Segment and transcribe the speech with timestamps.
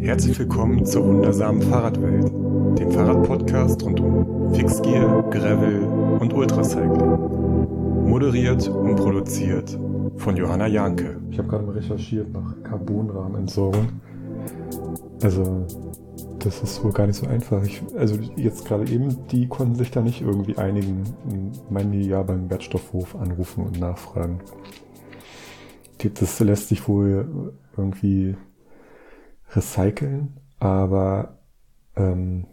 [0.00, 2.30] Herzlich willkommen zur wundersamen Fahrradwelt,
[2.78, 5.82] dem Fahrradpodcast rund um Fixgear, Gravel
[6.20, 8.08] und Ultracycling.
[8.08, 9.76] Moderiert und produziert
[10.16, 11.20] von Johanna Janke.
[11.30, 13.88] Ich habe gerade mal recherchiert nach Carbonrahmenentsorgung.
[15.22, 15.66] Also,
[16.38, 17.62] das ist wohl gar nicht so einfach.
[17.64, 21.02] Ich, also jetzt gerade eben, die konnten sich da nicht irgendwie einigen.
[21.70, 24.38] Meinen die ja beim Wertstoffhof anrufen und nachfragen.
[26.14, 28.36] Das lässt sich wohl irgendwie
[29.54, 31.38] recyceln, aber
[31.96, 32.46] ähm,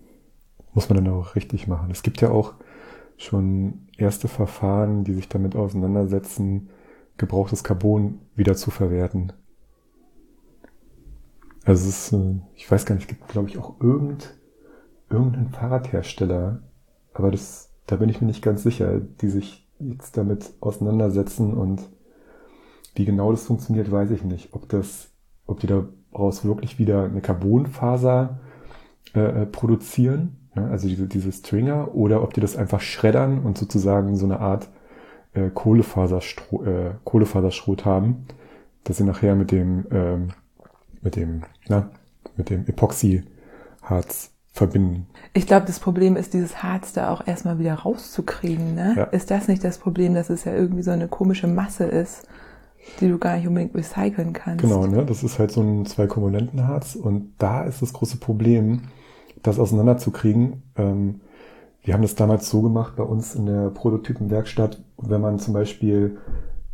[0.73, 1.91] muss man dann auch richtig machen.
[1.91, 2.53] Es gibt ja auch
[3.17, 6.69] schon erste Verfahren, die sich damit auseinandersetzen,
[7.17, 9.31] gebrauchtes Carbon wieder zu verwerten.
[11.63, 14.35] Also es ist, äh, ich weiß gar nicht, es gibt glaube ich auch irgend,
[15.09, 16.61] irgendeinen Fahrradhersteller,
[17.13, 21.89] aber das, da bin ich mir nicht ganz sicher, die sich jetzt damit auseinandersetzen und
[22.95, 24.53] wie genau das funktioniert, weiß ich nicht.
[24.53, 25.09] Ob das,
[25.47, 28.39] ob die da daraus wirklich wieder eine Carbonfaser
[29.13, 33.57] äh, äh, produzieren, ja, also diese, diese Stringer, oder ob die das einfach schreddern und
[33.57, 34.69] sozusagen so eine Art
[35.33, 38.27] äh, Kohlefaserschrot, äh, Kohlefaserschrot haben,
[38.85, 40.29] dass sie nachher mit dem, ähm,
[41.01, 41.89] mit dem, na,
[42.37, 45.07] mit dem Epoxyharz verbinden.
[45.33, 48.73] Ich glaube, das Problem ist, dieses Harz da auch erstmal wieder rauszukriegen.
[48.73, 48.93] Ne?
[48.95, 49.03] Ja.
[49.05, 52.25] Ist das nicht das Problem, dass es ja irgendwie so eine komische Masse ist?
[52.99, 54.63] Die du gar nicht unbedingt recyceln kannst.
[54.63, 55.05] Genau, ne?
[55.05, 58.83] Das ist halt so ein Zwei-Komponenten-Harz und da ist das große Problem,
[59.43, 60.63] das auseinanderzukriegen.
[60.77, 61.21] Ähm,
[61.83, 66.17] wir haben das damals so gemacht bei uns in der Prototypenwerkstatt, wenn man zum Beispiel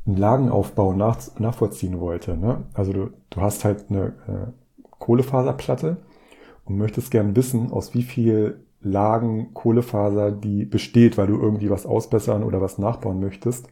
[0.06, 2.38] einen Lagenaufbau nach, nachvollziehen wollte.
[2.38, 2.64] Ne?
[2.74, 5.98] Also du, du hast halt eine äh, Kohlefaserplatte
[6.66, 11.86] und möchtest gern wissen, aus wie viel Lagen Kohlefaser die besteht, weil du irgendwie was
[11.86, 13.68] ausbessern oder was nachbauen möchtest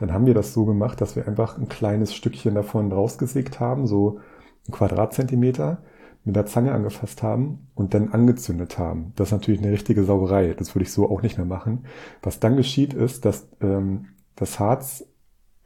[0.00, 3.86] dann haben wir das so gemacht, dass wir einfach ein kleines Stückchen davon rausgesägt haben,
[3.86, 4.18] so
[4.66, 5.82] ein Quadratzentimeter,
[6.24, 9.12] mit der Zange angefasst haben und dann angezündet haben.
[9.16, 10.54] Das ist natürlich eine richtige Sauerei.
[10.54, 11.84] Das würde ich so auch nicht mehr machen.
[12.22, 14.06] Was dann geschieht, ist, dass ähm,
[14.36, 15.04] das Harz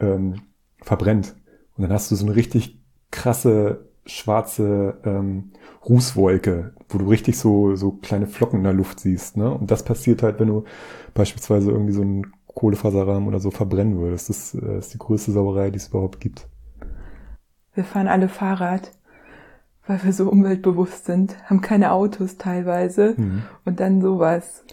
[0.01, 0.43] ähm,
[0.81, 1.37] verbrennt.
[1.77, 2.81] Und dann hast du so eine richtig
[3.11, 5.53] krasse schwarze ähm,
[5.89, 9.37] Rußwolke, wo du richtig so, so kleine Flocken in der Luft siehst.
[9.37, 9.51] Ne?
[9.53, 10.65] Und das passiert halt, wenn du
[11.15, 14.29] beispielsweise irgendwie so ein Kohlefaserrahmen oder so verbrennen würdest.
[14.29, 16.49] Das äh, ist die größte Sauerei, die es überhaupt gibt.
[17.75, 18.93] Wir fahren alle Fahrrad,
[19.87, 23.43] weil wir so umweltbewusst sind, haben keine Autos teilweise mhm.
[23.65, 24.65] und dann sowas.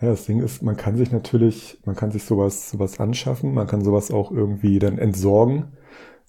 [0.00, 3.66] Ja, das Ding ist, man kann sich natürlich, man kann sich sowas, sowas anschaffen, man
[3.66, 5.72] kann sowas auch irgendwie dann entsorgen,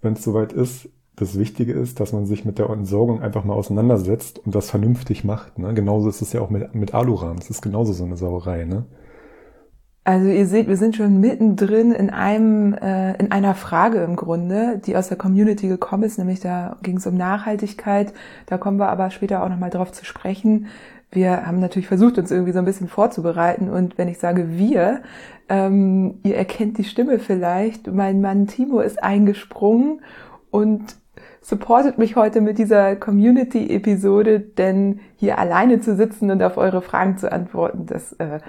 [0.02, 0.90] wenn es soweit ist.
[1.16, 5.24] Das Wichtige ist, dass man sich mit der Entsorgung einfach mal auseinandersetzt und das vernünftig
[5.24, 5.60] macht.
[5.60, 5.74] Ne?
[5.74, 7.38] Genauso ist es ja auch mit, mit Alurahmen.
[7.38, 8.66] Es ist genauso so eine Sauerei.
[8.66, 8.86] Ne?
[10.04, 14.82] Also ihr seht, wir sind schon mittendrin in einem, äh, in einer Frage im Grunde,
[14.84, 18.12] die aus der Community gekommen ist, nämlich da ging es um Nachhaltigkeit.
[18.48, 20.68] Da kommen wir aber später auch nochmal drauf zu sprechen.
[21.12, 25.02] Wir haben natürlich versucht, uns irgendwie so ein bisschen vorzubereiten und wenn ich sage wir,
[25.50, 27.86] ähm, ihr erkennt die Stimme vielleicht.
[27.92, 30.02] Mein Mann Timo ist eingesprungen
[30.50, 30.96] und
[31.42, 37.18] supportet mich heute mit dieser Community-Episode, denn hier alleine zu sitzen und auf eure Fragen
[37.18, 38.40] zu antworten, das äh,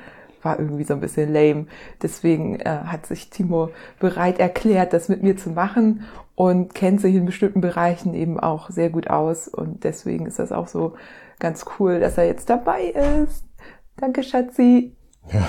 [0.43, 1.67] war irgendwie so ein bisschen lame.
[2.03, 6.05] Deswegen äh, hat sich Timo bereit erklärt, das mit mir zu machen
[6.35, 9.49] und kennt sich in bestimmten Bereichen eben auch sehr gut aus.
[9.49, 10.95] Und deswegen ist das auch so
[11.39, 13.45] ganz cool, dass er jetzt dabei ist.
[13.97, 14.97] Danke, Schatzi.
[15.33, 15.47] Ja,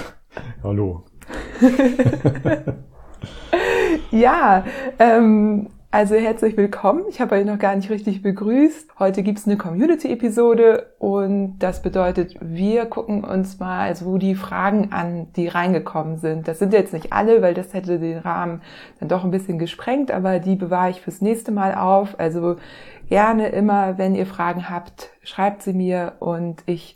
[0.64, 1.04] hallo.
[4.12, 4.66] ja,
[5.00, 7.04] ähm, also herzlich willkommen.
[7.08, 8.98] Ich habe euch noch gar nicht richtig begrüßt.
[8.98, 15.28] Heute gibt's eine Community-Episode und das bedeutet, wir gucken uns mal also die Fragen an,
[15.36, 16.48] die reingekommen sind.
[16.48, 18.64] Das sind jetzt nicht alle, weil das hätte den Rahmen
[19.00, 22.20] dann doch ein bisschen gesprengt, aber die bewahre ich fürs nächste Mal auf.
[22.20, 22.56] Also
[23.08, 26.96] gerne immer, wenn ihr Fragen habt, schreibt sie mir und ich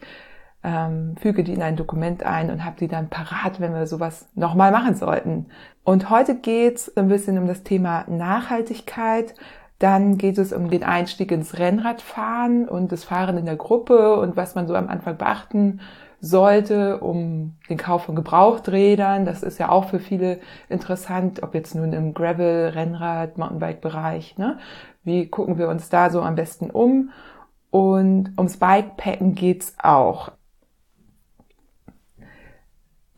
[0.67, 4.27] ähm, füge die in ein Dokument ein und habe die dann parat, wenn wir sowas
[4.35, 5.45] nochmal machen sollten.
[5.85, 9.33] Und heute geht's ein bisschen um das Thema Nachhaltigkeit.
[9.79, 14.35] Dann geht es um den Einstieg ins Rennradfahren und das Fahren in der Gruppe und
[14.35, 15.79] was man so am Anfang beachten
[16.19, 19.23] sollte, um den Kauf von Gebrauchträdern.
[19.23, 24.37] Das ist ja auch für viele interessant, ob jetzt nun im Gravel, Rennrad, Mountainbike-Bereich.
[24.37, 24.57] Ne?
[25.05, 27.11] Wie gucken wir uns da so am besten um?
[27.69, 30.31] Und ums Bikepacken geht's auch.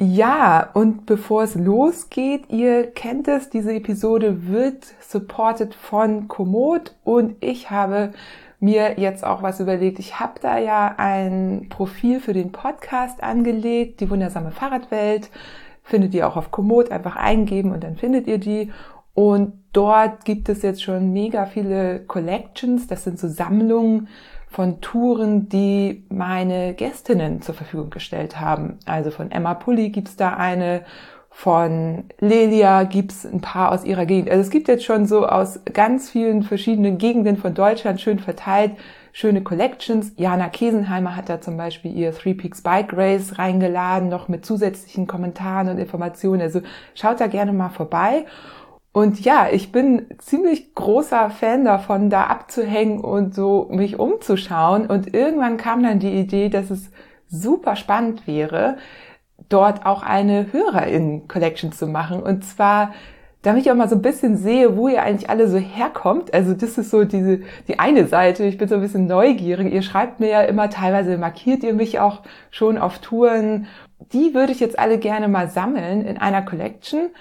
[0.02, 7.36] Ja, und bevor es losgeht, ihr kennt es, diese Episode wird supported von Komoot und
[7.42, 8.14] ich habe
[8.62, 10.00] mir jetzt auch was überlegt.
[10.00, 15.30] Ich habe da ja ein Profil für den Podcast angelegt, die wundersame Fahrradwelt.
[15.84, 18.72] Findet ihr auch auf Komoot, einfach eingeben und dann findet ihr die.
[19.14, 22.88] Und dort gibt es jetzt schon mega viele Collections.
[22.88, 24.08] Das sind so Sammlungen
[24.50, 28.80] von Touren, die meine Gästinnen zur Verfügung gestellt haben.
[28.86, 30.84] Also von Emma Pulli gibt's da eine,
[31.30, 34.30] von Lelia gibt's ein paar aus ihrer Gegend.
[34.30, 38.72] Also es gibt jetzt schon so aus ganz vielen verschiedenen Gegenden von Deutschland schön verteilt
[39.12, 40.14] schöne Collections.
[40.18, 45.08] Jana Kesenheimer hat da zum Beispiel ihr Three Peaks Bike Race reingeladen, noch mit zusätzlichen
[45.08, 46.42] Kommentaren und Informationen.
[46.42, 46.62] Also
[46.96, 48.26] schaut da gerne mal vorbei.
[48.92, 54.88] Und ja, ich bin ziemlich großer Fan davon, da abzuhängen und so mich umzuschauen.
[54.88, 56.92] Und irgendwann kam dann die Idee, dass es
[57.28, 58.78] super spannend wäre,
[59.48, 62.22] dort auch eine HörerInnen-Collection zu machen.
[62.24, 62.94] Und zwar
[63.42, 66.34] damit ich auch mal so ein bisschen sehe, wo ihr eigentlich alle so herkommt.
[66.34, 68.44] Also das ist so diese, die eine Seite.
[68.44, 69.74] Ich bin so ein bisschen neugierig.
[69.74, 72.22] Ihr schreibt mir ja immer, teilweise markiert ihr mich auch
[72.52, 73.68] schon auf Touren.
[74.12, 77.12] Die würde ich jetzt alle gerne mal sammeln in einer Collection,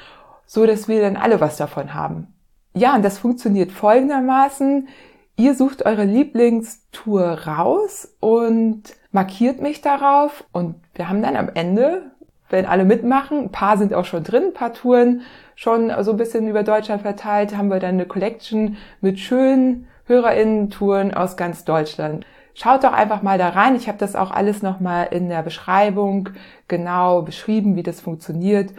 [0.48, 2.34] so dass wir dann alle was davon haben.
[2.74, 4.88] Ja, und das funktioniert folgendermaßen.
[5.36, 12.10] Ihr sucht eure Lieblingstour raus und markiert mich darauf und wir haben dann am Ende,
[12.50, 15.22] wenn alle mitmachen, ein paar sind auch schon drin, ein paar Touren,
[15.54, 21.14] schon so ein bisschen über Deutschland verteilt, haben wir dann eine Collection mit schönen HörerInnen-Touren
[21.14, 22.26] aus ganz Deutschland.
[22.54, 23.76] Schaut doch einfach mal da rein.
[23.76, 26.30] Ich habe das auch alles nochmal in der Beschreibung
[26.66, 28.72] genau beschrieben, wie das funktioniert.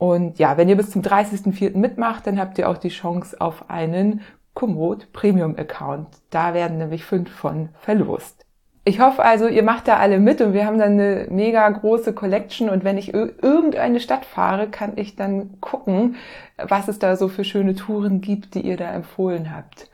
[0.00, 1.76] Und ja, wenn ihr bis zum 30.04.
[1.76, 4.22] mitmacht, dann habt ihr auch die Chance auf einen
[4.54, 6.08] Komoot Premium Account.
[6.30, 8.46] Da werden nämlich fünf von verlost.
[8.86, 12.14] Ich hoffe also, ihr macht da alle mit und wir haben dann eine mega große
[12.14, 16.16] Collection und wenn ich irgendeine Stadt fahre, kann ich dann gucken,
[16.56, 19.90] was es da so für schöne Touren gibt, die ihr da empfohlen habt.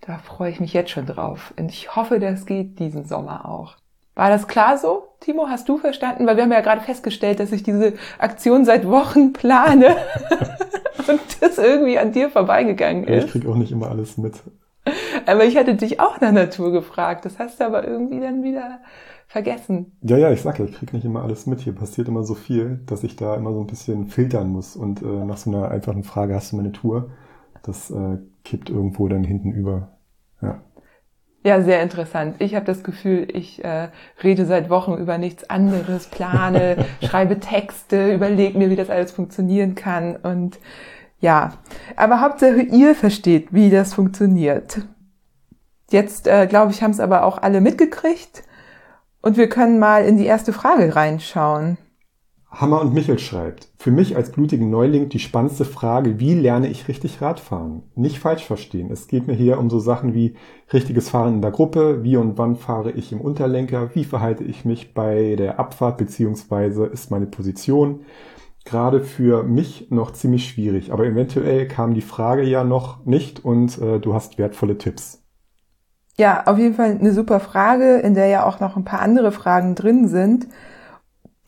[0.00, 3.76] Da freue ich mich jetzt schon drauf und ich hoffe, das geht diesen Sommer auch.
[4.20, 5.04] War das klar so?
[5.20, 6.26] Timo, hast du verstanden?
[6.26, 9.96] Weil wir haben ja gerade festgestellt, dass ich diese Aktion seit Wochen plane
[11.08, 13.24] und das irgendwie an dir vorbeigegangen ist.
[13.24, 14.34] Ich krieg auch nicht immer alles mit.
[15.24, 17.24] Aber ich hatte dich auch nach Natur gefragt.
[17.24, 18.80] Das hast du aber irgendwie dann wieder
[19.26, 19.96] vergessen.
[20.02, 21.60] Ja, ja, ich sag ja, ich krieg nicht immer alles mit.
[21.60, 24.76] Hier passiert immer so viel, dass ich da immer so ein bisschen filtern muss.
[24.76, 27.08] Und äh, nach so einer einfachen Frage hast du meine Tour.
[27.62, 29.96] Das äh, kippt irgendwo dann hinten über.
[30.42, 30.60] Ja.
[31.42, 32.36] Ja, sehr interessant.
[32.38, 33.88] Ich habe das Gefühl, ich äh,
[34.22, 39.74] rede seit Wochen über nichts anderes, plane, schreibe Texte, überlege mir, wie das alles funktionieren
[39.74, 40.58] kann und
[41.20, 41.54] ja,
[41.96, 44.80] aber Hauptsache ihr versteht, wie das funktioniert.
[45.90, 48.42] Jetzt, äh, glaube ich, haben es aber auch alle mitgekriegt
[49.22, 51.78] und wir können mal in die erste Frage reinschauen.
[52.50, 56.88] Hammer und Michel schreibt, für mich als blutigen Neuling die spannendste Frage, wie lerne ich
[56.88, 57.84] richtig Radfahren?
[57.94, 58.90] Nicht falsch verstehen.
[58.90, 60.34] Es geht mir hier um so Sachen wie
[60.72, 64.64] richtiges Fahren in der Gruppe, wie und wann fahre ich im Unterlenker, wie verhalte ich
[64.64, 68.00] mich bei der Abfahrt beziehungsweise ist meine Position,
[68.64, 70.92] gerade für mich noch ziemlich schwierig.
[70.92, 75.22] Aber eventuell kam die Frage ja noch nicht und äh, du hast wertvolle Tipps.
[76.16, 79.30] Ja, auf jeden Fall eine super Frage, in der ja auch noch ein paar andere
[79.30, 80.48] Fragen drin sind.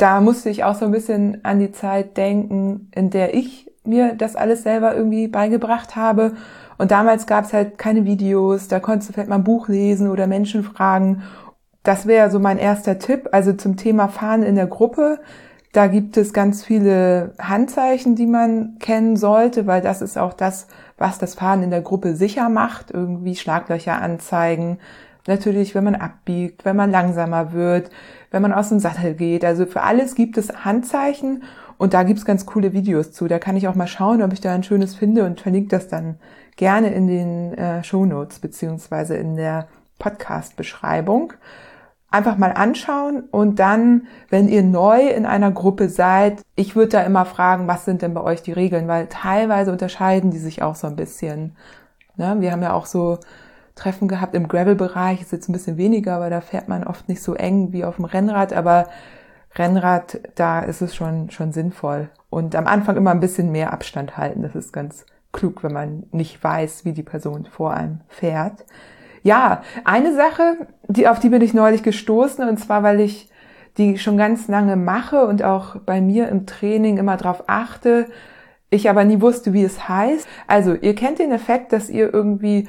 [0.03, 4.15] Da musste ich auch so ein bisschen an die Zeit denken, in der ich mir
[4.15, 6.33] das alles selber irgendwie beigebracht habe.
[6.77, 10.11] Und damals gab es halt keine Videos, da konntest du vielleicht mal ein Buch lesen
[10.11, 11.23] oder Menschen fragen.
[11.85, 13.29] Das wäre so mein erster Tipp.
[13.31, 15.21] Also zum Thema Fahren in der Gruppe
[15.73, 20.67] da gibt es ganz viele Handzeichen, die man kennen sollte, weil das ist auch das,
[20.99, 22.91] was das Fahren in der Gruppe sicher macht.
[22.91, 24.79] Irgendwie Schlaglöcher anzeigen.
[25.27, 27.91] Natürlich, wenn man abbiegt, wenn man langsamer wird,
[28.33, 29.45] wenn man aus dem Sattel geht.
[29.45, 31.45] Also für alles gibt es Handzeichen
[31.79, 33.29] und da gibt's ganz coole Videos zu.
[33.29, 35.87] Da kann ich auch mal schauen, ob ich da ein schönes finde und verlinke das
[35.87, 36.17] dann
[36.57, 41.35] gerne in den äh, Show Notes beziehungsweise in der Podcast-Beschreibung
[42.13, 47.03] einfach mal anschauen und dann, wenn ihr neu in einer Gruppe seid, ich würde da
[47.03, 50.75] immer fragen, was sind denn bei euch die Regeln, weil teilweise unterscheiden die sich auch
[50.75, 51.57] so ein bisschen.
[52.17, 52.37] Ne?
[52.41, 53.19] Wir haben ja auch so
[53.75, 57.23] Treffen gehabt im Gravel-Bereich, ist jetzt ein bisschen weniger, aber da fährt man oft nicht
[57.23, 58.89] so eng wie auf dem Rennrad, aber
[59.55, 62.09] Rennrad, da ist es schon, schon sinnvoll.
[62.31, 66.05] Und am Anfang immer ein bisschen mehr Abstand halten, das ist ganz klug, wenn man
[66.13, 68.65] nicht weiß, wie die Person vor einem fährt.
[69.23, 73.31] Ja, eine Sache, die, auf die bin ich neulich gestoßen, und zwar, weil ich
[73.79, 78.07] die schon ganz lange mache und auch bei mir im Training immer drauf achte,
[78.69, 80.27] ich aber nie wusste, wie es heißt.
[80.47, 82.69] Also, ihr kennt den Effekt, dass ihr irgendwie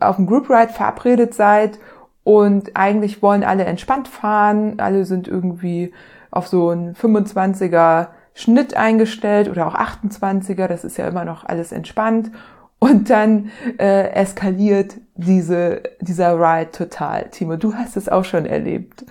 [0.00, 1.78] auf dem Group Ride verabredet seid
[2.24, 5.92] und eigentlich wollen alle entspannt fahren, alle sind irgendwie
[6.30, 11.72] auf so einen 25er Schnitt eingestellt oder auch 28er, das ist ja immer noch alles
[11.72, 12.30] entspannt
[12.78, 17.28] und dann äh, eskaliert diese, dieser Ride total.
[17.30, 19.04] Timo, du hast es auch schon erlebt.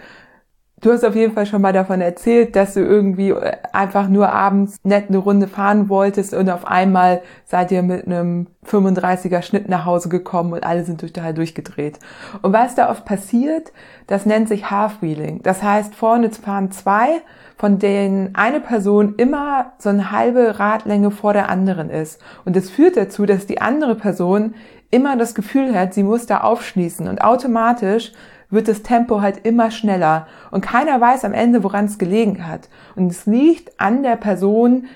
[0.81, 4.33] Du hast auf jeden Fall schon mal davon erzählt, dass du irgendwie äh, einfach nur
[4.33, 9.69] abends nett eine Runde fahren wolltest und auf einmal seid ihr mit einem 35er Schnitt
[9.69, 11.99] nach Hause gekommen und alle sind total durchgedreht.
[12.41, 13.71] Und was da oft passiert,
[14.07, 15.43] das nennt sich Half-Wheeling.
[15.43, 17.21] Das heißt, vorne fahren zwei,
[17.57, 22.19] von denen eine Person immer so eine halbe Radlänge vor der anderen ist.
[22.43, 24.55] Und das führt dazu, dass die andere Person
[24.91, 28.11] immer das Gefühl hat, sie muss da aufschließen und automatisch
[28.49, 32.69] wird das Tempo halt immer schneller und keiner weiß am Ende, woran es gelegen hat.
[32.95, 34.87] Und es liegt an der Person,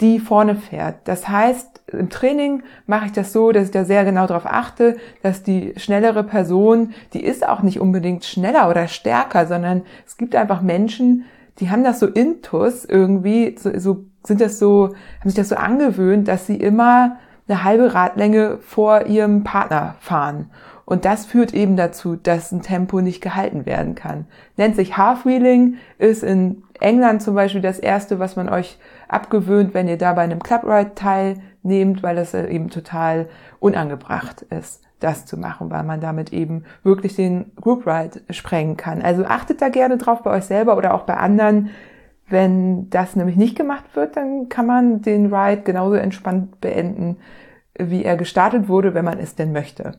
[0.00, 0.96] die vorne fährt.
[1.04, 4.96] Das heißt, im Training mache ich das so, dass ich da sehr genau darauf achte,
[5.22, 10.34] dass die schnellere Person, die ist auch nicht unbedingt schneller oder stärker, sondern es gibt
[10.34, 11.24] einfach Menschen,
[11.58, 15.56] die haben das so intus irgendwie, so, so sind das so, haben sich das so
[15.56, 17.18] angewöhnt, dass sie immer
[17.50, 20.50] eine halbe Radlänge vor ihrem Partner fahren.
[20.84, 24.26] Und das führt eben dazu, dass ein Tempo nicht gehalten werden kann.
[24.56, 29.86] Nennt sich Half-Wheeling, ist in England zum Beispiel das erste, was man euch abgewöhnt, wenn
[29.86, 33.28] ihr da bei einem Club Ride teilnehmt, weil das eben total
[33.60, 39.00] unangebracht ist, das zu machen, weil man damit eben wirklich den Group Ride sprengen kann.
[39.00, 41.70] Also achtet da gerne drauf bei euch selber oder auch bei anderen.
[42.30, 47.16] Wenn das nämlich nicht gemacht wird, dann kann man den Ride genauso entspannt beenden,
[47.76, 49.92] wie er gestartet wurde, wenn man es denn möchte.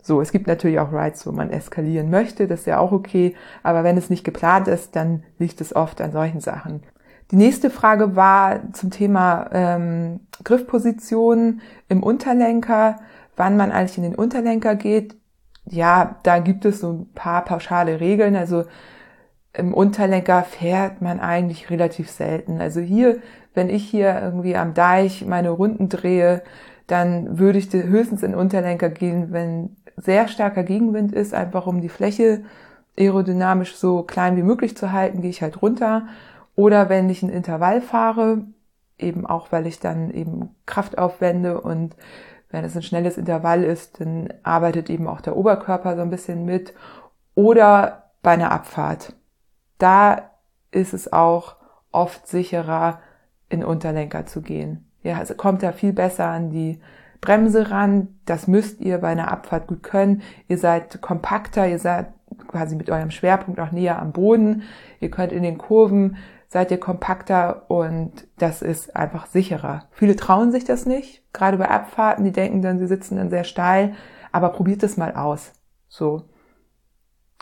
[0.00, 3.36] So, es gibt natürlich auch Rides, wo man eskalieren möchte, das ist ja auch okay,
[3.62, 6.82] aber wenn es nicht geplant ist, dann liegt es oft an solchen Sachen.
[7.30, 12.96] Die nächste Frage war zum Thema ähm, Griffposition im Unterlenker,
[13.36, 15.16] wann man eigentlich in den Unterlenker geht.
[15.64, 18.36] Ja, da gibt es so ein paar pauschale Regeln.
[18.36, 18.64] Also
[19.54, 22.60] im Unterlenker fährt man eigentlich relativ selten.
[22.60, 23.18] Also hier,
[23.54, 26.42] wenn ich hier irgendwie am Deich meine Runden drehe,
[26.86, 31.80] dann würde ich höchstens in den Unterlenker gehen, wenn sehr starker Gegenwind ist, einfach um
[31.80, 32.44] die Fläche
[32.98, 36.06] aerodynamisch so klein wie möglich zu halten, gehe ich halt runter.
[36.54, 38.44] Oder wenn ich ein Intervall fahre,
[38.98, 41.96] eben auch, weil ich dann eben Kraft aufwende und
[42.50, 46.44] wenn es ein schnelles Intervall ist, dann arbeitet eben auch der Oberkörper so ein bisschen
[46.44, 46.74] mit.
[47.34, 49.14] Oder bei einer Abfahrt.
[49.82, 50.30] Da
[50.70, 51.56] ist es auch
[51.90, 53.00] oft sicherer,
[53.48, 54.88] in Unterlenker zu gehen.
[55.02, 56.80] Ja, also kommt da viel besser an die
[57.20, 58.20] Bremse ran.
[58.24, 60.22] Das müsst ihr bei einer Abfahrt gut können.
[60.46, 62.12] Ihr seid kompakter, ihr seid
[62.46, 64.62] quasi mit eurem Schwerpunkt auch näher am Boden.
[65.00, 69.88] Ihr könnt in den Kurven, seid ihr kompakter und das ist einfach sicherer.
[69.90, 73.44] Viele trauen sich das nicht, gerade bei Abfahrten, die denken dann, sie sitzen dann sehr
[73.44, 73.94] steil,
[74.30, 75.52] aber probiert es mal aus.
[75.88, 76.28] So.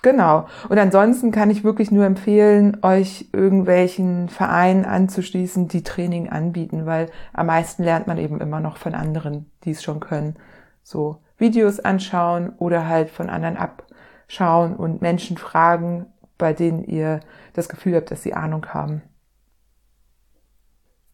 [0.03, 0.47] Genau.
[0.69, 7.11] Und ansonsten kann ich wirklich nur empfehlen, euch irgendwelchen Vereinen anzuschließen, die Training anbieten, weil
[7.35, 10.37] am meisten lernt man eben immer noch von anderen, die es schon können.
[10.83, 16.07] So Videos anschauen oder halt von anderen abschauen und Menschen fragen,
[16.39, 17.21] bei denen ihr
[17.53, 19.03] das Gefühl habt, dass sie Ahnung haben.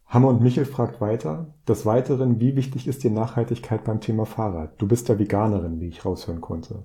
[0.06, 1.48] Hammer und Michel fragt weiter.
[1.66, 4.80] Des Weiteren, wie wichtig ist dir Nachhaltigkeit beim Thema Fahrrad?
[4.80, 6.84] Du bist ja Veganerin, wie ich raushören konnte.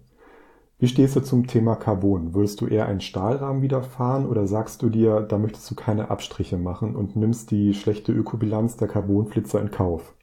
[0.81, 2.33] Wie stehst du zum Thema Carbon?
[2.33, 6.09] Würdest du eher einen Stahlrahmen wieder fahren oder sagst du dir, da möchtest du keine
[6.09, 10.15] Abstriche machen und nimmst die schlechte Ökobilanz der Carbonflitzer in Kauf?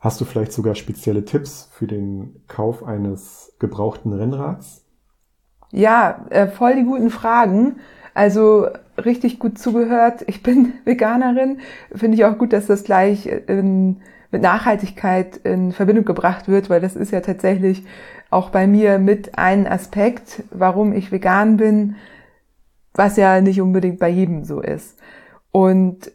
[0.00, 4.84] Hast du vielleicht sogar spezielle Tipps für den Kauf eines gebrauchten Rennrads?
[5.70, 7.76] Ja, äh, voll die guten Fragen.
[8.12, 8.66] Also
[9.02, 10.24] richtig gut zugehört.
[10.26, 11.60] Ich bin Veganerin.
[11.94, 16.82] Finde ich auch gut, dass das gleich in, mit Nachhaltigkeit in Verbindung gebracht wird, weil
[16.82, 17.84] das ist ja tatsächlich
[18.32, 21.96] auch bei mir mit ein Aspekt, warum ich vegan bin,
[22.94, 24.98] was ja nicht unbedingt bei jedem so ist.
[25.50, 26.10] Und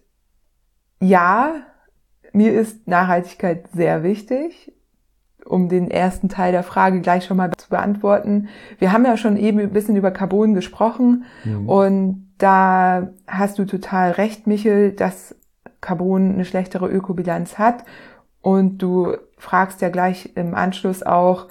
[1.00, 1.54] ja,
[2.34, 4.74] mir ist Nachhaltigkeit sehr wichtig,
[5.46, 8.50] um den ersten Teil der Frage gleich schon mal zu beantworten.
[8.80, 11.70] Wir haben ja schon eben ein bisschen über Carbon gesprochen mhm.
[11.70, 15.36] und da hast du total recht, Michel, dass
[15.82, 17.86] Carbon eine schlechtere Ökobilanz hat
[18.42, 21.48] und du fragst ja gleich im Anschluss auch,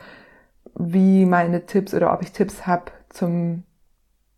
[0.78, 3.64] wie meine Tipps oder ob ich Tipps habe zum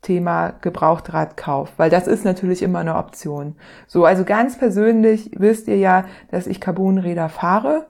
[0.03, 3.57] Thema Gebrauchtradkauf, weil das ist natürlich immer eine Option.
[3.87, 7.87] So, also ganz persönlich wisst ihr ja, dass ich Carbonräder fahre.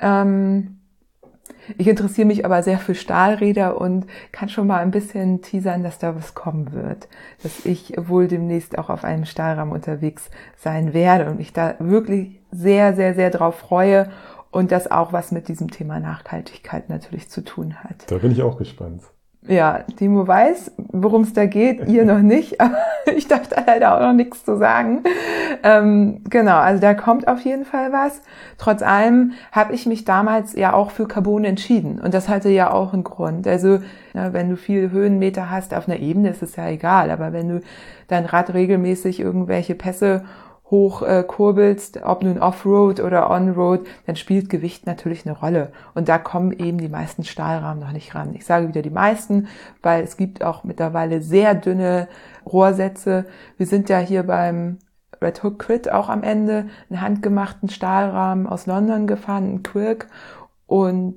[0.00, 0.80] Ähm,
[1.78, 5.98] ich interessiere mich aber sehr für Stahlräder und kann schon mal ein bisschen teasern, dass
[5.98, 7.08] da was kommen wird.
[7.42, 12.40] Dass ich wohl demnächst auch auf einem Stahlrahmen unterwegs sein werde und ich da wirklich
[12.50, 14.10] sehr, sehr, sehr drauf freue
[14.54, 18.08] und das auch was mit diesem Thema Nachhaltigkeit natürlich zu tun hat.
[18.10, 19.02] Da bin ich auch gespannt.
[19.46, 22.78] Ja, Timo weiß, worum es da geht, ihr noch nicht, aber
[23.14, 25.02] ich darf da leider auch noch nichts zu sagen.
[25.62, 28.22] Ähm, genau, also da kommt auf jeden Fall was.
[28.56, 32.70] Trotz allem habe ich mich damals ja auch für Carbon entschieden und das hatte ja
[32.70, 33.46] auch einen Grund.
[33.46, 33.80] Also
[34.14, 37.48] ja, wenn du viel Höhenmeter hast auf einer Ebene, ist es ja egal, aber wenn
[37.48, 37.60] du
[38.06, 40.24] dein Rad regelmäßig irgendwelche Pässe
[40.70, 45.72] hochkurbelst, äh, ob nun Offroad oder Onroad, dann spielt Gewicht natürlich eine Rolle.
[45.94, 48.34] Und da kommen eben die meisten Stahlrahmen noch nicht ran.
[48.34, 49.48] Ich sage wieder die meisten,
[49.82, 52.08] weil es gibt auch mittlerweile sehr dünne
[52.46, 53.26] Rohrsätze.
[53.58, 54.78] Wir sind ja hier beim
[55.20, 60.08] Red Hook Crit auch am Ende einen handgemachten Stahlrahmen aus London gefahren, einen Quirk.
[60.66, 61.16] Und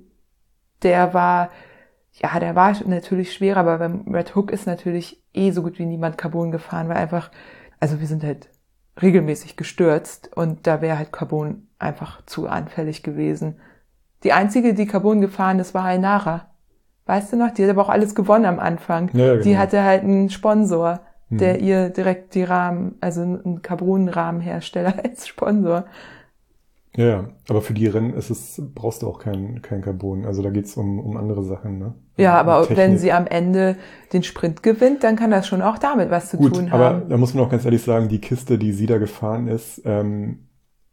[0.83, 1.49] der war,
[2.13, 5.85] ja, der war natürlich schwerer, aber beim Red Hook ist natürlich eh so gut wie
[5.85, 7.31] niemand Carbon gefahren, weil einfach,
[7.79, 8.49] also wir sind halt
[9.01, 13.57] regelmäßig gestürzt und da wäre halt Carbon einfach zu anfällig gewesen.
[14.23, 16.47] Die einzige, die Carbon gefahren ist, war Ainara.
[17.05, 17.51] Weißt du noch?
[17.51, 19.09] Die hat aber auch alles gewonnen am Anfang.
[19.13, 19.43] Ja, genau.
[19.43, 20.99] Die hatte halt einen Sponsor,
[21.29, 21.63] der mhm.
[21.63, 25.85] ihr direkt die Rahmen, also einen Carbon-Rahmenhersteller als Sponsor.
[26.97, 30.25] Ja, aber für die Rennen ist es, brauchst du auch kein, kein Carbon.
[30.25, 31.93] Also da geht's um, um andere Sachen, ne?
[32.17, 32.77] Ja, aber Technik.
[32.77, 33.77] wenn sie am Ende
[34.13, 36.81] den Sprint gewinnt, dann kann das schon auch damit was zu Gut, tun haben.
[36.81, 39.83] Aber da muss man auch ganz ehrlich sagen, die Kiste, die sie da gefahren ist,
[39.85, 40.47] ähm,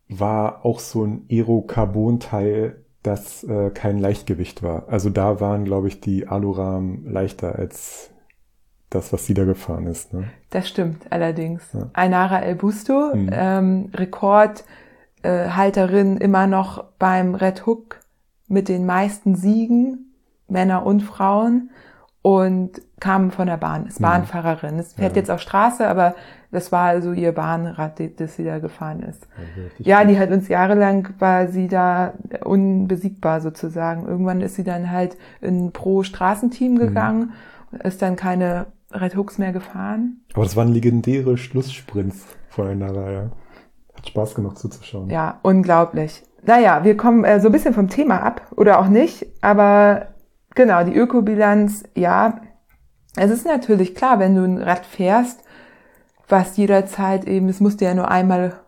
[0.07, 4.89] war auch so ein Aero-Carbon-Teil, das äh, kein Leichtgewicht war.
[4.89, 8.11] Also da waren, glaube ich, die Alurahmen leichter als
[8.91, 10.13] das, was sie da gefahren ist.
[10.13, 10.25] Ne?
[10.51, 11.63] Das stimmt allerdings.
[11.73, 11.89] Ja.
[11.95, 13.31] Ainara El Busto, mhm.
[13.33, 14.65] ähm, Rekord
[15.25, 18.01] äh, Halterin immer noch beim Red Hook
[18.47, 20.15] mit den meisten Siegen,
[20.49, 21.71] Männer und Frauen,
[22.23, 24.05] und kam von der Bahn, ist mhm.
[24.05, 24.79] Bahnfahrerin.
[24.79, 25.21] Es fährt ja.
[25.21, 26.15] jetzt auf Straße, aber
[26.53, 29.27] das war also ihr Bahnrad, das sie da gefahren ist.
[29.79, 34.07] Ja, ja, die hat uns jahrelang, war sie da unbesiegbar sozusagen.
[34.07, 36.79] Irgendwann ist sie dann halt in Pro-Straßenteam mhm.
[36.79, 37.33] gegangen,
[37.73, 37.81] mhm.
[37.81, 40.23] ist dann keine Red Hooks mehr gefahren.
[40.33, 43.31] Aber das waren legendäre Schlusssprints voneinander, ja.
[44.05, 45.09] Hat Spaß gemacht zuzuschauen.
[45.09, 46.23] Ja, unglaublich.
[46.43, 50.09] Naja, wir kommen äh, so ein bisschen vom Thema ab oder auch nicht, aber
[50.55, 52.41] genau, die Ökobilanz, ja,
[53.17, 55.41] es ist natürlich klar, wenn du ein Rad fährst,
[56.29, 58.61] was jederzeit eben, es muss dir ja nur einmal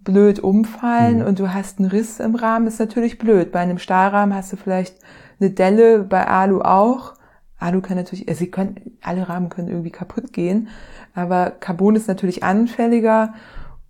[0.00, 1.26] blöd umfallen mhm.
[1.26, 3.52] und du hast einen Riss im Rahmen, ist natürlich blöd.
[3.52, 4.98] Bei einem Stahlrahmen hast du vielleicht
[5.40, 7.14] eine Delle, bei Alu auch.
[7.58, 10.68] Alu kann natürlich, also sie können, alle Rahmen können irgendwie kaputt gehen,
[11.14, 13.32] aber Carbon ist natürlich anfälliger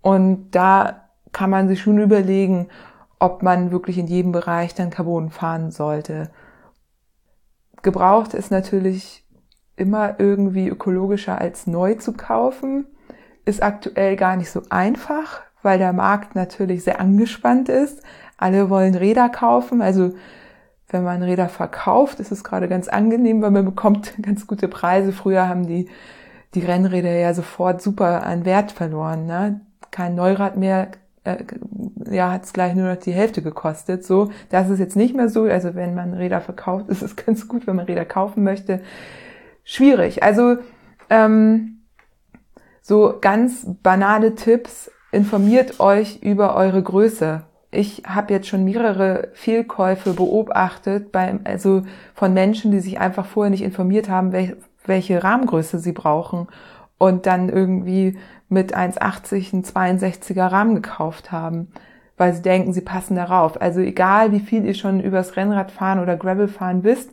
[0.07, 2.69] und da kann man sich schon überlegen,
[3.19, 6.29] ob man wirklich in jedem Bereich dann Carbon fahren sollte.
[7.81, 9.25] Gebraucht ist natürlich
[9.75, 12.87] immer irgendwie ökologischer als neu zu kaufen.
[13.43, 18.01] Ist aktuell gar nicht so einfach, weil der Markt natürlich sehr angespannt ist.
[18.37, 19.81] Alle wollen Räder kaufen.
[19.81, 20.13] Also
[20.87, 25.11] wenn man Räder verkauft, ist es gerade ganz angenehm, weil man bekommt ganz gute Preise.
[25.11, 25.89] Früher haben die,
[26.53, 29.25] die Rennräder ja sofort super an Wert verloren.
[29.25, 29.66] Ne?
[29.91, 30.89] Kein Neurad mehr,
[31.23, 31.43] äh,
[32.09, 34.05] ja, hat es gleich nur noch die Hälfte gekostet.
[34.05, 35.43] So, das ist jetzt nicht mehr so.
[35.43, 38.81] Also wenn man Räder verkauft, ist es ganz gut, wenn man Räder kaufen möchte.
[39.63, 40.23] Schwierig.
[40.23, 40.57] Also
[41.09, 41.81] ähm,
[42.81, 44.91] so ganz banale Tipps.
[45.11, 47.43] Informiert euch über eure Größe.
[47.71, 53.49] Ich habe jetzt schon mehrere Fehlkäufe beobachtet, bei, also von Menschen, die sich einfach vorher
[53.49, 56.47] nicht informiert haben, welche, welche Rahmengröße sie brauchen
[56.97, 58.17] und dann irgendwie
[58.49, 61.69] mit 1,80 einen 62er Rahmen gekauft haben,
[62.15, 63.61] weil sie denken, sie passen darauf.
[63.61, 67.11] Also egal, wie viel ihr schon übers Rennradfahren oder Gravelfahren wisst,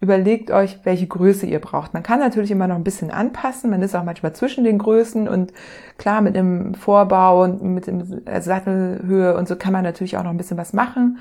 [0.00, 1.94] überlegt euch, welche Größe ihr braucht.
[1.94, 3.70] Man kann natürlich immer noch ein bisschen anpassen.
[3.70, 5.52] Man ist auch manchmal zwischen den Größen und
[5.96, 8.04] klar, mit einem Vorbau und mit dem
[8.40, 11.18] Sattelhöhe und so kann man natürlich auch noch ein bisschen was machen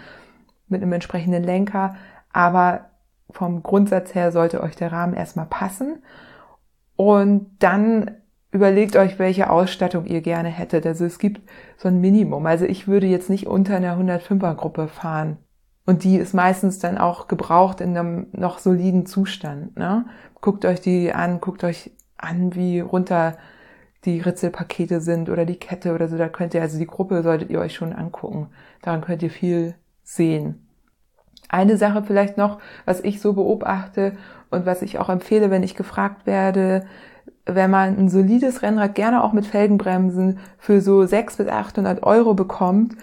[0.67, 1.95] mit einem entsprechenden Lenker.
[2.33, 2.85] Aber
[3.29, 6.01] vom Grundsatz her sollte euch der Rahmen erstmal passen.
[6.95, 8.11] Und dann
[8.51, 10.85] überlegt euch, welche Ausstattung ihr gerne hättet.
[10.85, 11.41] Also es gibt
[11.77, 12.45] so ein Minimum.
[12.45, 15.37] Also ich würde jetzt nicht unter einer 105er Gruppe fahren.
[15.85, 19.77] Und die ist meistens dann auch gebraucht in einem noch soliden Zustand.
[19.77, 20.05] Ne?
[20.41, 23.37] Guckt euch die an, guckt euch an, wie runter
[24.05, 26.17] die Ritzelpakete sind oder die Kette oder so.
[26.17, 28.49] Da könnt ihr, also die Gruppe solltet ihr euch schon angucken.
[28.81, 30.67] Daran könnt ihr viel sehen.
[31.49, 34.17] Eine Sache vielleicht noch, was ich so beobachte
[34.49, 36.85] und was ich auch empfehle, wenn ich gefragt werde,
[37.45, 42.33] wenn man ein solides Rennrad gerne auch mit Felgenbremsen für so 600 bis 800 Euro
[42.33, 42.95] bekommt,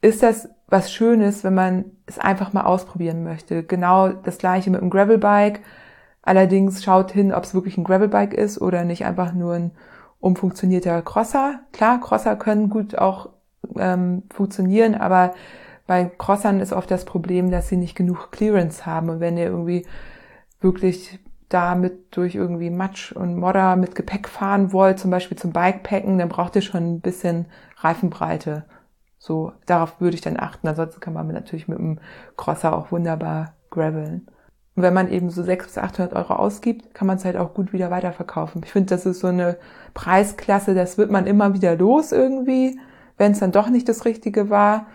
[0.00, 3.62] ist das was Schönes, wenn man es einfach mal ausprobieren möchte.
[3.62, 5.60] Genau das gleiche mit einem Gravelbike.
[6.22, 9.72] Allerdings schaut hin, ob es wirklich ein Gravelbike ist oder nicht einfach nur ein
[10.20, 11.60] umfunktionierter Crosser.
[11.72, 13.30] Klar, Crosser können gut auch
[13.76, 15.34] ähm, funktionieren, aber
[15.86, 19.10] bei Crossern ist oft das Problem, dass sie nicht genug Clearance haben.
[19.10, 19.84] Und wenn ihr irgendwie
[20.60, 21.18] wirklich
[21.52, 26.28] damit durch irgendwie Matsch und Modder mit Gepäck fahren wollt, zum Beispiel zum Bikepacken, dann
[26.28, 27.46] braucht ihr schon ein bisschen
[27.78, 28.64] Reifenbreite.
[29.18, 30.66] So, darauf würde ich dann achten.
[30.66, 32.00] Ansonsten kann man natürlich mit einem
[32.36, 34.26] Crosser auch wunderbar graveln.
[34.74, 37.52] Und wenn man eben so 600 bis 800 Euro ausgibt, kann man es halt auch
[37.54, 38.62] gut wieder weiterverkaufen.
[38.64, 39.58] Ich finde, das ist so eine
[39.94, 42.78] Preisklasse, das wird man immer wieder los irgendwie,
[43.18, 44.86] wenn es dann doch nicht das Richtige war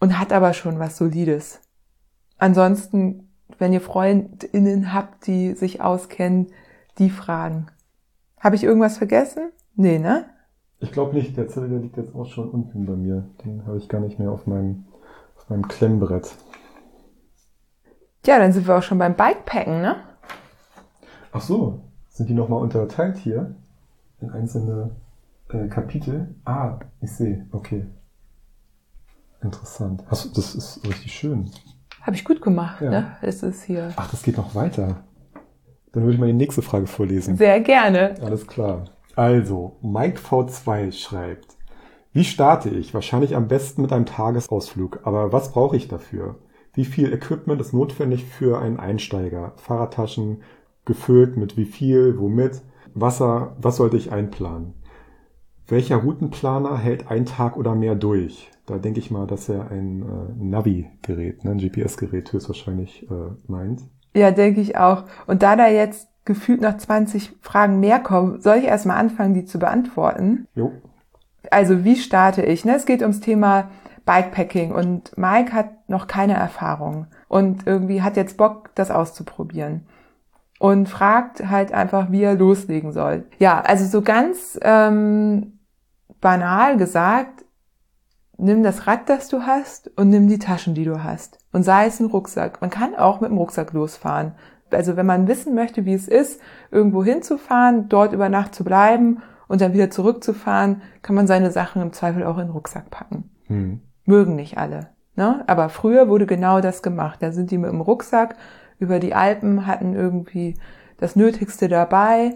[0.00, 1.60] und hat aber schon was Solides.
[2.38, 3.27] Ansonsten,
[3.58, 6.48] wenn ihr FreundInnen habt, die sich auskennen,
[6.98, 7.68] die fragen.
[8.38, 9.50] Habe ich irgendwas vergessen?
[9.74, 10.26] Nee, ne?
[10.80, 11.36] Ich glaube nicht.
[11.36, 13.24] Der Zettel der liegt jetzt auch schon unten bei mir.
[13.44, 14.84] Den habe ich gar nicht mehr auf meinem,
[15.36, 16.34] auf meinem Klemmbrett.
[18.26, 19.96] Ja, dann sind wir auch schon beim Bikepacken, ne?
[21.32, 23.54] Ach so, sind die nochmal unterteilt hier
[24.20, 24.90] in einzelne
[25.50, 26.34] äh, Kapitel?
[26.44, 27.86] Ah, ich sehe, okay.
[29.40, 30.04] Interessant.
[30.08, 31.50] Hast das ist richtig schön.
[32.08, 32.88] Habe ich gut gemacht, Ja.
[32.88, 33.16] ne?
[33.20, 33.92] Es ist hier.
[33.96, 35.04] Ach, das geht noch weiter.
[35.92, 37.36] Dann würde ich mal die nächste Frage vorlesen.
[37.36, 38.14] Sehr gerne.
[38.22, 38.86] Alles klar.
[39.14, 41.58] Also, Mike V2 schreibt,
[42.14, 42.94] wie starte ich?
[42.94, 45.00] Wahrscheinlich am besten mit einem Tagesausflug.
[45.02, 46.36] Aber was brauche ich dafür?
[46.72, 49.52] Wie viel Equipment ist notwendig für einen Einsteiger?
[49.56, 50.40] Fahrradtaschen
[50.86, 52.62] gefüllt mit wie viel, womit?
[52.94, 54.72] Wasser, was sollte ich einplanen?
[55.70, 58.50] Welcher Routenplaner hält ein Tag oder mehr durch?
[58.64, 63.82] Da denke ich mal, dass er ein äh, Navi-Gerät, ne, ein GPS-Gerät höchstwahrscheinlich äh, meint.
[64.14, 65.04] Ja, denke ich auch.
[65.26, 69.44] Und da da jetzt gefühlt noch 20 Fragen mehr kommen, soll ich erstmal anfangen, die
[69.44, 70.46] zu beantworten?
[70.54, 70.72] Jo.
[71.50, 72.64] Also, wie starte ich?
[72.64, 72.74] Ne?
[72.74, 73.68] Es geht ums Thema
[74.06, 79.86] Bikepacking und Mike hat noch keine Erfahrung und irgendwie hat jetzt Bock, das auszuprobieren.
[80.58, 83.26] Und fragt halt einfach, wie er loslegen soll.
[83.38, 85.57] Ja, also so ganz ähm,
[86.20, 87.44] banal gesagt,
[88.36, 91.38] nimm das Rad, das du hast und nimm die Taschen, die du hast.
[91.52, 92.60] Und sei es ein Rucksack.
[92.60, 94.32] Man kann auch mit dem Rucksack losfahren.
[94.70, 99.22] Also wenn man wissen möchte, wie es ist, irgendwo hinzufahren, dort über Nacht zu bleiben
[99.48, 103.30] und dann wieder zurückzufahren, kann man seine Sachen im Zweifel auch in den Rucksack packen.
[103.46, 103.80] Hm.
[104.04, 104.90] Mögen nicht alle.
[105.16, 105.42] Ne?
[105.46, 107.18] Aber früher wurde genau das gemacht.
[107.22, 108.36] Da sind die mit dem Rucksack
[108.78, 110.56] über die Alpen, hatten irgendwie
[110.98, 112.34] das Nötigste dabei,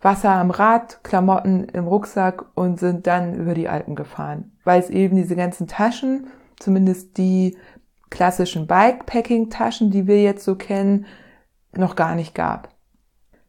[0.00, 4.52] Wasser am Rad, Klamotten im Rucksack und sind dann über die Alpen gefahren.
[4.64, 7.56] Weil es eben diese ganzen Taschen, zumindest die
[8.10, 11.06] klassischen Bikepacking-Taschen, die wir jetzt so kennen,
[11.76, 12.68] noch gar nicht gab.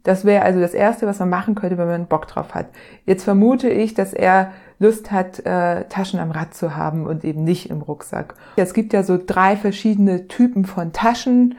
[0.03, 2.67] Das wäre also das Erste, was man machen könnte, wenn man Bock drauf hat.
[3.05, 7.43] Jetzt vermute ich, dass er Lust hat, äh, Taschen am Rad zu haben und eben
[7.43, 8.33] nicht im Rucksack.
[8.55, 11.55] Es gibt ja so drei verschiedene Typen von Taschen,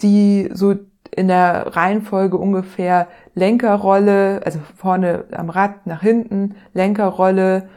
[0.00, 0.74] die so
[1.10, 7.68] in der Reihenfolge ungefähr Lenkerrolle, also vorne am Rad nach hinten, Lenkerrolle,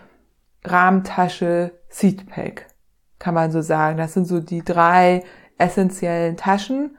[0.64, 2.68] Rahmentasche, Seatpack,
[3.20, 3.98] kann man so sagen.
[3.98, 5.24] Das sind so die drei
[5.58, 6.98] essentiellen Taschen.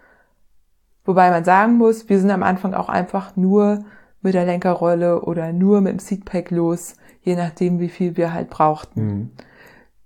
[1.05, 3.85] Wobei man sagen muss, wir sind am Anfang auch einfach nur
[4.21, 8.51] mit der Lenkerrolle oder nur mit dem Seatpack los, je nachdem, wie viel wir halt
[8.51, 9.01] brauchten.
[9.01, 9.31] Hm.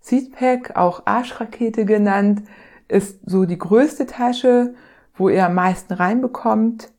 [0.01, 2.43] Seatpack, auch Arschrakete genannt,
[2.89, 4.75] ist so die größte Tasche,
[5.15, 6.91] wo ihr am meisten reinbekommt.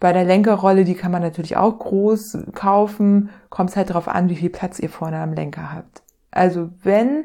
[0.00, 4.28] Bei der Lenkerrolle, die kann man natürlich auch groß kaufen, kommt es halt darauf an,
[4.28, 6.02] wie viel Platz ihr vorne am Lenker habt.
[6.30, 7.24] Also wenn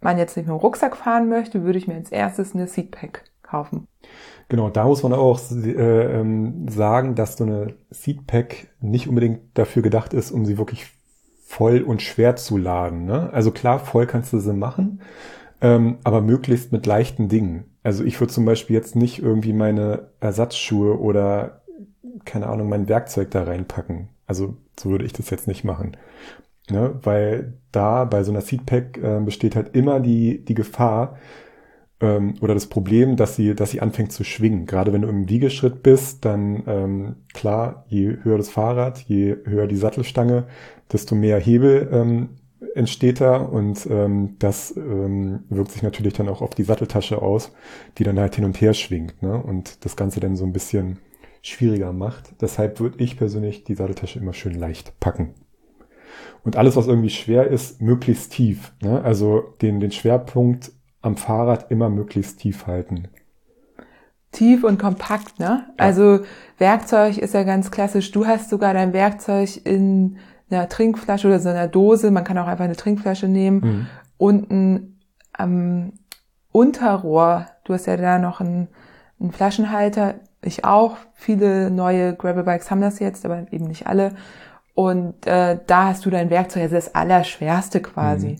[0.00, 3.24] man jetzt nicht mit dem Rucksack fahren möchte, würde ich mir als erstes eine Seatpack
[3.42, 3.86] kaufen.
[4.48, 9.82] Genau, da muss man auch äh, ähm, sagen, dass so eine Seatpack nicht unbedingt dafür
[9.82, 10.86] gedacht ist, um sie wirklich
[11.44, 13.04] voll und schwer zu laden.
[13.04, 13.30] Ne?
[13.32, 15.00] Also klar, voll kannst du sie machen,
[15.66, 17.64] ähm, aber möglichst mit leichten Dingen.
[17.82, 21.62] Also ich würde zum Beispiel jetzt nicht irgendwie meine Ersatzschuhe oder
[22.24, 24.08] keine Ahnung, mein Werkzeug da reinpacken.
[24.26, 25.96] Also so würde ich das jetzt nicht machen.
[26.70, 27.00] Ne?
[27.02, 31.16] Weil da bei so einer Seatpack äh, besteht halt immer die, die Gefahr,
[32.00, 34.66] ähm, oder das Problem, dass sie, dass sie anfängt zu schwingen.
[34.66, 39.66] Gerade wenn du im Wiegeschritt bist, dann ähm, klar, je höher das Fahrrad, je höher
[39.66, 40.44] die Sattelstange,
[40.92, 42.28] desto mehr Hebel ähm,
[42.74, 47.52] entsteht da und ähm, das ähm, wirkt sich natürlich dann auch auf die Satteltasche aus,
[47.98, 49.40] die dann halt hin und her schwingt ne?
[49.42, 50.98] und das Ganze dann so ein bisschen
[51.42, 52.40] schwieriger macht.
[52.40, 55.34] Deshalb würde ich persönlich die Satteltasche immer schön leicht packen.
[56.44, 58.72] Und alles, was irgendwie schwer ist, möglichst tief.
[58.80, 59.02] Ne?
[59.02, 63.08] Also den, den Schwerpunkt am Fahrrad immer möglichst tief halten.
[64.32, 65.66] Tief und kompakt, ne?
[65.76, 66.20] Also
[66.58, 68.10] Werkzeug ist ja ganz klassisch.
[68.10, 70.18] Du hast sogar dein Werkzeug in
[70.50, 72.10] einer Trinkflasche oder so einer Dose.
[72.10, 73.60] Man kann auch einfach eine Trinkflasche nehmen.
[73.60, 73.86] Mhm.
[74.18, 75.00] Unten
[75.32, 75.92] am
[76.52, 78.68] Unterrohr, du hast ja da noch einen,
[79.20, 80.14] einen Flaschenhalter.
[80.42, 80.96] Ich auch.
[81.14, 84.12] Viele neue Gravelbikes haben das jetzt, aber eben nicht alle.
[84.74, 88.28] Und äh, da hast du dein Werkzeug, also das Allerschwerste quasi.
[88.28, 88.36] Mhm.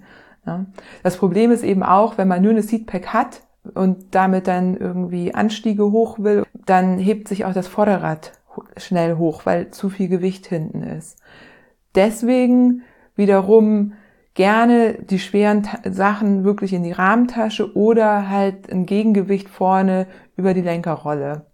[0.47, 0.67] Ja.
[1.03, 3.43] Das Problem ist eben auch, wenn man nur eine Seatpack hat,
[3.75, 8.33] und damit dann irgendwie Anstiege hoch will, dann hebt sich auch das Vorderrad
[8.77, 11.19] schnell hoch, weil zu viel Gewicht hinten ist.
[11.97, 12.83] Deswegen
[13.17, 13.95] wiederum
[14.35, 20.07] gerne die schweren Sachen wirklich in die Rahmentasche oder halt ein Gegengewicht vorne
[20.37, 21.47] über die Lenkerrolle.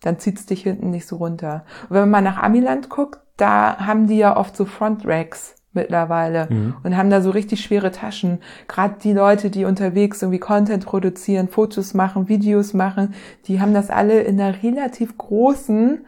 [0.00, 1.64] Dann zieht's dich hinten nicht so runter.
[1.84, 5.54] Und wenn man mal nach Amiland guckt, da haben die ja oft so Front Racks
[5.74, 6.74] mittlerweile mhm.
[6.82, 8.40] und haben da so richtig schwere Taschen.
[8.68, 13.14] Gerade die Leute, die unterwegs irgendwie Content produzieren, Fotos machen, Videos machen,
[13.46, 16.04] die haben das alle in einer relativ großen,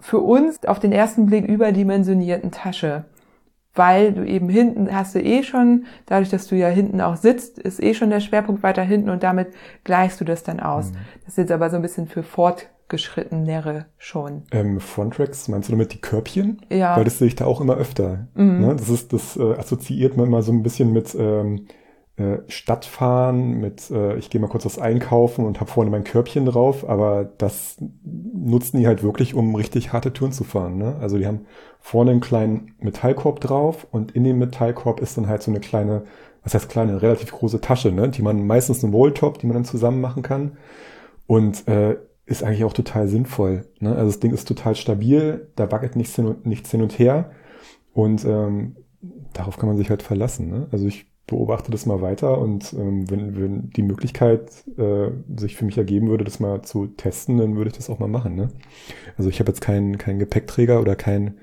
[0.00, 3.04] für uns auf den ersten Blick überdimensionierten Tasche
[3.74, 7.58] weil du eben hinten hast du eh schon, dadurch, dass du ja hinten auch sitzt,
[7.58, 9.48] ist eh schon der Schwerpunkt weiter hinten und damit
[9.84, 10.90] gleichst du das dann aus.
[10.90, 10.96] Mhm.
[11.24, 14.42] Das ist jetzt aber so ein bisschen für fortgeschrittenere schon.
[14.50, 16.60] Ähm, Frontracks, meinst du damit die Körbchen?
[16.70, 16.96] Ja.
[16.96, 18.26] Weil das sehe ich da auch immer öfter.
[18.34, 18.60] Mhm.
[18.60, 18.76] Ne?
[18.76, 21.66] Das ist, das äh, assoziiert man immer so ein bisschen mit ähm,
[22.20, 26.46] äh, Stadtfahren, mit äh, ich gehe mal kurz was einkaufen und habe vorne mein Körbchen
[26.46, 30.78] drauf, aber das nutzen die halt wirklich, um richtig harte Touren zu fahren.
[30.78, 30.96] Ne?
[31.00, 31.46] Also die haben
[31.80, 36.02] vorne einen kleinen Metallkorb drauf und in dem Metallkorb ist dann halt so eine kleine,
[36.42, 38.08] was heißt kleine, relativ große Tasche, ne?
[38.08, 40.52] die man meistens eine Rolltop, die man dann zusammen machen kann.
[41.26, 43.66] Und äh, ist eigentlich auch total sinnvoll.
[43.80, 43.90] Ne?
[43.90, 47.32] Also das Ding ist total stabil, da wackelt nichts hin und, nichts hin und her.
[47.92, 48.76] Und ähm,
[49.32, 50.48] darauf kann man sich halt verlassen.
[50.48, 50.68] Ne?
[50.70, 55.64] Also ich beobachte das mal weiter und ähm, wenn, wenn die Möglichkeit äh, sich für
[55.64, 58.34] mich ergeben würde, das mal zu testen, dann würde ich das auch mal machen.
[58.34, 58.48] Ne?
[59.16, 61.38] Also ich habe jetzt keinen keinen Gepäckträger oder kein,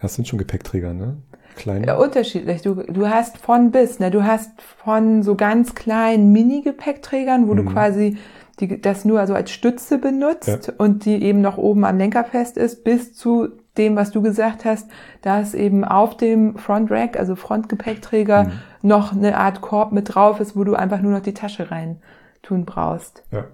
[0.00, 1.16] das sind schon Gepäckträger, ne?
[1.56, 1.86] Kleine.
[1.86, 2.60] Ja, unterschiedlich.
[2.60, 4.10] Du, du hast von bis, ne?
[4.10, 7.56] Du hast von so ganz kleinen Mini-Gepäckträgern, wo mhm.
[7.56, 8.18] du quasi
[8.60, 10.74] die, das nur also als Stütze benutzt ja.
[10.76, 13.48] und die eben noch oben am Lenker fest ist, bis zu
[13.78, 14.88] dem, was du gesagt hast,
[15.22, 18.52] da ist eben auf dem Front Rack, also Frontgepäckträger, mhm.
[18.86, 22.00] Noch eine Art Korb mit drauf ist, wo du einfach nur noch die Tasche rein
[22.42, 23.24] tun brauchst.
[23.32, 23.44] Ja.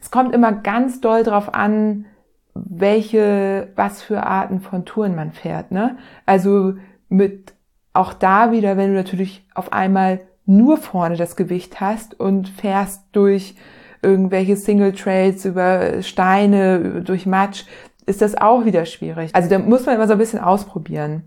[0.00, 2.06] Es kommt immer ganz doll drauf an,
[2.54, 5.96] welche, was für Arten von Touren man fährt, ne?
[6.26, 6.74] Also
[7.08, 7.54] mit
[7.92, 13.04] auch da wieder, wenn du natürlich auf einmal nur vorne das Gewicht hast und fährst
[13.12, 13.54] durch
[14.02, 17.64] irgendwelche Single Trails über Steine, durch Matsch,
[18.06, 19.34] ist das auch wieder schwierig.
[19.34, 21.22] Also da muss man immer so ein bisschen ausprobieren.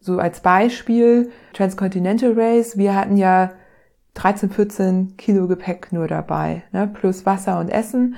[0.00, 2.76] So als Beispiel Transcontinental Race.
[2.76, 3.52] Wir hatten ja
[4.14, 8.16] 13, 14 Kilo Gepäck nur dabei, ne, plus Wasser und Essen.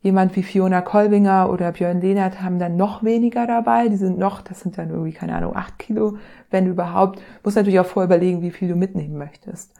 [0.00, 3.88] Jemand wie Fiona Kolbinger oder Björn Lehnert haben dann noch weniger dabei.
[3.88, 6.18] Die sind noch, das sind dann irgendwie, keine Ahnung, 8 Kilo,
[6.50, 7.22] wenn überhaupt.
[7.42, 9.72] Muss natürlich auch vorher überlegen, wie viel du mitnehmen möchtest.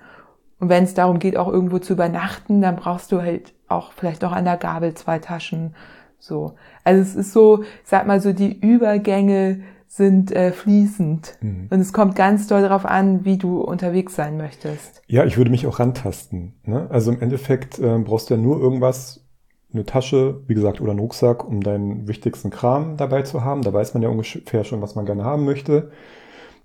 [0.59, 4.23] Und wenn es darum geht, auch irgendwo zu übernachten, dann brauchst du halt auch vielleicht
[4.23, 5.75] noch an der Gabel zwei Taschen
[6.19, 6.55] so.
[6.85, 9.61] Also es ist so, ich sag mal so, die Übergänge
[9.97, 11.39] sind äh, fließend.
[11.41, 11.69] Mhm.
[11.71, 15.03] Und es kommt ganz doll darauf an, wie du unterwegs sein möchtest.
[15.07, 16.55] Ja, ich würde mich auch rantasten.
[16.65, 16.89] Ne?
[16.91, 19.25] Also im Endeffekt äh, brauchst du ja nur irgendwas,
[19.73, 23.63] eine Tasche, wie gesagt, oder einen Rucksack, um deinen wichtigsten Kram dabei zu haben.
[23.63, 25.93] Da weiß man ja ungefähr schon, was man gerne haben möchte.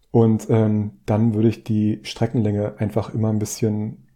[0.09, 4.07] Und ähm, dann würde ich die Streckenlänge einfach immer ein bisschen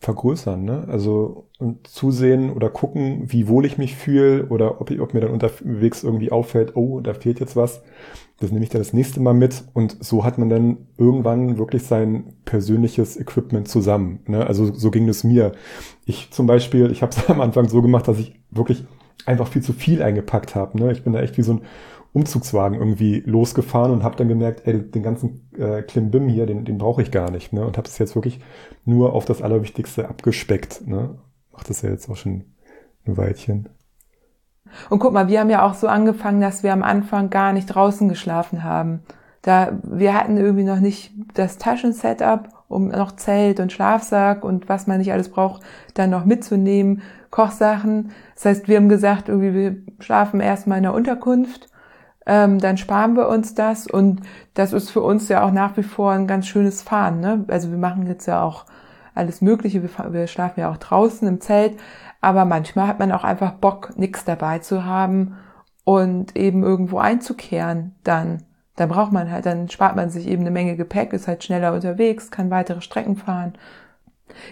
[0.00, 0.86] vergrößern, ne?
[0.88, 5.20] Also und zusehen oder gucken, wie wohl ich mich fühle oder ob, ich, ob mir
[5.20, 7.82] dann unterwegs irgendwie auffällt, oh, da fehlt jetzt was.
[8.40, 11.84] Das nehme ich dann das nächste Mal mit und so hat man dann irgendwann wirklich
[11.84, 14.20] sein persönliches Equipment zusammen.
[14.26, 14.44] Ne?
[14.46, 15.52] Also so ging es mir.
[16.04, 18.84] Ich zum Beispiel, ich habe es am Anfang so gemacht, dass ich wirklich
[19.24, 20.78] einfach viel zu viel eingepackt habe.
[20.78, 20.92] Ne?
[20.92, 21.62] Ich bin da echt wie so ein
[22.12, 26.78] Umzugswagen irgendwie losgefahren und habe dann gemerkt, ey, den ganzen äh, Klimbim hier, den, den
[26.78, 27.52] brauche ich gar nicht.
[27.52, 27.66] Ne?
[27.66, 28.40] Und habe es jetzt wirklich
[28.84, 30.86] nur auf das Allerwichtigste abgespeckt.
[30.86, 31.18] Ne?
[31.52, 32.44] Macht das ja jetzt auch schon
[33.04, 33.68] ein Weilchen.
[34.90, 37.66] Und guck mal, wir haben ja auch so angefangen, dass wir am Anfang gar nicht
[37.66, 39.02] draußen geschlafen haben.
[39.42, 44.86] Da, wir hatten irgendwie noch nicht das Taschensetup, um noch Zelt und Schlafsack und was
[44.86, 45.62] man nicht alles braucht,
[45.94, 48.10] dann noch mitzunehmen, Kochsachen.
[48.34, 51.68] Das heißt, wir haben gesagt, irgendwie, wir schlafen erstmal in der Unterkunft
[52.26, 54.20] ähm, dann sparen wir uns das und
[54.54, 57.20] das ist für uns ja auch nach wie vor ein ganz schönes Fahren.
[57.20, 57.44] Ne?
[57.48, 58.64] Also wir machen jetzt ja auch
[59.14, 61.78] alles Mögliche, wir, wir schlafen ja auch draußen im Zelt,
[62.24, 65.36] aber manchmal hat man auch einfach Bock, nichts dabei zu haben
[65.84, 68.42] und eben irgendwo einzukehren dann.
[68.76, 71.72] Dann braucht man halt, dann spart man sich eben eine Menge Gepäck, ist halt schneller
[71.72, 73.54] unterwegs, kann weitere Strecken fahren.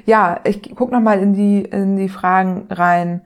[0.06, 3.22] Ja, ich guck noch mal in die in die Fragen rein.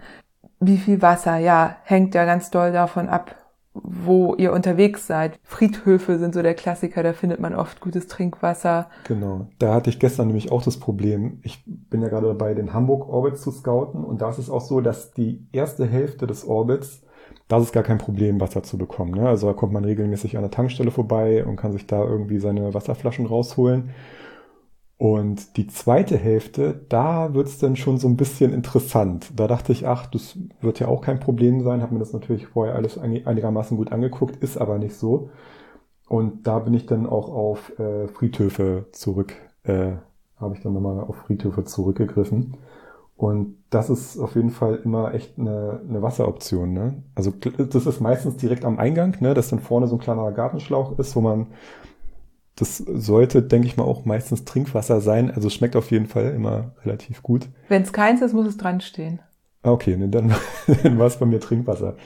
[0.61, 1.37] Wie viel Wasser?
[1.37, 3.35] Ja, hängt ja ganz doll davon ab,
[3.83, 5.39] wo ihr unterwegs seid.
[5.43, 8.89] Friedhöfe sind so der Klassiker, da findet man oft gutes Trinkwasser.
[9.05, 11.41] Genau, da hatte ich gestern nämlich auch das Problem.
[11.43, 14.61] Ich bin ja gerade dabei, den Hamburg Orbit zu scouten und da ist es auch
[14.61, 17.03] so, dass die erste Hälfte des Orbits,
[17.49, 19.13] da ist gar kein Problem, Wasser zu bekommen.
[19.13, 19.29] Ne?
[19.29, 22.75] Also da kommt man regelmäßig an der Tankstelle vorbei und kann sich da irgendwie seine
[22.75, 23.91] Wasserflaschen rausholen.
[24.99, 29.31] Und die zweite Hälfte, da wird's dann schon so ein bisschen interessant.
[29.37, 31.83] Da dachte ich, ach, das wird ja auch kein Problem sein.
[31.83, 35.29] Habe mir das natürlich vorher alles einigermaßen gut angeguckt, ist aber nicht so.
[36.09, 39.93] Und da bin ich dann auch auf äh, Friedhöfe zurück, äh,
[40.37, 42.57] habe ich dann nochmal auf Friedhöfe zurückgegriffen.
[43.17, 46.73] Und das ist auf jeden Fall immer echt eine, eine Wasseroption.
[46.73, 47.03] Ne?
[47.15, 49.35] Also das ist meistens direkt am Eingang, ne?
[49.35, 51.49] dass dann vorne so ein kleiner Gartenschlauch ist, wo man
[52.57, 55.31] das sollte, denke ich mal, auch meistens Trinkwasser sein.
[55.31, 57.49] Also es schmeckt auf jeden Fall immer relativ gut.
[57.69, 59.21] Wenn es keins ist, muss es dran stehen.
[59.63, 60.35] Ah, okay, ne, dann,
[60.83, 61.97] dann war es bei mir Trinkwasser.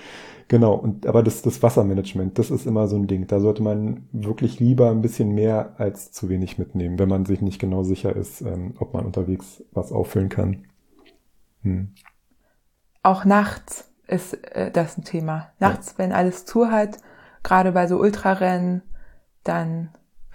[0.48, 3.28] Genau, und aber das, das Wassermanagement, das ist immer so ein Ding.
[3.28, 7.40] Da sollte man wirklich lieber ein bisschen mehr als zu wenig mitnehmen, wenn man sich
[7.40, 10.64] nicht genau sicher ist, ähm, ob man unterwegs was auffüllen kann.
[11.62, 11.94] Hm.
[13.04, 15.52] Auch nachts ist äh, das ein Thema.
[15.60, 15.98] Nachts, ja.
[15.98, 16.98] wenn alles zu hat,
[17.44, 18.82] gerade bei so Ultrarennen,
[19.44, 19.90] dann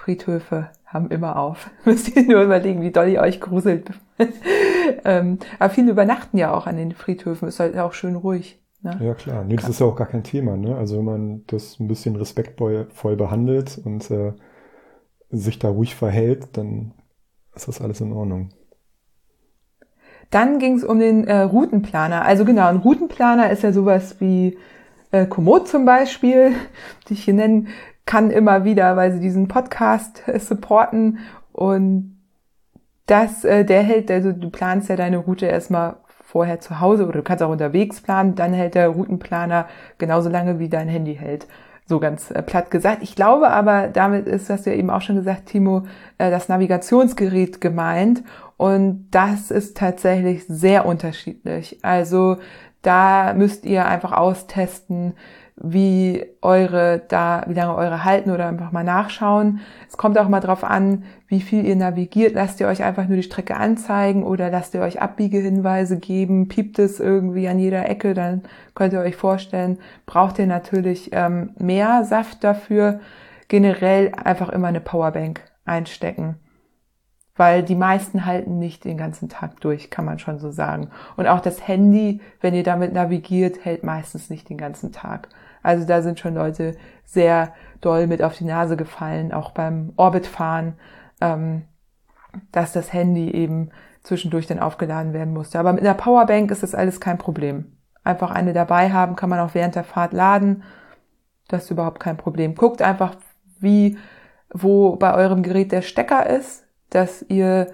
[0.05, 1.71] Friedhöfe haben immer auf.
[1.85, 3.89] Müsst ihr nur überlegen, wie doll ihr euch gruselt.
[5.03, 7.47] ähm, aber viele übernachten ja auch an den Friedhöfen.
[7.47, 8.61] Ist halt auch schön ruhig.
[8.83, 8.99] Ne?
[9.01, 9.43] Ja, klar.
[9.43, 10.57] Nee, das ist ja auch gar kein Thema.
[10.57, 10.75] Ne?
[10.75, 14.33] Also wenn man das ein bisschen respektvoll behandelt und äh,
[15.31, 16.93] sich da ruhig verhält, dann
[17.55, 18.49] ist das alles in Ordnung.
[20.29, 22.25] Dann ging es um den äh, Routenplaner.
[22.25, 24.57] Also genau, ein Routenplaner ist ja sowas wie
[25.11, 26.51] äh, Komoot zum Beispiel,
[27.09, 27.69] die ich hier nennen
[28.05, 31.19] kann immer wieder, weil sie diesen Podcast äh, supporten
[31.51, 32.15] und
[33.07, 37.19] das, äh, der hält, also du planst ja deine Route erstmal vorher zu Hause oder
[37.19, 41.47] du kannst auch unterwegs planen, dann hält der Routenplaner genauso lange wie dein Handy hält.
[41.87, 43.03] So ganz äh, platt gesagt.
[43.03, 45.85] Ich glaube aber, damit ist, hast du ja eben auch schon gesagt, Timo,
[46.17, 48.23] äh, das Navigationsgerät gemeint.
[48.57, 51.79] Und das ist tatsächlich sehr unterschiedlich.
[51.83, 52.37] Also
[52.81, 55.13] da müsst ihr einfach austesten,
[55.57, 59.61] wie eure da, wie lange eure halten oder einfach mal nachschauen.
[59.87, 62.35] Es kommt auch mal drauf an, wie viel ihr navigiert.
[62.35, 66.49] Lasst ihr euch einfach nur die Strecke anzeigen oder lasst ihr euch Abbiegehinweise geben?
[66.49, 68.13] Piept es irgendwie an jeder Ecke?
[68.13, 72.99] Dann könnt ihr euch vorstellen, braucht ihr natürlich ähm, mehr Saft dafür.
[73.47, 76.35] Generell einfach immer eine Powerbank einstecken.
[77.37, 80.89] Weil die meisten halten nicht den ganzen Tag durch, kann man schon so sagen.
[81.17, 85.29] Und auch das Handy, wenn ihr damit navigiert, hält meistens nicht den ganzen Tag.
[85.65, 90.73] Also da sind schon Leute sehr doll mit auf die Nase gefallen, auch beim Orbitfahren,
[91.21, 91.63] ähm,
[92.51, 93.71] dass das Handy eben
[94.03, 95.59] zwischendurch dann aufgeladen werden musste.
[95.59, 97.77] Aber mit einer Powerbank ist das alles kein Problem.
[98.03, 100.63] Einfach eine dabei haben, kann man auch während der Fahrt laden.
[101.47, 102.53] Das ist überhaupt kein Problem.
[102.53, 103.15] Guckt einfach,
[103.59, 103.97] wie,
[104.53, 107.67] wo bei eurem Gerät der Stecker ist, dass ihr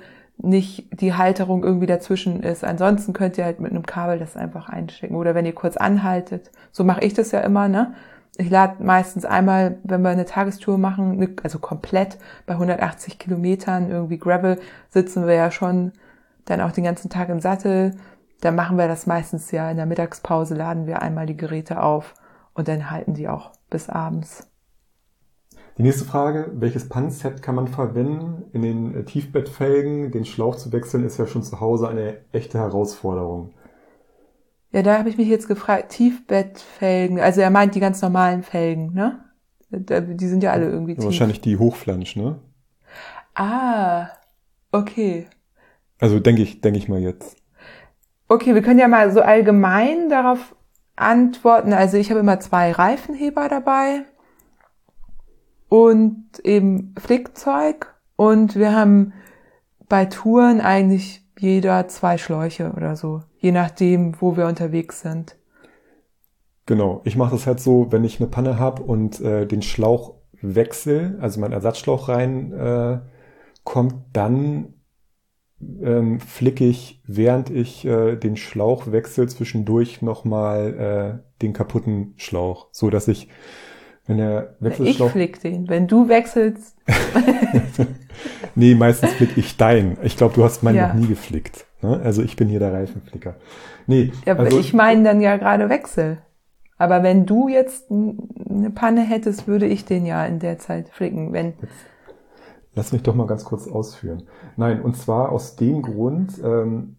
[0.43, 2.63] nicht die Halterung irgendwie dazwischen ist.
[2.63, 5.15] Ansonsten könnt ihr halt mit einem Kabel das einfach einstecken.
[5.15, 6.51] Oder wenn ihr kurz anhaltet.
[6.71, 7.93] So mache ich das ja immer, ne?
[8.37, 14.17] Ich lade meistens einmal, wenn wir eine Tagestour machen, also komplett bei 180 Kilometern irgendwie
[14.17, 14.57] Gravel,
[14.89, 15.91] sitzen wir ja schon
[16.45, 17.97] dann auch den ganzen Tag im Sattel.
[18.39, 22.15] Dann machen wir das meistens ja in der Mittagspause, laden wir einmal die Geräte auf
[22.53, 24.50] und dann halten die auch bis abends.
[25.81, 28.43] Die nächste Frage, welches Pannenset kann man verwenden?
[28.53, 32.59] In den äh, Tiefbettfelgen den Schlauch zu wechseln, ist ja schon zu Hause eine echte
[32.59, 33.55] Herausforderung.
[34.71, 38.93] Ja, da habe ich mich jetzt gefragt, Tiefbettfelgen, also er meint die ganz normalen Felgen,
[38.93, 39.25] ne?
[39.71, 41.05] Die sind ja alle irgendwie tief.
[41.05, 42.37] Wahrscheinlich die Hochflansch, ne?
[43.33, 44.09] Ah,
[44.71, 45.25] okay.
[45.99, 47.37] Also denke ich, denke ich mal jetzt.
[48.27, 50.55] Okay, wir können ja mal so allgemein darauf
[50.95, 51.73] antworten.
[51.73, 54.03] Also ich habe immer zwei Reifenheber dabei
[55.71, 57.95] und eben Flickzeug.
[58.17, 59.13] Und wir haben
[59.87, 65.37] bei Touren eigentlich jeder zwei Schläuche oder so, je nachdem, wo wir unterwegs sind.
[66.65, 70.15] Genau, ich mache das halt so, wenn ich eine Panne habe und äh, den Schlauch
[70.41, 72.99] wechsel, also mein Ersatzschlauch rein äh,
[73.63, 74.73] kommt, dann
[75.81, 82.67] ähm, flicke ich, während ich äh, den Schlauch wechsle, zwischendurch nochmal äh, den kaputten Schlauch,
[82.73, 83.29] so dass ich
[84.07, 85.07] wenn der Wechselschlauch...
[85.07, 85.69] Ich flick den.
[85.69, 86.75] Wenn du wechselst...
[88.55, 89.97] nee, meistens flick ich dein.
[90.03, 90.87] Ich glaube, du hast meinen ja.
[90.87, 91.65] noch nie geflickt.
[91.81, 91.99] Ne?
[92.03, 93.35] Also ich bin hier der Reifenflicker.
[93.87, 96.19] Nee, ja, also, ich meine dann ja gerade Wechsel.
[96.77, 101.31] Aber wenn du jetzt eine Panne hättest, würde ich den ja in der Zeit flicken.
[101.31, 101.53] Wenn
[102.73, 104.23] Lass mich doch mal ganz kurz ausführen.
[104.55, 106.95] Nein, und zwar aus dem Grund, ähm,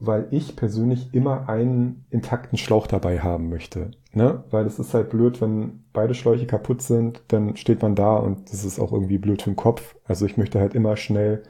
[0.00, 3.92] weil ich persönlich immer einen intakten Schlauch dabei haben möchte.
[4.12, 4.44] Ne?
[4.50, 8.52] Weil es ist halt blöd, wenn beide Schläuche kaputt sind, dann steht man da und
[8.52, 9.96] das ist auch irgendwie blöd für den Kopf.
[10.06, 11.42] Also ich möchte halt immer schnell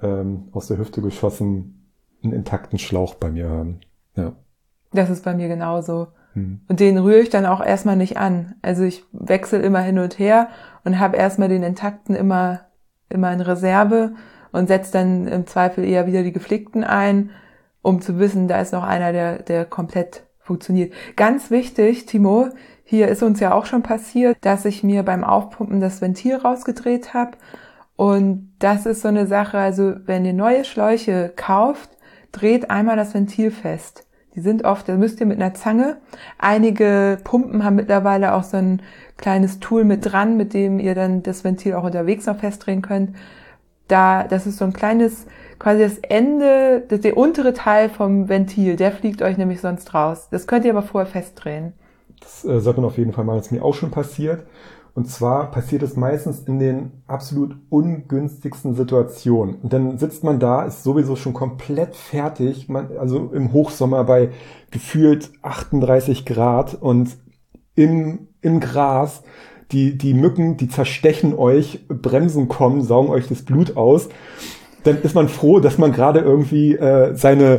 [0.00, 1.92] ähm, aus der Hüfte geschossen
[2.24, 3.80] einen intakten Schlauch bei mir haben.
[4.16, 4.32] Ja.
[4.94, 6.08] Das ist bei mir genauso.
[6.32, 6.62] Hm.
[6.66, 8.54] Und den rühre ich dann auch erstmal nicht an.
[8.62, 10.48] Also ich wechsle immer hin und her
[10.82, 12.62] und habe erstmal den intakten immer,
[13.10, 14.14] immer in Reserve
[14.50, 17.32] und setzt dann im Zweifel eher wieder die geflickten ein,
[17.82, 20.94] um zu wissen, da ist noch einer, der, der komplett funktioniert.
[21.16, 22.48] Ganz wichtig, Timo,
[22.90, 27.12] hier ist uns ja auch schon passiert, dass ich mir beim Aufpumpen das Ventil rausgedreht
[27.12, 27.32] habe.
[27.96, 31.90] Und das ist so eine Sache, also wenn ihr neue Schläuche kauft,
[32.32, 34.06] dreht einmal das Ventil fest.
[34.34, 35.98] Die sind oft, da müsst ihr mit einer Zange.
[36.38, 38.80] Einige Pumpen haben mittlerweile auch so ein
[39.18, 43.14] kleines Tool mit dran, mit dem ihr dann das Ventil auch unterwegs noch festdrehen könnt.
[43.86, 45.26] Da, das ist so ein kleines,
[45.58, 50.28] quasi das Ende, das, der untere Teil vom Ventil, der fliegt euch nämlich sonst raus.
[50.30, 51.74] Das könnt ihr aber vorher festdrehen.
[52.20, 54.44] Das äh, sollte man auf jeden Fall mal, das ist mir auch schon passiert.
[54.94, 59.54] Und zwar passiert es meistens in den absolut ungünstigsten Situationen.
[59.62, 64.30] Und dann sitzt man da, ist sowieso schon komplett fertig, man, also im Hochsommer bei
[64.72, 67.16] gefühlt 38 Grad und
[67.76, 69.22] im, im Gras.
[69.70, 74.08] Die, die Mücken, die zerstechen euch, Bremsen kommen, saugen euch das Blut aus.
[74.82, 77.58] Dann ist man froh, dass man gerade irgendwie äh, seine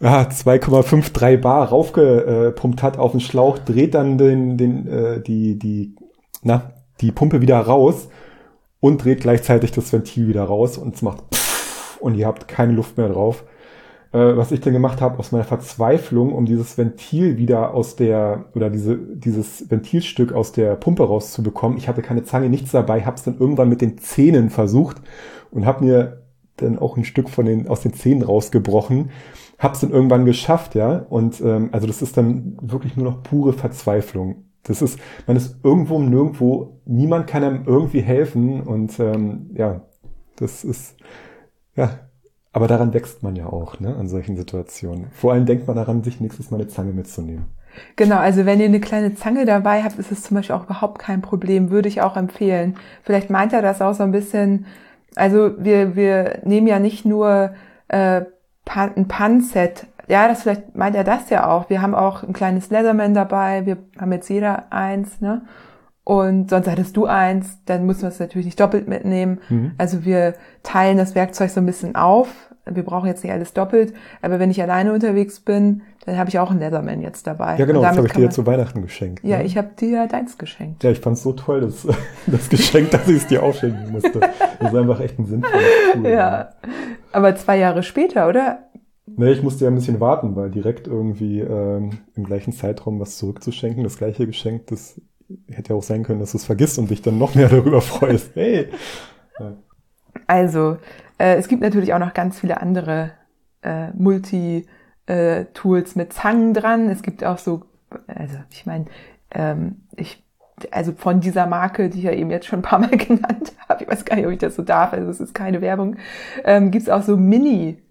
[0.00, 5.96] ja, 2,53 Bar raufgepumpt hat auf den Schlauch, dreht dann den, den, äh, die, die,
[6.42, 8.08] na, die Pumpe wieder raus
[8.80, 11.24] und dreht gleichzeitig das Ventil wieder raus und es macht
[12.00, 13.44] und ihr habt keine Luft mehr drauf.
[14.12, 18.46] Äh, was ich dann gemacht habe aus meiner Verzweiflung, um dieses Ventil wieder aus der
[18.54, 21.76] oder diese dieses Ventilstück aus der Pumpe rauszubekommen.
[21.76, 24.96] Ich hatte keine Zange, nichts dabei, habe es dann irgendwann mit den Zähnen versucht
[25.50, 26.22] und habe mir
[26.62, 29.10] dann auch ein Stück von den aus den Zähnen rausgebrochen.
[29.58, 30.98] Hab's dann irgendwann geschafft, ja.
[31.08, 34.44] Und ähm, also das ist dann wirklich nur noch pure Verzweiflung.
[34.62, 39.82] Das ist, man ist irgendwo nirgendwo, niemand kann einem irgendwie helfen und ähm, ja,
[40.36, 40.96] das ist,
[41.74, 41.90] ja,
[42.52, 45.06] aber daran wächst man ja auch, ne, an solchen Situationen.
[45.12, 47.46] Vor allem denkt man daran, sich nächstes Mal eine Zange mitzunehmen.
[47.96, 50.98] Genau, also wenn ihr eine kleine Zange dabei habt, ist es zum Beispiel auch überhaupt
[50.98, 52.76] kein Problem, würde ich auch empfehlen.
[53.02, 54.66] Vielleicht meint er das auch so ein bisschen,
[55.16, 57.54] also wir, wir nehmen ja nicht nur
[57.88, 58.22] äh,
[58.66, 61.68] ein Pan-Set ja, das vielleicht meint er das ja auch.
[61.68, 63.66] Wir haben auch ein kleines Leatherman dabei.
[63.66, 65.42] Wir haben jetzt jeder eins, ne?
[66.02, 69.40] Und sonst hattest du eins, dann müssen wir es natürlich nicht doppelt mitnehmen.
[69.50, 69.72] Mhm.
[69.76, 72.47] Also wir teilen das Werkzeug so ein bisschen auf.
[72.72, 76.38] Wir brauchen jetzt nicht alles doppelt, aber wenn ich alleine unterwegs bin, dann habe ich
[76.38, 77.58] auch einen Leatherman jetzt dabei.
[77.58, 79.22] Ja, genau, das habe ich dir zu Weihnachten geschenkt.
[79.24, 79.44] Ja, ne?
[79.44, 80.82] ich habe dir deins geschenkt.
[80.82, 81.86] Ja, ich fand es so toll, das,
[82.26, 84.20] das Geschenk, dass ich es dir aufschenken musste.
[84.20, 86.08] Das ist einfach echt ein sinnvolles Tool.
[86.08, 86.50] Ja,
[87.12, 88.68] aber zwei Jahre später, oder?
[89.16, 93.16] Nee, ich musste ja ein bisschen warten, weil direkt irgendwie ähm, im gleichen Zeitraum was
[93.16, 95.00] zurückzuschenken, das gleiche Geschenk, das
[95.48, 97.80] hätte ja auch sein können, dass du es vergisst und dich dann noch mehr darüber
[97.80, 98.34] freust.
[98.34, 98.68] Hey!
[99.38, 99.56] Ja.
[100.26, 100.78] Also,
[101.18, 103.12] äh, es gibt natürlich auch noch ganz viele andere
[103.62, 106.88] äh, Multi-Tools äh, mit Zangen dran.
[106.88, 107.64] Es gibt auch so,
[108.06, 108.86] also ich meine,
[109.30, 110.24] ähm, ich
[110.72, 113.84] also von dieser Marke, die ich ja eben jetzt schon ein paar Mal genannt habe,
[113.84, 115.96] ich weiß gar nicht, ob ich das so darf, also es ist keine Werbung,
[116.44, 117.82] ähm, gibt es auch so Mini-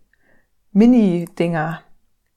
[0.74, 1.82] Mini-Dinger.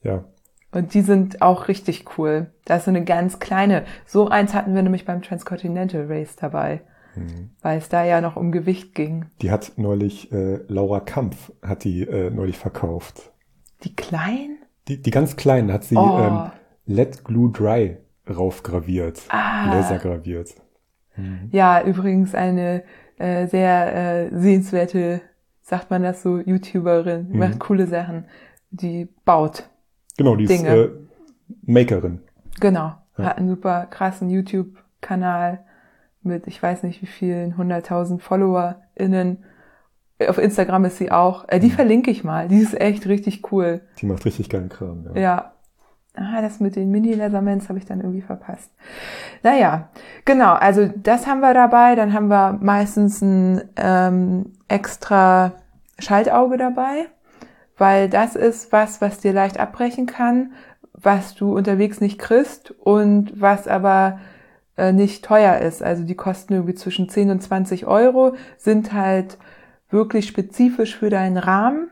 [0.02, 0.24] Ja.
[0.72, 2.52] Und die sind auch richtig cool.
[2.64, 3.84] Da ist so eine ganz kleine.
[4.06, 6.82] So eins hatten wir nämlich beim Transcontinental Race dabei.
[7.16, 7.50] Mhm.
[7.62, 9.26] Weil es da ja noch um Gewicht ging.
[9.42, 13.32] Die hat neulich, äh, Laura Kampf hat die äh, neulich verkauft.
[13.84, 14.58] Die kleinen?
[14.88, 16.18] Die, die ganz kleinen hat sie oh.
[16.18, 16.50] ähm,
[16.86, 17.98] Let Glue Dry
[18.28, 19.22] raufgraviert.
[19.28, 19.72] Ah.
[19.74, 20.54] Lasergraviert.
[21.16, 21.48] Mhm.
[21.52, 22.84] Ja, übrigens eine
[23.18, 25.22] äh, sehr äh, sehenswerte
[25.70, 27.38] sagt man das so, YouTuberin, mhm.
[27.38, 28.26] macht coole Sachen,
[28.70, 29.70] die baut.
[30.18, 30.68] Genau, die Dinge.
[30.68, 30.90] ist äh,
[31.62, 32.20] Makerin.
[32.60, 33.24] Genau, ja.
[33.24, 35.64] hat einen super krassen YouTube-Kanal
[36.22, 39.44] mit, ich weiß nicht wie vielen, 100.000 FollowerInnen.
[40.28, 41.48] Auf Instagram ist sie auch.
[41.48, 41.72] Äh, die mhm.
[41.72, 42.48] verlinke ich mal.
[42.48, 43.80] Die ist echt richtig cool.
[43.98, 45.06] Die macht richtig geilen Kram.
[45.14, 45.20] Ja.
[45.20, 45.52] ja.
[46.14, 48.72] Ah, das mit den Mini-Leathermans habe ich dann irgendwie verpasst.
[49.44, 49.90] Naja,
[50.24, 51.94] genau, also das haben wir dabei.
[51.94, 55.52] Dann haben wir meistens ein ähm, extra
[56.00, 57.06] Schaltauge dabei,
[57.78, 60.52] weil das ist was, was dir leicht abbrechen kann,
[60.92, 64.18] was du unterwegs nicht kriegst und was aber
[64.80, 65.82] äh, nicht teuer ist.
[65.82, 69.38] Also die kosten irgendwie zwischen 10 und 20 Euro, sind halt
[69.90, 71.90] wirklich spezifisch für deinen Rahmen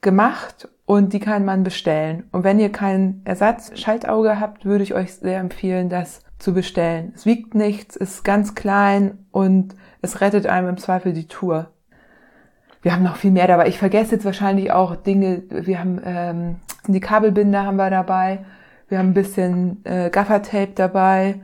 [0.00, 2.24] gemacht und die kann man bestellen.
[2.32, 7.12] Und wenn ihr kein Ersatzschaltauge habt, würde ich euch sehr empfehlen, das zu bestellen.
[7.14, 11.70] Es wiegt nichts, ist ganz klein und es rettet einem im Zweifel die Tour.
[12.82, 13.68] Wir haben noch viel mehr dabei.
[13.68, 15.42] Ich vergesse jetzt wahrscheinlich auch Dinge.
[15.50, 16.56] Wir haben ähm,
[16.88, 18.44] die Kabelbinder haben wir dabei.
[18.88, 21.40] Wir haben ein bisschen äh, Gaffertape dabei.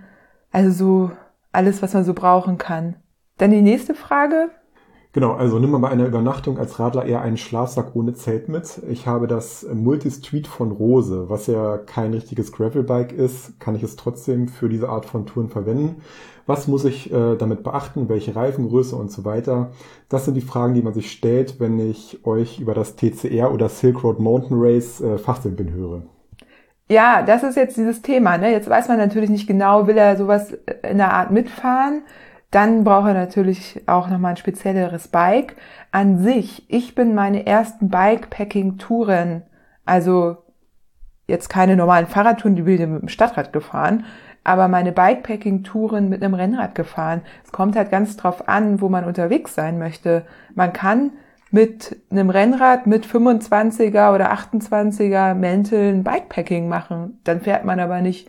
[0.51, 1.11] Also so
[1.53, 2.97] alles, was man so brauchen kann.
[3.37, 4.51] Dann die nächste Frage.
[5.13, 8.83] Genau, also nimm mal bei einer Übernachtung als Radler eher einen Schlafsack ohne Zelt mit.
[8.91, 13.97] Ich habe das Multistreet von Rose, was ja kein richtiges Gravelbike ist, kann ich es
[13.97, 16.03] trotzdem für diese Art von Touren verwenden.
[16.47, 18.09] Was muss ich äh, damit beachten?
[18.09, 19.71] Welche Reifengröße und so weiter?
[20.09, 23.69] Das sind die Fragen, die man sich stellt, wenn ich euch über das TCR oder
[23.69, 26.03] Silk Road Mountain Race äh, Fachsimpeln höre.
[26.91, 28.39] Ja, das ist jetzt dieses Thema.
[28.39, 28.51] Ne?
[28.51, 32.03] Jetzt weiß man natürlich nicht genau, will er sowas in der Art mitfahren.
[32.51, 35.57] Dann braucht er natürlich auch nochmal ein spezielleres Bike.
[35.93, 39.43] An sich, ich bin meine ersten Bikepacking-Touren,
[39.85, 40.39] also
[41.27, 44.07] jetzt keine normalen Fahrradtouren, die bin ich mit dem Stadtrad gefahren,
[44.45, 47.21] aber meine Bikepacking-Touren mit einem Rennrad gefahren.
[47.45, 50.25] Es kommt halt ganz drauf an, wo man unterwegs sein möchte.
[50.55, 51.13] Man kann
[51.51, 57.21] mit einem Rennrad mit 25er oder 28er Mänteln Bikepacking machen.
[57.25, 58.29] Dann fährt man aber nicht,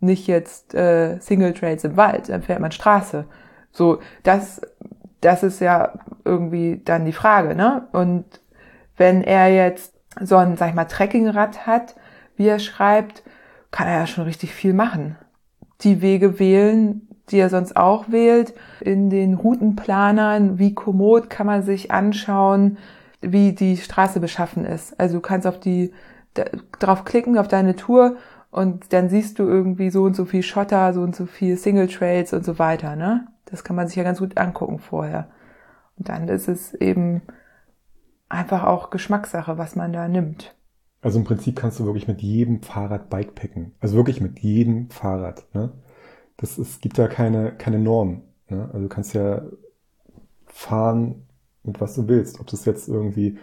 [0.00, 3.26] nicht jetzt äh, Single Trails im Wald, dann fährt man Straße.
[3.70, 4.60] So, das,
[5.20, 5.92] das ist ja
[6.24, 7.88] irgendwie dann die Frage, ne?
[7.92, 8.24] Und
[8.96, 11.94] wenn er jetzt so ein, sag ich mal, Trekkingrad hat,
[12.36, 13.22] wie er schreibt,
[13.70, 15.16] kann er ja schon richtig viel machen.
[15.80, 18.54] Die Wege wählen, die er sonst auch wählt.
[18.80, 22.78] In den Routenplanern, wie kommod kann man sich anschauen,
[23.20, 24.98] wie die Straße beschaffen ist.
[24.98, 25.92] Also du kannst auf die,
[26.78, 28.16] drauf klicken, auf deine Tour
[28.50, 31.88] und dann siehst du irgendwie so und so viel Schotter, so und so viel Single
[31.88, 33.26] Trails und so weiter, ne?
[33.46, 35.28] Das kann man sich ja ganz gut angucken vorher.
[35.98, 37.22] Und dann ist es eben
[38.28, 40.54] einfach auch Geschmackssache, was man da nimmt.
[41.02, 43.74] Also im Prinzip kannst du wirklich mit jedem Fahrrad Bikepacken.
[43.80, 45.44] Also wirklich mit jedem Fahrrad.
[45.52, 45.72] Ne?
[46.42, 48.22] Das es gibt ja keine keine Norm.
[48.50, 48.66] Ne?
[48.66, 49.42] Also du kannst ja
[50.46, 51.26] fahren
[51.64, 52.40] mit was du willst.
[52.40, 53.38] Ob das jetzt irgendwie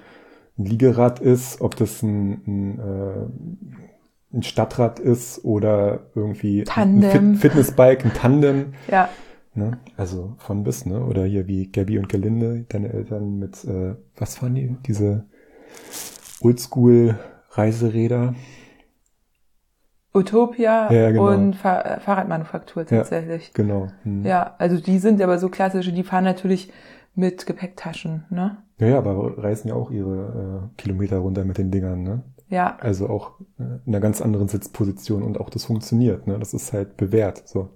[0.58, 7.32] ein Liegerad ist, ob das ein, ein, äh, ein Stadtrad ist oder irgendwie Tandem.
[7.32, 8.74] ein Fit Fitnessbike, ein Tandem.
[8.92, 9.10] Ja.
[9.56, 9.80] Ne?
[9.98, 11.04] Also von bis, ne?
[11.04, 14.78] Oder hier wie Gabby und Gelinde, deine Eltern mit, äh, was fahren die?
[14.86, 15.26] Diese
[16.40, 17.18] Oldschool
[17.52, 18.36] Reiseräder.
[20.14, 21.28] Utopia Ja, genau.
[21.28, 23.48] und Fahr Fahrradmanufaktur tatsächlich.
[23.48, 23.88] Ja, genau.
[24.04, 24.26] Hm.
[24.26, 26.72] Ja, also die sind aber so klassische, die fahren natürlich
[27.16, 28.58] mit Gepäcktaschen, ne?
[28.80, 32.24] Ja, ja, aber reißen ja auch ihre äh, Kilometer runter mit den Dingern, ne?
[32.50, 36.40] Ja, Also auch äh, in einer ganz anderen Sitzposition und auch das funktioniert, ne?
[36.40, 37.70] Das ist halt bewährt, so.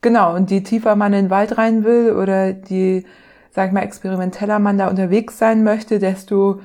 [0.00, 0.34] genau.
[0.34, 3.04] Und je tiefer man in den Wald rein will oder je,
[3.50, 6.60] sag ich mal, experimenteller man da unterwegs sein möchte, desto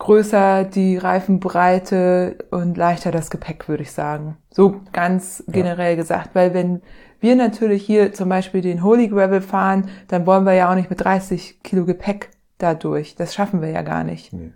[0.00, 4.36] größer die Reifenbreite und leichter das Gepäck, würde ich sagen.
[4.50, 6.82] So ganz generell gesagt, weil wenn
[7.20, 10.90] wir natürlich hier zum Beispiel den Holy Gravel fahren, dann wollen wir ja auch nicht
[10.90, 13.14] mit 30 Kilo Gepäck da durch.
[13.14, 14.32] Das schaffen wir ja gar nicht.
[14.32, 14.52] Nee.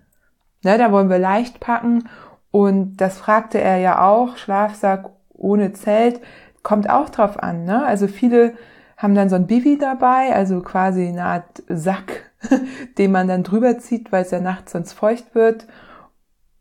[0.65, 2.09] Ne, da wollen wir leicht packen
[2.51, 6.21] und das fragte er ja auch, Schlafsack ohne Zelt,
[6.63, 7.65] kommt auch drauf an.
[7.65, 7.85] Ne?
[7.85, 8.55] Also viele
[8.97, 12.31] haben dann so ein Bivi dabei, also quasi eine Art Sack,
[12.99, 15.67] den man dann drüber zieht, weil es ja nachts sonst feucht wird.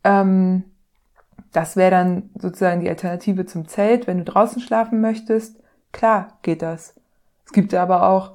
[0.04, 0.64] Ähm,
[1.52, 5.58] das wäre dann sozusagen die Alternative zum Zelt, wenn du draußen schlafen möchtest.
[5.92, 6.96] Klar geht das.
[7.46, 8.34] Es gibt aber auch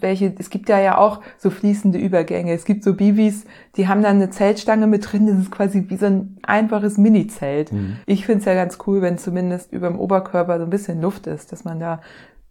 [0.00, 2.52] welche, es gibt ja ja auch so fließende Übergänge.
[2.52, 3.44] Es gibt so Bivis,
[3.76, 5.26] die haben dann eine Zeltstange mit drin.
[5.26, 7.72] Das ist quasi wie so ein einfaches Mini-Zelt.
[7.72, 7.98] Mhm.
[8.06, 11.26] Ich finde es ja ganz cool, wenn zumindest über dem Oberkörper so ein bisschen Luft
[11.26, 12.00] ist, dass man da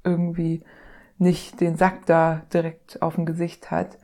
[0.03, 0.63] irgendwie
[1.17, 3.97] nicht den Sack da direkt auf dem Gesicht hat.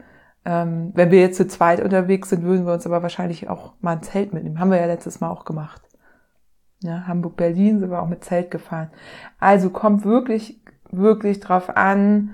[0.48, 3.92] Ähm, wenn wir jetzt zu zweit unterwegs sind, würden wir uns aber wahrscheinlich auch mal
[3.92, 4.62] ein Zelt mitnehmen.
[4.62, 5.82] Haben wir ja letztes Mal auch gemacht.
[6.80, 8.90] Ja, Hamburg-Berlin sind wir auch mit Zelt gefahren.
[9.40, 12.34] Also kommt wirklich, wirklich drauf an,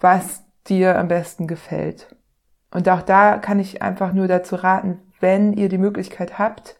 [0.00, 2.14] was dir am besten gefällt.
[2.72, 6.76] Und auch da kann ich einfach nur dazu raten, wenn ihr die Möglichkeit habt,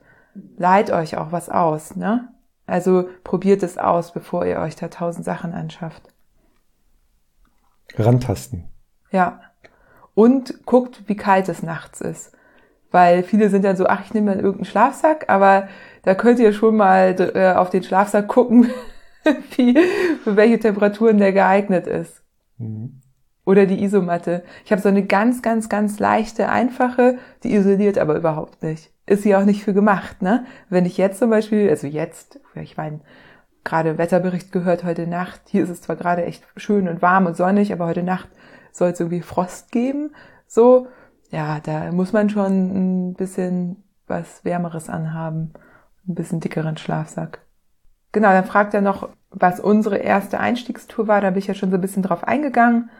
[0.59, 2.29] leiht euch auch was aus, ne?
[2.67, 6.03] Also probiert es aus, bevor ihr euch da tausend Sachen anschafft.
[7.97, 8.69] Rantasten.
[9.11, 9.41] Ja.
[10.15, 12.33] Und guckt, wie kalt es nachts ist.
[12.91, 15.69] Weil viele sind dann so, ach, ich nehme dann irgendeinen Schlafsack, aber
[16.03, 18.71] da könnt ihr schon mal äh, auf den Schlafsack gucken,
[19.57, 19.79] wie,
[20.25, 22.23] für welche Temperaturen der geeignet ist.
[22.59, 23.01] Mhm.
[23.45, 24.45] Oder die Isomatte.
[24.65, 28.93] Ich habe so eine ganz, ganz, ganz leichte, einfache, die isoliert aber überhaupt nicht.
[29.07, 30.45] Ist sie auch nicht für gemacht, ne?
[30.69, 33.01] Wenn ich jetzt zum Beispiel, also jetzt, ich meine,
[33.65, 37.37] gerade Wetterbericht gehört heute Nacht, hier ist es zwar gerade echt schön und warm und
[37.37, 38.29] sonnig, aber heute Nacht
[38.73, 40.14] soll es irgendwie Frost geben.
[40.47, 40.87] So,
[41.31, 45.53] ja, da muss man schon ein bisschen was Wärmeres anhaben.
[46.09, 47.41] Ein bisschen dickeren Schlafsack.
[48.12, 51.21] Genau, dann fragt er noch, was unsere erste Einstiegstour war.
[51.21, 52.91] Da bin ich ja schon so ein bisschen drauf eingegangen.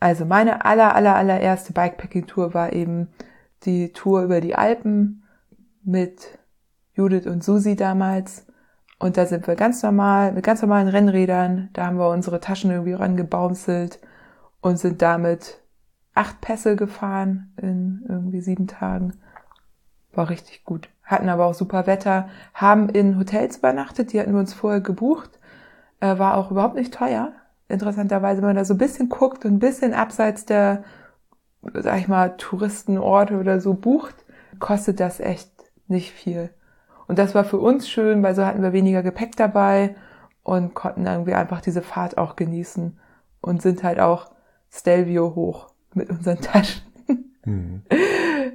[0.00, 3.08] Also meine aller, aller, allererste Bikepacking-Tour war eben
[3.64, 5.24] die Tour über die Alpen
[5.82, 6.38] mit
[6.92, 8.46] Judith und Susi damals.
[8.98, 12.70] Und da sind wir ganz normal, mit ganz normalen Rennrädern, da haben wir unsere Taschen
[12.70, 14.00] irgendwie rangebaumselt
[14.60, 15.60] und sind damit
[16.14, 19.14] acht Pässe gefahren in irgendwie sieben Tagen.
[20.12, 20.88] War richtig gut.
[21.04, 25.38] Hatten aber auch super Wetter, haben in Hotels übernachtet, die hatten wir uns vorher gebucht.
[26.00, 27.32] Äh, war auch überhaupt nicht teuer.
[27.68, 30.84] Interessanterweise, wenn man da so ein bisschen guckt und ein bisschen abseits der,
[31.62, 34.14] sag ich mal, Touristenorte oder so bucht,
[34.58, 35.50] kostet das echt
[35.86, 36.50] nicht viel.
[37.06, 39.94] Und das war für uns schön, weil so hatten wir weniger Gepäck dabei
[40.42, 42.98] und konnten irgendwie einfach diese Fahrt auch genießen
[43.40, 44.30] und sind halt auch
[44.70, 46.82] Stelvio hoch mit unseren Taschen.
[47.44, 47.82] Mhm.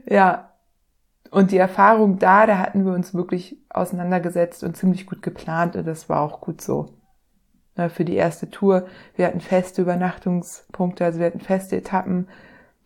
[0.07, 0.49] Ja.
[1.31, 5.87] Und die Erfahrung da, da hatten wir uns wirklich auseinandergesetzt und ziemlich gut geplant und
[5.87, 6.93] das war auch gut so.
[7.75, 8.85] Na, für die erste Tour,
[9.15, 12.27] wir hatten feste Übernachtungspunkte, also wir hatten feste Etappen,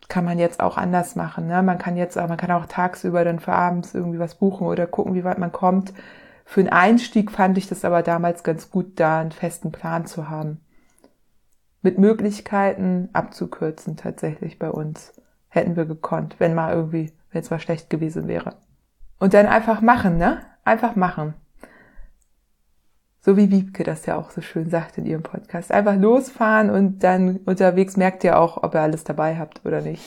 [0.08, 1.46] kann man jetzt auch anders machen.
[1.46, 1.62] Ne?
[1.62, 5.14] Man kann jetzt, man kann auch tagsüber dann für abends irgendwie was buchen oder gucken,
[5.14, 5.92] wie weit man kommt.
[6.46, 10.30] Für einen Einstieg fand ich das aber damals ganz gut, da einen festen Plan zu
[10.30, 10.62] haben.
[11.82, 15.12] Mit Möglichkeiten abzukürzen tatsächlich bei uns.
[15.48, 18.56] Hätten wir gekonnt, wenn mal irgendwie, wenn es mal schlecht gewesen wäre.
[19.18, 20.42] Und dann einfach machen, ne?
[20.64, 21.34] Einfach machen.
[23.20, 25.72] So wie Wiebke das ja auch so schön sagt in ihrem Podcast.
[25.72, 30.02] Einfach losfahren und dann unterwegs merkt ihr auch, ob ihr alles dabei habt oder nicht.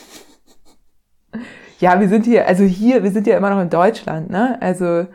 [1.79, 4.57] Ja, wir sind hier, also hier, wir sind ja immer noch in Deutschland, ne?
[4.61, 5.07] Also,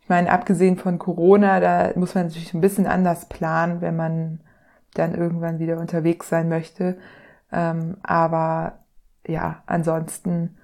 [0.00, 4.40] ich meine, abgesehen von Corona, da muss man natürlich ein bisschen anders planen, wenn man
[4.94, 6.98] dann irgendwann wieder unterwegs sein möchte.
[7.52, 8.78] Ähm, aber
[9.26, 10.56] ja, ansonsten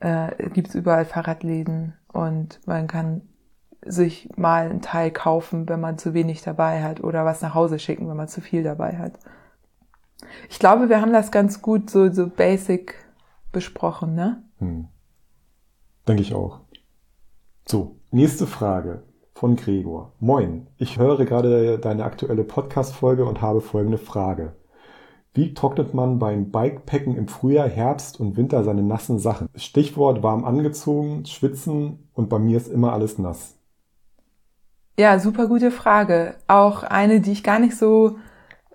[0.00, 3.22] äh, gibt's überall Fahrradläden und man kann
[3.82, 7.78] sich mal einen Teil kaufen, wenn man zu wenig dabei hat oder was nach Hause
[7.78, 9.18] schicken, wenn man zu viel dabei hat.
[10.48, 12.94] Ich glaube, wir haben das ganz gut so, so basic
[13.52, 14.42] besprochen, ne?
[14.58, 14.88] Hm.
[16.06, 16.60] Denke ich auch.
[17.66, 19.02] So, nächste Frage
[19.40, 20.12] von Gregor.
[20.20, 24.52] Moin, ich höre gerade deine aktuelle Podcast-Folge und habe folgende Frage.
[25.32, 29.48] Wie trocknet man beim Bikepacken im Frühjahr, Herbst und Winter seine nassen Sachen?
[29.54, 33.56] Stichwort warm angezogen, schwitzen und bei mir ist immer alles nass.
[34.98, 36.34] Ja, super gute Frage.
[36.46, 38.18] Auch eine, die ich gar nicht so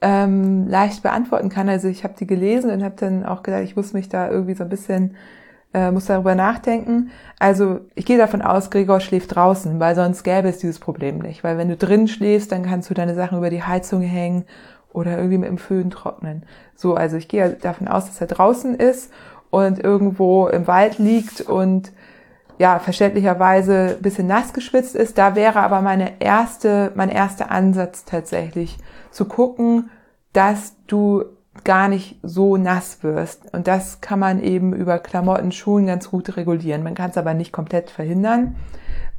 [0.01, 1.69] ähm, leicht beantworten kann.
[1.69, 4.55] Also ich habe die gelesen und habe dann auch gedacht, ich muss mich da irgendwie
[4.55, 5.15] so ein bisschen,
[5.73, 7.11] äh, muss darüber nachdenken.
[7.39, 11.43] Also ich gehe davon aus, Gregor schläft draußen, weil sonst gäbe es dieses Problem nicht.
[11.43, 14.45] Weil wenn du drin schläfst, dann kannst du deine Sachen über die Heizung hängen
[14.93, 16.43] oder irgendwie mit dem Föhn trocknen.
[16.75, 19.11] So, also ich gehe davon aus, dass er draußen ist
[19.49, 21.91] und irgendwo im Wald liegt und
[22.57, 25.17] ja, verständlicherweise ein bisschen nass geschwitzt ist.
[25.17, 28.77] Da wäre aber meine erste, mein erster Ansatz tatsächlich
[29.11, 29.89] zu gucken,
[30.31, 31.25] dass du
[31.63, 33.53] gar nicht so nass wirst.
[33.53, 36.83] Und das kann man eben über Klamotten, Schuhen ganz gut regulieren.
[36.83, 38.55] Man kann es aber nicht komplett verhindern.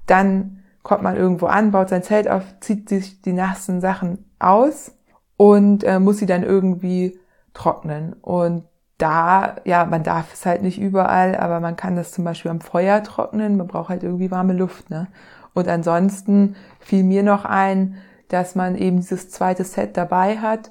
[0.07, 4.95] Dann kommt man irgendwo an, baut sein Zelt auf, zieht sich die nassen Sachen aus
[5.37, 7.18] und äh, muss sie dann irgendwie
[7.55, 8.12] trocknen.
[8.14, 8.64] Und
[8.99, 12.61] da, ja, man darf es halt nicht überall, aber man kann das zum Beispiel am
[12.61, 13.57] Feuer trocknen.
[13.57, 15.09] Man braucht halt irgendwie warme Luft, ne?
[15.55, 17.97] Und ansonsten fiel mir noch ein,
[18.28, 20.70] dass man eben dieses zweite Set dabei hat.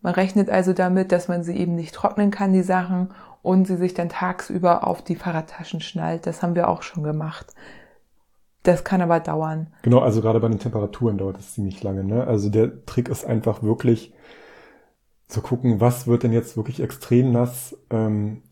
[0.00, 3.10] Man rechnet also damit, dass man sie eben nicht trocknen kann, die Sachen,
[3.42, 6.26] und sie sich dann tagsüber auf die Fahrradtaschen schnallt.
[6.26, 7.54] Das haben wir auch schon gemacht.
[8.64, 9.68] Das kann aber dauern.
[9.82, 12.04] Genau, also gerade bei den Temperaturen dauert es ziemlich lange.
[12.04, 12.26] Ne?
[12.26, 14.12] Also der Trick ist einfach wirklich,
[15.28, 18.42] zu gucken, was wird denn jetzt wirklich extrem nass ähm,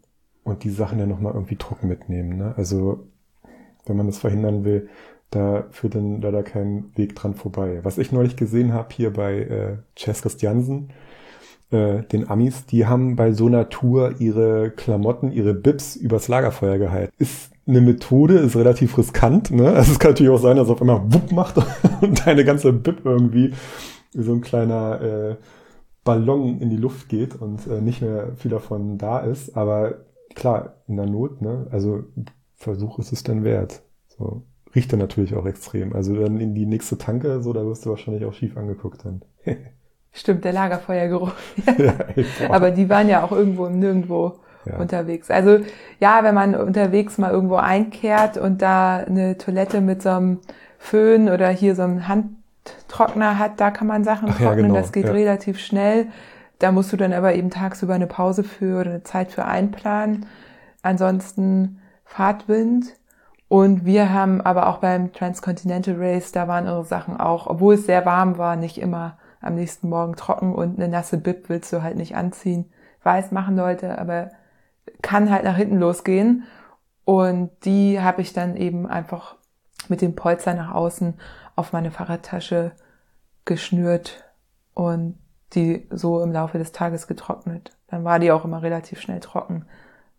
[0.45, 2.37] und die Sachen dann nochmal irgendwie trocken mitnehmen.
[2.37, 2.55] Ne?
[2.57, 3.07] Also
[3.87, 4.89] wenn man das verhindern will,
[5.31, 7.81] da führt dann leider kein Weg dran vorbei.
[7.83, 10.91] Was ich neulich gesehen habe hier bei äh, Chess Christiansen,
[11.71, 16.79] äh, den Amis, die haben bei so einer Tour ihre Klamotten, ihre Bips übers Lagerfeuer
[16.79, 17.13] gehalten.
[17.19, 19.51] Ist eine Methode, ist relativ riskant.
[19.51, 19.71] Ne?
[19.75, 21.57] Also es kann natürlich auch sein, dass auf einmal wupp macht
[22.01, 23.53] und deine ganze Bib irgendwie
[24.13, 25.37] wie so ein kleiner äh,
[26.05, 29.57] Ballon in die Luft geht und äh, nicht mehr viel davon da ist.
[29.57, 30.05] Aber
[30.35, 31.67] klar, in der Not, ne?
[31.71, 32.05] Also
[32.55, 33.83] Versuch ist es dann wert.
[34.09, 34.43] So.
[34.75, 35.93] Riecht dann natürlich auch extrem.
[35.95, 39.23] Also dann in die nächste Tanke, so, da wirst du wahrscheinlich auch schief angeguckt dann.
[40.17, 41.33] Stimmt, der Lagerfeuergeruch.
[41.79, 41.93] ja,
[42.49, 44.79] Aber die waren ja auch irgendwo im Nirgendwo ja.
[44.79, 45.31] unterwegs.
[45.31, 45.59] Also
[46.01, 50.41] ja, wenn man unterwegs mal irgendwo einkehrt und da eine Toilette mit so einem
[50.79, 52.31] Föhn oder hier so einem Hand
[52.89, 54.75] Trockner hat, da kann man Sachen Ach, trocknen, ja, genau.
[54.75, 56.07] das geht relativ schnell.
[56.59, 60.27] Da musst du dann aber eben tagsüber eine Pause für oder eine Zeit für einplanen.
[60.83, 62.87] Ansonsten Fahrtwind.
[63.49, 67.87] Und wir haben aber auch beim Transcontinental Race, da waren unsere Sachen auch, obwohl es
[67.87, 71.83] sehr warm war, nicht immer am nächsten Morgen trocken und eine nasse Bib willst du
[71.83, 72.71] halt nicht anziehen.
[73.03, 74.31] Weiß machen Leute, aber
[75.03, 76.45] kann halt nach hinten losgehen.
[77.05, 79.37] Und die habe ich dann eben einfach
[79.89, 81.15] mit dem Polster nach außen
[81.55, 82.73] auf meine Fahrradtasche
[83.45, 84.25] geschnürt
[84.75, 85.19] und
[85.55, 87.77] die so im Laufe des Tages getrocknet.
[87.87, 89.67] Dann war die auch immer relativ schnell trocken.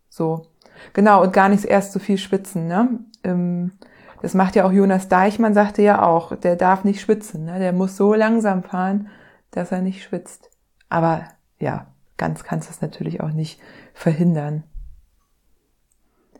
[0.09, 0.47] So.
[0.93, 2.99] Genau, und gar nicht erst so viel schwitzen, ne?
[3.23, 3.73] Ähm,
[4.21, 7.59] das macht ja auch Jonas Deichmann, sagte ja auch, der darf nicht schwitzen, ne?
[7.59, 9.09] Der muss so langsam fahren,
[9.51, 10.49] dass er nicht schwitzt.
[10.89, 11.25] Aber
[11.59, 11.87] ja,
[12.17, 13.59] ganz kannst du es natürlich auch nicht
[13.93, 14.63] verhindern.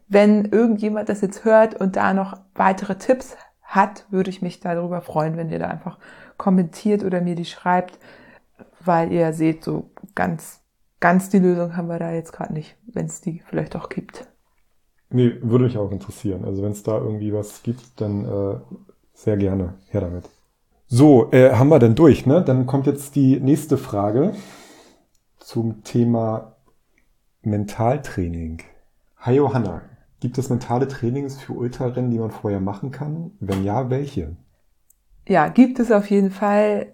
[0.08, 5.02] Wenn irgendjemand das jetzt hört und da noch weitere Tipps hat, würde ich mich darüber
[5.02, 6.00] freuen, wenn ihr da einfach
[6.38, 8.00] kommentiert oder mir die schreibt,
[8.80, 10.62] weil ihr seht, so ganz,
[11.00, 14.28] ganz die Lösung haben wir da jetzt gerade nicht, wenn es die vielleicht auch gibt.
[15.18, 16.46] Nee, würde mich auch interessieren.
[16.46, 18.60] Also wenn es da irgendwie was gibt, dann äh,
[19.16, 20.30] sehr gerne her damit.
[20.86, 22.44] So, äh, haben wir denn durch, ne?
[22.44, 24.34] Dann kommt jetzt die nächste Frage
[25.40, 26.56] zum Thema
[27.42, 28.62] Mentaltraining.
[29.18, 29.82] Hi Johanna,
[30.20, 33.32] gibt es mentale Trainings für Ultrarennen, die man vorher machen kann?
[33.40, 34.36] Wenn ja, welche?
[35.28, 36.94] Ja, gibt es auf jeden Fall.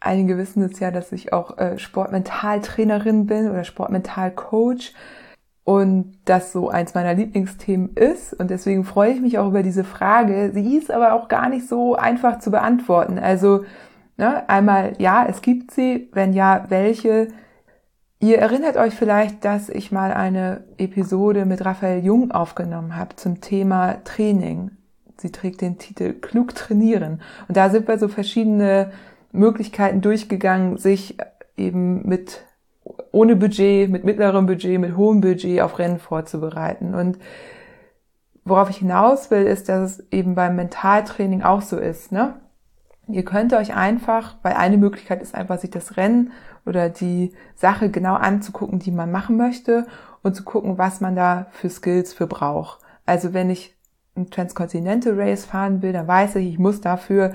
[0.00, 4.94] Einige wissen es ja, dass ich auch äh, Sportmentaltrainerin bin oder Sportmentalcoach
[5.64, 8.34] und das so eins meiner Lieblingsthemen ist.
[8.34, 10.50] Und deswegen freue ich mich auch über diese Frage.
[10.52, 13.18] Sie ist aber auch gar nicht so einfach zu beantworten.
[13.18, 13.64] Also
[14.16, 16.08] ne, einmal ja, es gibt sie.
[16.12, 17.28] Wenn ja, welche?
[18.18, 23.40] Ihr erinnert euch vielleicht, dass ich mal eine Episode mit Raphael Jung aufgenommen habe zum
[23.40, 24.72] Thema Training.
[25.16, 27.20] Sie trägt den Titel Klug trainieren.
[27.46, 28.92] Und da sind wir so verschiedene
[29.30, 31.16] Möglichkeiten durchgegangen, sich
[31.56, 32.44] eben mit
[33.12, 36.94] ohne Budget, mit mittlerem Budget, mit hohem Budget auf Rennen vorzubereiten.
[36.94, 37.18] Und
[38.44, 42.10] worauf ich hinaus will, ist, dass es eben beim Mentaltraining auch so ist.
[42.10, 42.34] Ne?
[43.08, 46.32] Ihr könnt euch einfach, weil eine Möglichkeit ist einfach, sich das Rennen
[46.64, 49.86] oder die Sache genau anzugucken, die man machen möchte
[50.22, 52.80] und zu gucken, was man da für Skills für braucht.
[53.04, 53.76] Also wenn ich
[54.16, 57.34] ein Transcontinental Race fahren will, dann weiß ich, ich muss dafür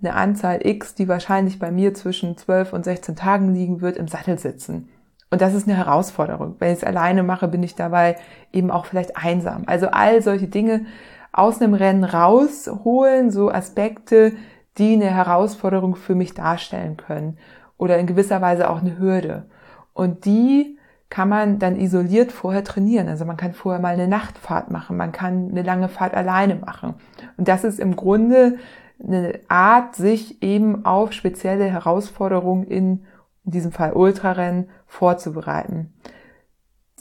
[0.00, 4.08] eine Anzahl X, die wahrscheinlich bei mir zwischen 12 und 16 Tagen liegen wird, im
[4.08, 4.88] Sattel sitzen.
[5.32, 6.56] Und das ist eine Herausforderung.
[6.58, 8.16] Wenn ich es alleine mache, bin ich dabei
[8.52, 9.62] eben auch vielleicht einsam.
[9.64, 10.84] Also all solche Dinge
[11.32, 14.34] aus einem Rennen rausholen, so Aspekte,
[14.76, 17.38] die eine Herausforderung für mich darstellen können
[17.78, 19.46] oder in gewisser Weise auch eine Hürde.
[19.94, 20.76] Und die
[21.08, 23.08] kann man dann isoliert vorher trainieren.
[23.08, 26.92] Also man kann vorher mal eine Nachtfahrt machen, man kann eine lange Fahrt alleine machen.
[27.38, 28.58] Und das ist im Grunde
[29.02, 33.06] eine Art, sich eben auf spezielle Herausforderungen in,
[33.44, 35.92] in diesem Fall Ultrarennen vorzubereiten.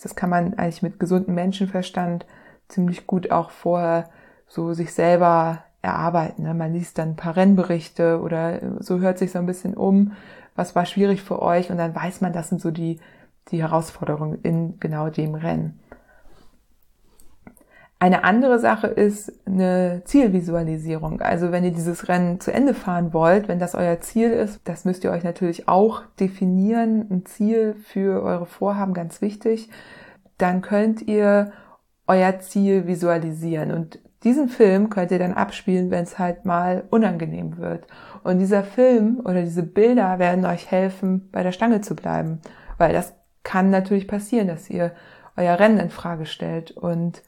[0.02, 2.26] Das kann man eigentlich mit gesundem Menschenverstand
[2.68, 4.10] ziemlich gut auch vorher
[4.48, 6.44] so sich selber erarbeiten.
[6.44, 6.54] Ne?
[6.54, 10.14] Man liest dann ein paar Rennberichte oder so hört sich so ein bisschen um,
[10.56, 13.00] was war schwierig für euch und dann weiß man, das sind so die,
[13.50, 15.80] die Herausforderungen in genau dem Rennen.
[18.02, 21.22] Eine andere Sache ist eine Zielvisualisierung.
[21.22, 24.86] Also wenn ihr dieses Rennen zu Ende fahren wollt, wenn das euer Ziel ist, das
[24.86, 27.06] müsst ihr euch natürlich auch definieren.
[27.12, 29.70] Ein Ziel für eure Vorhaben, ganz wichtig.
[30.40, 31.52] Dann könnt ihr
[32.08, 33.72] euer Ziel visualisieren.
[33.72, 37.86] Und diesen Film könnt ihr dann abspielen, wenn es halt mal unangenehm wird.
[38.24, 42.42] Und dieser Film oder diese Bilder werden euch helfen, bei der Stange zu bleiben.
[42.80, 44.92] Weil das kann natürlich passieren, dass ihr
[45.38, 47.22] euer Rennen in Frage stellt und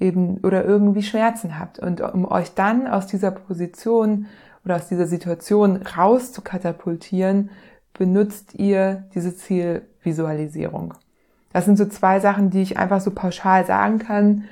[0.00, 1.78] eben oder irgendwie Schmerzen habt.
[1.78, 4.26] Und um euch dann aus dieser Position
[4.64, 7.50] oder aus dieser Situation raus zu katapultieren,
[7.92, 10.94] benutzt ihr diese Zielvisualisierung.
[11.52, 14.44] Das sind so zwei Sachen, die ich einfach so pauschal sagen kann.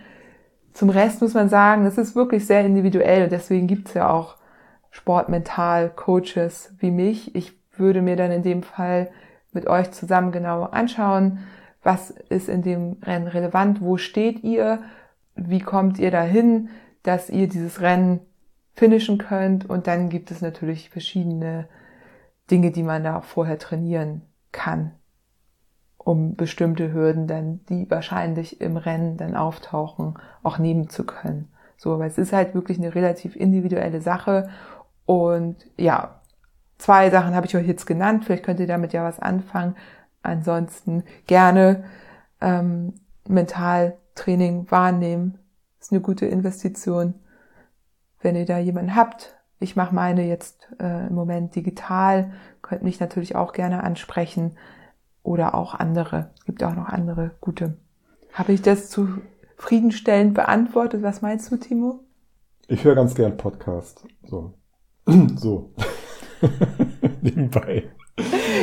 [0.72, 4.10] Zum Rest muss man sagen, das ist wirklich sehr individuell und deswegen gibt es ja
[4.10, 4.36] auch
[4.90, 7.34] Sportmental-Coaches wie mich.
[7.34, 9.10] Ich würde mir dann in dem Fall
[9.52, 11.38] mit euch zusammen genau anschauen,
[11.82, 14.80] was ist in dem Rennen relevant, wo steht ihr,
[15.38, 16.68] wie kommt ihr dahin,
[17.02, 18.20] dass ihr dieses Rennen
[18.74, 21.68] finishen könnt und dann gibt es natürlich verschiedene
[22.50, 24.22] Dinge, die man da vorher trainieren
[24.52, 24.92] kann,
[25.96, 31.48] um bestimmte Hürden dann, die wahrscheinlich im Rennen dann auftauchen, auch nehmen zu können.
[31.76, 34.48] So, aber es ist halt wirklich eine relativ individuelle Sache
[35.06, 36.20] und ja,
[36.78, 38.24] zwei Sachen habe ich euch jetzt genannt.
[38.24, 39.76] Vielleicht könnt ihr damit ja was anfangen.
[40.22, 41.84] Ansonsten gerne
[42.40, 42.94] ähm,
[44.18, 45.38] Mentaltraining wahrnehmen.
[45.80, 47.14] Ist eine gute Investition.
[48.20, 53.00] Wenn ihr da jemanden habt, ich mache meine jetzt äh, im Moment digital, könnt mich
[53.00, 54.56] natürlich auch gerne ansprechen
[55.22, 56.30] oder auch andere.
[56.38, 57.76] Es gibt auch noch andere gute.
[58.32, 61.02] Habe ich das zufriedenstellend beantwortet?
[61.02, 62.00] Was meinst du, Timo?
[62.66, 64.04] Ich höre ganz gern Podcast.
[64.24, 64.54] So.
[65.36, 65.72] so.
[67.22, 67.90] Nebenbei.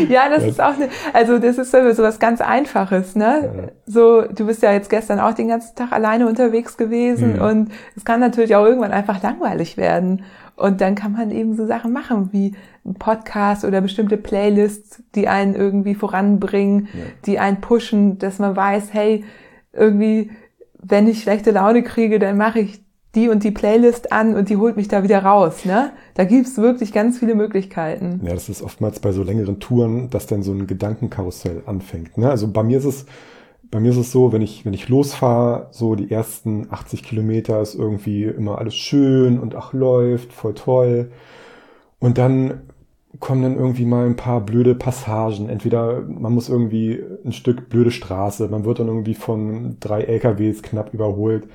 [0.10, 3.52] Ja, das, ist auch eine, also das ist so was ganz Einfaches, ne?
[3.56, 3.72] Ja.
[3.86, 7.42] So, du bist ja jetzt gestern auch den ganzen Tag alleine unterwegs gewesen mhm.
[7.42, 10.24] und es kann natürlich auch irgendwann einfach langweilig werden.
[10.56, 15.28] Und dann kann man eben so Sachen machen wie ein Podcast oder bestimmte Playlists, die
[15.28, 17.00] einen irgendwie voranbringen, ja.
[17.26, 19.26] die einen pushen, dass man weiß, hey,
[19.74, 20.32] irgendwie,
[20.82, 22.85] wenn ich schlechte Laune kriege, dann mache ich
[23.16, 25.66] die und die Playlist an und die holt mich da wieder raus.
[25.66, 25.92] Ne?
[26.14, 28.22] Da gibt's wirklich ganz viele Möglichkeiten.
[28.24, 32.18] Ja, das ist oftmals bei so längeren Touren, dass dann so ein Gedankenkarussell anfängt.
[32.18, 32.30] Ne?
[32.30, 33.06] Also bei mir ist es,
[33.72, 37.62] bei mir ist es so, wenn ich, wenn ich losfahre, so die ersten 80 Kilometer
[37.62, 41.12] ist irgendwie immer alles schön und ach läuft, voll toll.
[42.00, 42.62] Und dann
[43.20, 45.50] kommen dann irgendwie mal ein paar blöde Passagen.
[45.50, 50.62] Entweder man muss irgendwie ein Stück blöde Straße, man wird dann irgendwie von drei LKWs
[50.62, 51.48] knapp überholt.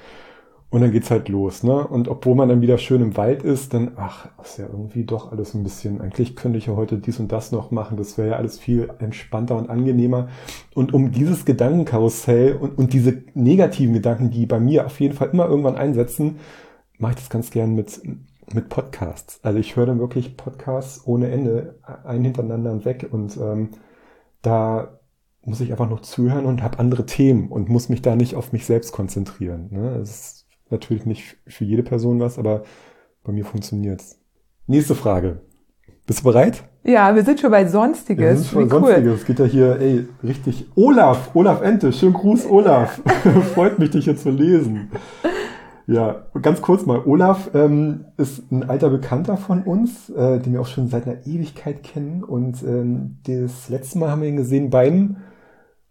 [0.70, 1.84] Und dann geht's halt los, ne?
[1.84, 5.32] Und obwohl man dann wieder schön im Wald ist, dann, ach, ist ja irgendwie doch
[5.32, 8.28] alles ein bisschen, eigentlich könnte ich ja heute dies und das noch machen, das wäre
[8.30, 10.28] ja alles viel entspannter und angenehmer.
[10.74, 15.30] Und um dieses Gedankenkarussell und, und diese negativen Gedanken, die bei mir auf jeden Fall
[15.32, 16.38] immer irgendwann einsetzen,
[16.98, 18.00] mache ich das ganz gern mit,
[18.54, 19.40] mit Podcasts.
[19.42, 23.70] Also ich höre dann wirklich Podcasts ohne Ende, einen hintereinander weg und ähm,
[24.42, 25.00] da
[25.42, 28.52] muss ich einfach noch zuhören und habe andere Themen und muss mich da nicht auf
[28.52, 29.68] mich selbst konzentrieren.
[29.70, 29.96] Ne?
[29.98, 30.39] Das ist
[30.70, 32.64] natürlich nicht für jede Person was, aber
[33.24, 34.18] bei mir funktioniert's.
[34.66, 35.40] Nächste Frage.
[36.06, 36.64] Bist du bereit?
[36.82, 38.22] Ja, wir sind schon bei Sonstiges.
[38.24, 39.20] Ja, wir sind schon bei Sonstiges.
[39.20, 40.66] Es geht ja hier, ey, richtig.
[40.74, 43.00] Olaf, Olaf Ente, schönen Gruß, Olaf.
[43.54, 44.90] Freut mich, dich hier zu lesen.
[45.86, 47.02] Ja, ganz kurz mal.
[47.04, 51.26] Olaf ähm, ist ein alter Bekannter von uns, äh, den wir auch schon seit einer
[51.26, 52.22] Ewigkeit kennen.
[52.22, 55.16] Und ähm, das letzte Mal haben wir ihn gesehen beim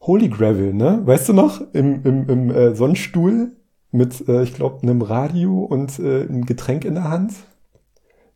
[0.02, 1.02] Holy Gravel, ne?
[1.04, 1.62] Weißt du noch?
[1.74, 3.52] Im, im, im äh, Sonnenstuhl
[3.92, 7.34] mit, äh, ich glaube, einem Radio und äh, einem Getränk in der Hand.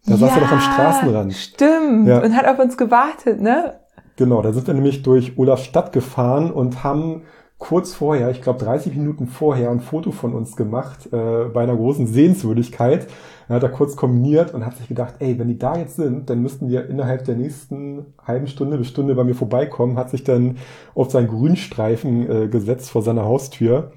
[0.06, 1.34] Da ja, saß er doch am Straßenrand.
[1.34, 2.08] Stimmt.
[2.08, 2.22] Ja.
[2.22, 3.80] Und hat auf uns gewartet, ne?
[4.16, 7.24] Genau, da sind wir nämlich durch Olaf Stadt gefahren und haben
[7.58, 11.76] kurz vorher, ich glaube 30 Minuten vorher, ein Foto von uns gemacht äh, bei einer
[11.76, 13.08] großen Sehenswürdigkeit.
[13.48, 16.30] Er hat da kurz kombiniert und hat sich gedacht, ey, wenn die da jetzt sind,
[16.30, 20.26] dann müssten die innerhalb der nächsten halben Stunde bis Stunde bei mir vorbeikommen, hat sich
[20.26, 20.58] dann
[20.94, 23.94] auf seinen Grünstreifen äh, gesetzt vor seiner Haustür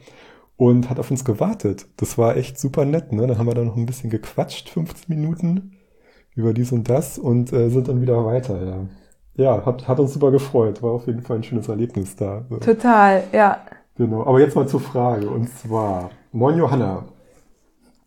[0.57, 1.86] und hat auf uns gewartet.
[1.96, 3.26] Das war echt super nett, ne?
[3.26, 5.72] Dann haben wir da noch ein bisschen gequatscht, 15 Minuten
[6.34, 8.86] über dies und das und äh, sind dann wieder weiter, ja.
[9.38, 10.82] Ja, hat, hat uns super gefreut.
[10.82, 12.46] War auf jeden Fall ein schönes Erlebnis da.
[12.48, 12.57] So.
[12.57, 13.61] Total, ja.
[13.96, 14.24] Genau.
[14.24, 15.28] Aber jetzt mal zur Frage.
[15.28, 17.04] Und zwar, Moin Johanna.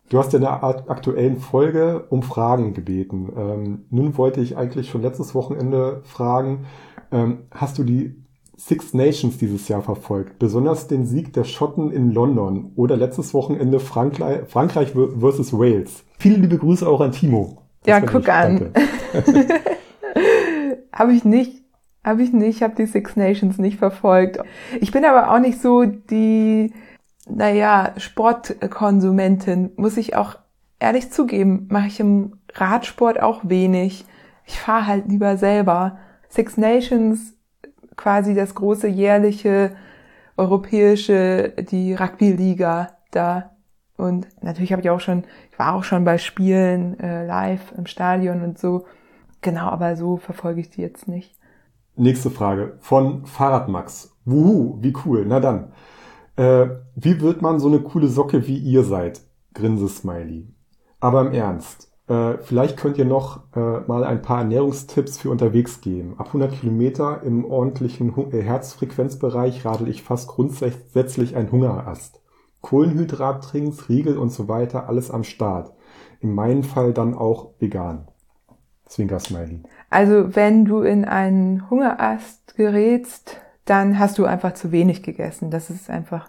[0.08, 3.32] Du hast ja in der aktuellen Folge um Fragen gebeten.
[3.36, 6.66] Ähm, nun wollte ich eigentlich schon letztes Wochenende fragen,
[7.12, 8.19] ähm, hast du die
[8.60, 13.80] Six Nations dieses Jahr verfolgt, besonders den Sieg der Schotten in London oder letztes Wochenende
[13.80, 16.04] Frankreich, Frankreich versus Wales.
[16.18, 17.62] Viele liebe Grüße auch an Timo.
[17.84, 18.32] Das ja, guck ich.
[18.32, 18.72] an.
[20.92, 21.62] habe ich nicht.
[22.04, 24.38] Habe ich nicht, habe die Six Nations nicht verfolgt.
[24.80, 26.72] Ich bin aber auch nicht so die,
[27.28, 30.36] naja, Sportkonsumentin, muss ich auch
[30.78, 31.66] ehrlich zugeben.
[31.70, 34.04] Mache ich im Radsport auch wenig.
[34.46, 35.98] Ich fahre halt lieber selber.
[36.28, 37.34] Six Nations
[38.00, 39.72] quasi das große jährliche
[40.38, 43.50] europäische, die Rugby-Liga da.
[43.98, 47.84] Und natürlich habe ich auch schon, ich war auch schon bei Spielen äh, live im
[47.84, 48.86] Stadion und so.
[49.42, 51.38] Genau, aber so verfolge ich die jetzt nicht.
[51.94, 54.16] Nächste Frage von Fahrradmax.
[54.24, 55.26] Wuhu, wie cool.
[55.26, 55.72] Na dann.
[56.36, 59.20] Äh, wie wird man so eine coole Socke wie ihr seid?
[59.52, 60.48] Grinse Smiley.
[61.00, 61.89] Aber im Ernst.
[62.10, 66.16] Äh, vielleicht könnt ihr noch äh, mal ein paar Ernährungstipps für unterwegs geben.
[66.18, 72.20] Ab 100 Kilometer im ordentlichen äh, Herzfrequenzbereich radel ich fast grundsätzlich ein Hungerast.
[72.62, 75.72] Kohlenhydrattrinks, Riegel und so weiter, alles am Start.
[76.18, 78.08] In meinem Fall dann auch vegan.
[78.86, 79.62] Zwinker Smiley.
[79.88, 85.52] Also wenn du in einen Hungerast gerätst, dann hast du einfach zu wenig gegessen.
[85.52, 86.28] Das ist einfach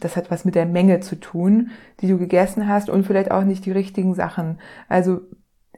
[0.00, 3.44] das hat was mit der Menge zu tun, die du gegessen hast und vielleicht auch
[3.44, 4.58] nicht die richtigen Sachen.
[4.88, 5.20] Also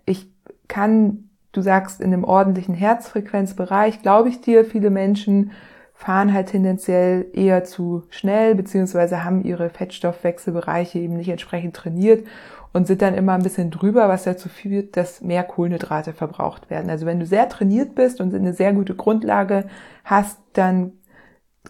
[0.05, 0.33] ich
[0.67, 5.53] kann, du sagst, in einem ordentlichen Herzfrequenzbereich, glaube ich dir, viele Menschen
[5.95, 12.27] fahren halt tendenziell eher zu schnell, beziehungsweise haben ihre Fettstoffwechselbereiche eben nicht entsprechend trainiert
[12.73, 16.91] und sind dann immer ein bisschen drüber, was dazu führt, dass mehr Kohlenhydrate verbraucht werden.
[16.91, 19.65] Also wenn du sehr trainiert bist und eine sehr gute Grundlage
[20.05, 20.93] hast, dann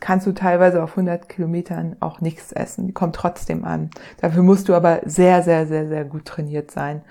[0.01, 2.87] kannst du teilweise auf 100 Kilometern auch nichts essen.
[2.87, 3.91] Die kommt trotzdem an.
[4.21, 7.03] Dafür musst du aber sehr, sehr, sehr, sehr gut trainiert sein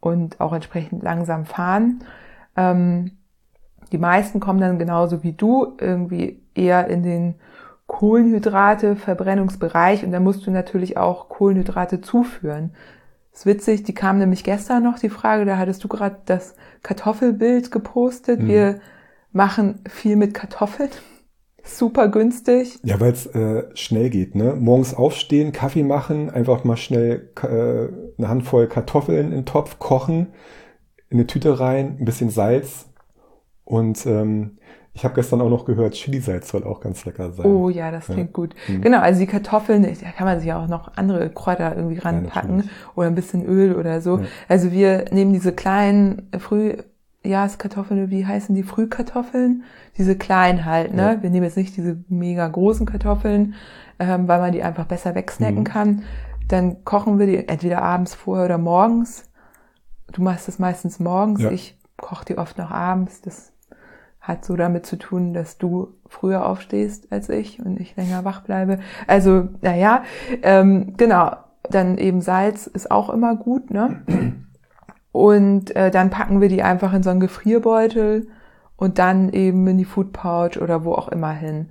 [0.00, 2.04] und auch entsprechend langsam fahren.
[2.56, 3.12] Ähm,
[3.92, 7.36] die meisten kommen dann genauso wie du irgendwie eher in den
[7.86, 12.74] Kohlenhydrate-Verbrennungsbereich und da musst du natürlich auch Kohlenhydrate zuführen.
[13.32, 16.54] Das ist witzig, die kam nämlich gestern noch, die Frage, da hattest du gerade das
[16.82, 18.40] Kartoffelbild gepostet.
[18.40, 18.48] Mhm.
[18.48, 18.80] Wir
[19.32, 20.90] machen viel mit Kartoffeln
[21.76, 22.78] super günstig.
[22.82, 24.54] Ja, weil es äh, schnell geht, ne?
[24.58, 30.28] Morgens aufstehen, Kaffee machen, einfach mal schnell äh, eine Handvoll Kartoffeln in den Topf kochen,
[31.10, 32.86] in eine Tüte rein, ein bisschen Salz
[33.64, 34.58] und ähm,
[34.98, 37.46] Ich habe gestern auch noch gehört, Chili-Salz soll auch ganz lecker sein.
[37.46, 38.32] Oh ja, das klingt ja.
[38.32, 38.56] gut.
[38.66, 38.82] Mhm.
[38.82, 42.64] Genau, also die Kartoffeln, da kann man sich ja auch noch andere Kräuter irgendwie ranpacken
[42.64, 44.18] ja, oder ein bisschen Öl oder so.
[44.18, 44.24] Ja.
[44.48, 46.28] Also wir nehmen diese kleinen
[47.28, 49.64] Frühjahrskartoffeln, wie heißen die Frühkartoffeln?
[49.98, 51.18] Diese kleinen halt, ne?
[51.20, 53.54] Wir nehmen jetzt nicht diese mega großen Kartoffeln,
[53.98, 55.64] ähm, weil man die einfach besser wegsnacken mhm.
[55.64, 56.02] kann.
[56.48, 59.24] Dann kochen wir die entweder abends vorher oder morgens.
[60.10, 61.44] Du machst das meistens morgens.
[61.44, 63.20] Ich koche die oft noch abends.
[63.20, 63.52] Das
[64.22, 68.40] hat so damit zu tun, dass du früher aufstehst als ich und ich länger wach
[68.40, 68.78] bleibe.
[69.06, 70.02] Also, naja,
[70.42, 71.32] ähm, genau.
[71.70, 74.02] Dann eben Salz ist auch immer gut, ne?
[75.12, 78.28] Und äh, dann packen wir die einfach in so einen Gefrierbeutel
[78.76, 81.70] und dann eben in die Food Pouch oder wo auch immer hin.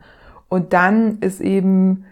[0.49, 2.05] Und dann ist eben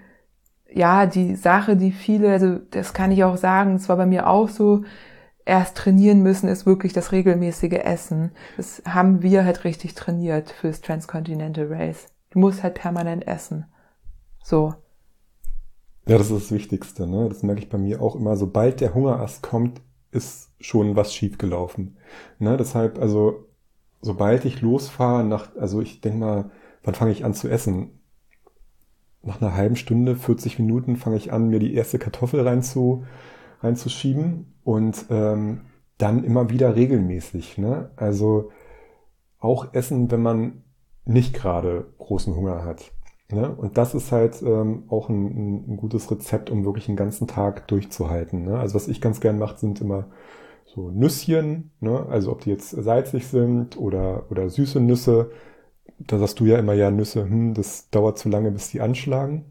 [0.72, 4.28] ja die Sache, die viele, also das kann ich auch sagen, es war bei mir
[4.28, 4.84] auch so,
[5.46, 8.32] erst trainieren müssen, ist wirklich das regelmäßige Essen.
[8.58, 12.08] Das haben wir halt richtig trainiert fürs Transcontinental Race.
[12.32, 13.66] Du musst halt permanent essen.
[14.44, 14.74] So.
[16.08, 17.30] Ja, das ist das Wichtigste, ne?
[17.30, 18.36] Das merke ich bei mir auch immer.
[18.36, 21.98] Sobald der Hungerast kommt, ist schon was schiefgelaufen.
[22.40, 22.58] Ne?
[22.58, 23.46] Deshalb, also,
[24.02, 26.52] sobald ich losfahre, nach, also ich denke mal,
[26.84, 28.00] wann fange ich an zu essen?
[29.22, 33.06] Nach einer halben Stunde, 40 Minuten fange ich an, mir die erste Kartoffel reinzu,
[33.62, 35.62] reinzuschieben und ähm,
[35.98, 37.58] dann immer wieder regelmäßig.
[37.58, 37.90] Ne?
[37.96, 38.52] Also
[39.40, 40.64] auch essen, wenn man
[41.06, 42.92] nicht gerade großen Hunger hat.
[43.32, 43.50] Ne?
[43.56, 47.68] Und das ist halt ähm, auch ein, ein, gutes Rezept, um wirklich einen ganzen Tag
[47.68, 48.44] durchzuhalten.
[48.44, 48.60] Ne?
[48.60, 50.08] Also was ich ganz gern mache, sind immer
[50.76, 52.06] so Nüsschen, ne?
[52.10, 55.32] also ob die jetzt salzig sind oder, oder süße Nüsse.
[56.00, 59.46] Da sagst du ja immer, ja, Nüsse, hm, das dauert zu lange, bis die anschlagen.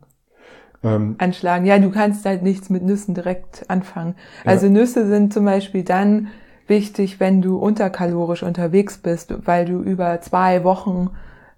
[0.83, 1.65] Ähm, anschlagen.
[1.65, 4.17] Ja, du kannst halt nichts mit Nüssen direkt anfangen.
[4.45, 4.73] Also ja.
[4.73, 6.29] Nüsse sind zum Beispiel dann
[6.67, 11.11] wichtig, wenn du unterkalorisch unterwegs bist, weil du über zwei Wochen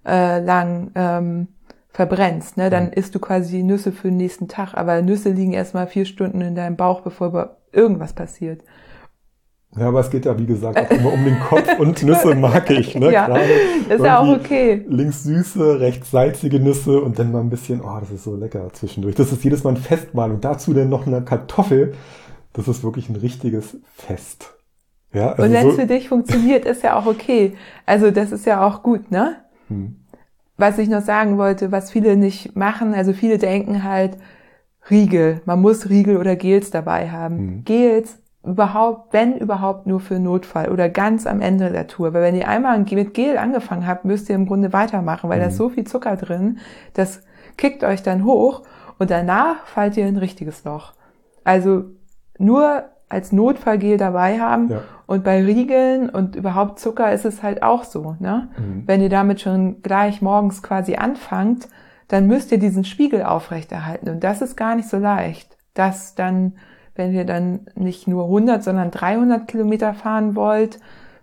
[0.05, 1.47] äh, lang ähm,
[1.89, 2.55] verbrennst.
[2.55, 2.69] Ne?
[2.69, 2.93] Dann mhm.
[2.93, 4.75] isst du quasi Nüsse für den nächsten Tag.
[4.75, 8.61] Aber Nüsse liegen erstmal vier Stunden in deinem Bauch, bevor irgendwas passiert.
[9.79, 12.69] Ja, aber es geht ja, wie gesagt, auch immer um den Kopf und Nüsse mag
[12.71, 13.11] ich, ne?
[13.11, 13.43] ja, Gerade
[13.87, 14.85] das ist ja auch okay.
[14.87, 18.69] Links süße, rechts salzige Nüsse und dann mal ein bisschen, oh, das ist so lecker
[18.73, 19.15] zwischendurch.
[19.15, 21.93] Das ist jedes Mal ein Festmahl und dazu dann noch eine Kartoffel.
[22.53, 24.55] Das ist wirklich ein richtiges Fest.
[25.13, 27.53] Ja, also und wenn es so für dich funktioniert, ist ja auch okay.
[27.85, 29.37] Also das ist ja auch gut, ne?
[29.67, 29.97] Hm.
[30.57, 34.17] Was ich noch sagen wollte, was viele nicht machen, also viele denken halt,
[34.89, 37.37] Riegel, man muss Riegel oder Gels dabei haben.
[37.37, 37.63] Hm.
[37.63, 38.17] Gels
[38.47, 42.13] überhaupt, wenn überhaupt nur für Notfall oder ganz am Ende der Tour.
[42.13, 45.41] Weil wenn ihr einmal mit Gel angefangen habt, müsst ihr im Grunde weitermachen, weil mhm.
[45.41, 46.59] da ist so viel Zucker drin,
[46.93, 47.21] das
[47.57, 48.63] kickt euch dann hoch
[48.99, 50.93] und danach fallt ihr in ein richtiges Loch.
[51.43, 51.85] Also
[52.37, 54.81] nur als Notfallgel dabei haben ja.
[55.05, 58.15] und bei Riegeln und überhaupt Zucker ist es halt auch so.
[58.19, 58.49] Ne?
[58.57, 58.83] Mhm.
[58.85, 61.67] Wenn ihr damit schon gleich morgens quasi anfangt,
[62.07, 66.53] dann müsst ihr diesen Spiegel aufrechterhalten und das ist gar nicht so leicht, das dann
[66.97, 70.79] wenn ihr dann nicht nur 100, sondern 300 Kilometer fahren wollt,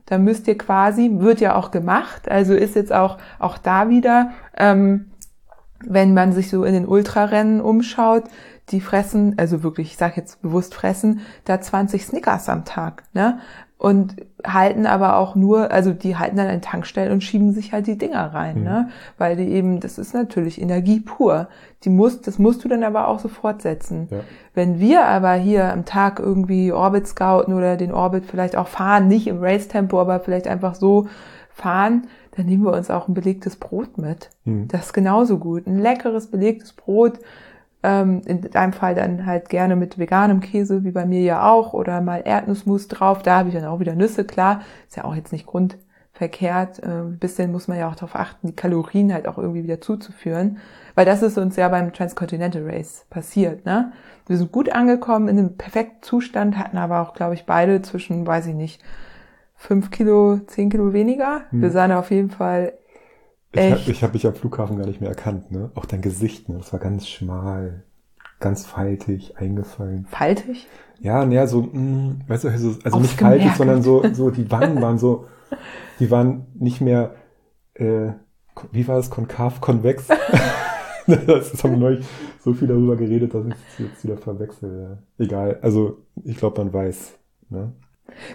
[0.06, 4.30] dann müsst ihr quasi, wird ja auch gemacht, also ist jetzt auch, auch da wieder,
[4.56, 5.10] ähm,
[5.86, 8.24] wenn man sich so in den Ultrarennen umschaut,
[8.70, 13.38] die fressen, also wirklich, ich sage jetzt bewusst fressen, da 20 Snickers am Tag, ne?
[13.84, 17.86] Und halten aber auch nur, also die halten dann an Tankstellen und schieben sich halt
[17.86, 18.64] die Dinger rein, mhm.
[18.64, 18.88] ne?
[19.18, 21.48] Weil die eben, das ist natürlich Energie pur.
[21.82, 24.08] Die muss, das musst du dann aber auch sofort setzen.
[24.10, 24.20] Ja.
[24.54, 29.06] Wenn wir aber hier am Tag irgendwie Orbit scouten oder den Orbit vielleicht auch fahren,
[29.06, 31.06] nicht im Race-Tempo, aber vielleicht einfach so
[31.50, 32.06] fahren,
[32.38, 34.30] dann nehmen wir uns auch ein belegtes Brot mit.
[34.46, 34.66] Mhm.
[34.68, 35.66] Das ist genauso gut.
[35.66, 37.18] Ein leckeres belegtes Brot
[37.84, 41.74] ähm, in deinem Fall dann halt gerne mit veganem Käse, wie bei mir ja auch,
[41.74, 43.22] oder mal Erdnussmus drauf.
[43.22, 44.62] Da habe ich dann auch wieder Nüsse, klar.
[44.88, 46.82] Ist ja auch jetzt nicht grundverkehrt.
[46.82, 49.82] Äh, ein bisschen muss man ja auch darauf achten, die Kalorien halt auch irgendwie wieder
[49.82, 50.56] zuzuführen.
[50.94, 53.66] Weil das ist uns ja beim Transcontinental Race passiert.
[53.66, 53.92] Ne?
[54.26, 58.26] Wir sind gut angekommen in einem perfekten Zustand, hatten aber auch, glaube ich, beide zwischen,
[58.26, 58.82] weiß ich nicht,
[59.56, 61.42] fünf Kilo, zehn Kilo weniger.
[61.50, 61.60] Hm.
[61.60, 62.72] Wir sahen auf jeden Fall
[63.56, 63.88] Echt?
[63.88, 65.70] Ich habe hab dich am Flughafen gar nicht mehr erkannt, ne?
[65.74, 66.56] Auch dein Gesicht, ne?
[66.58, 67.82] Das war ganz schmal,
[68.40, 70.06] ganz faltig, eingefallen.
[70.10, 70.66] Faltig?
[71.00, 74.50] Ja, naja, so, mh, mm, weißt du, also, also nicht faltig, sondern so, so, die
[74.50, 75.26] Wangen waren so,
[75.98, 77.14] die waren nicht mehr,
[77.74, 78.10] äh,
[78.72, 80.08] wie war es, konkav, konvex?
[81.06, 82.06] das haben wir neulich
[82.40, 84.98] so viel darüber geredet, dass ich es jetzt wieder verwechsel.
[85.18, 85.24] Ja.
[85.24, 87.14] Egal, also ich glaube, man weiß.
[87.50, 87.72] Ne?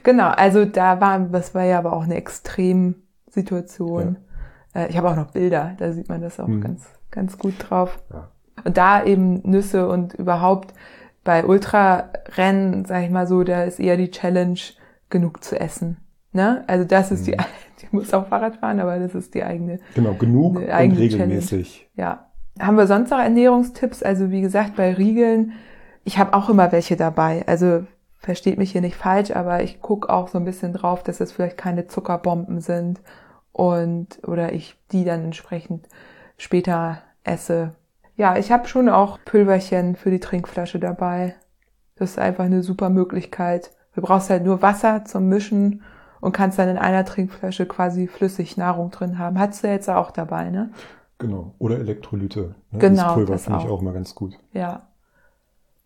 [0.04, 4.16] Genau, also da war, das war ja aber auch eine Extremsituation.
[4.16, 4.22] Ja.
[4.74, 6.62] Äh, ich habe auch noch Bilder, da sieht man das auch mhm.
[6.62, 8.02] ganz, ganz gut drauf.
[8.12, 8.30] Ja.
[8.64, 10.74] Und da eben Nüsse und überhaupt
[11.24, 14.60] bei Ultrarennen, sag ich mal so, da ist eher die Challenge,
[15.10, 15.98] genug zu essen.
[16.32, 16.64] Ne?
[16.68, 17.32] Also das ist mhm.
[17.32, 17.38] die,
[17.82, 19.80] die Ich muss auch Fahrrad fahren, aber das ist die eigene.
[19.96, 21.90] Genau, genug und regelmäßig.
[21.96, 22.10] Challenge.
[22.10, 22.26] Ja.
[22.60, 24.04] Haben wir sonst noch Ernährungstipps?
[24.04, 25.54] Also wie gesagt, bei Riegeln,
[26.04, 27.44] ich habe auch immer welche dabei.
[27.48, 27.86] Also
[28.18, 31.32] versteht mich hier nicht falsch, aber ich gucke auch so ein bisschen drauf, dass es
[31.32, 33.02] vielleicht keine Zuckerbomben sind
[33.52, 35.88] und oder ich die dann entsprechend
[36.38, 37.76] später esse.
[38.16, 41.36] Ja, ich habe schon auch Pülverchen für die Trinkflasche dabei.
[41.96, 43.72] Das ist einfach eine super Möglichkeit.
[43.96, 45.84] Du brauchst halt nur Wasser zum Mischen
[46.22, 49.40] und kannst dann in einer Trinkflasche quasi flüssig Nahrung drin haben.
[49.40, 50.72] Hattest du jetzt auch dabei, ne?
[51.18, 51.54] Genau.
[51.60, 52.56] Oder Elektrolyte.
[52.72, 52.80] Ne?
[52.80, 53.04] Genau.
[53.04, 54.38] Das Pulver finde ich auch mal ganz gut.
[54.54, 54.88] Ja.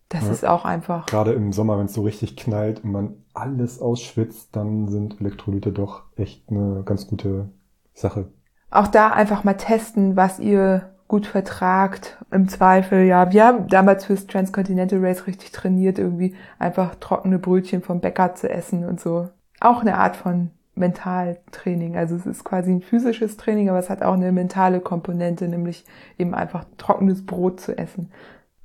[0.08, 0.32] Das ja.
[0.32, 1.06] ist auch einfach.
[1.06, 5.72] Gerade im Sommer, wenn es so richtig knallt und man alles ausschwitzt, dann sind Elektrolyte
[5.72, 7.48] doch echt eine ganz gute
[7.94, 8.28] Sache.
[8.70, 12.18] Auch da einfach mal testen, was ihr gut vertragt.
[12.30, 17.82] Im Zweifel, ja, wir haben damals fürs Transcontinental Race richtig trainiert, irgendwie einfach trockene Brötchen
[17.82, 19.28] vom Bäcker zu essen und so.
[19.60, 21.96] Auch eine Art von Mentaltraining.
[21.96, 25.84] Also es ist quasi ein physisches Training, aber es hat auch eine mentale Komponente, nämlich
[26.18, 28.10] eben einfach trockenes Brot zu essen.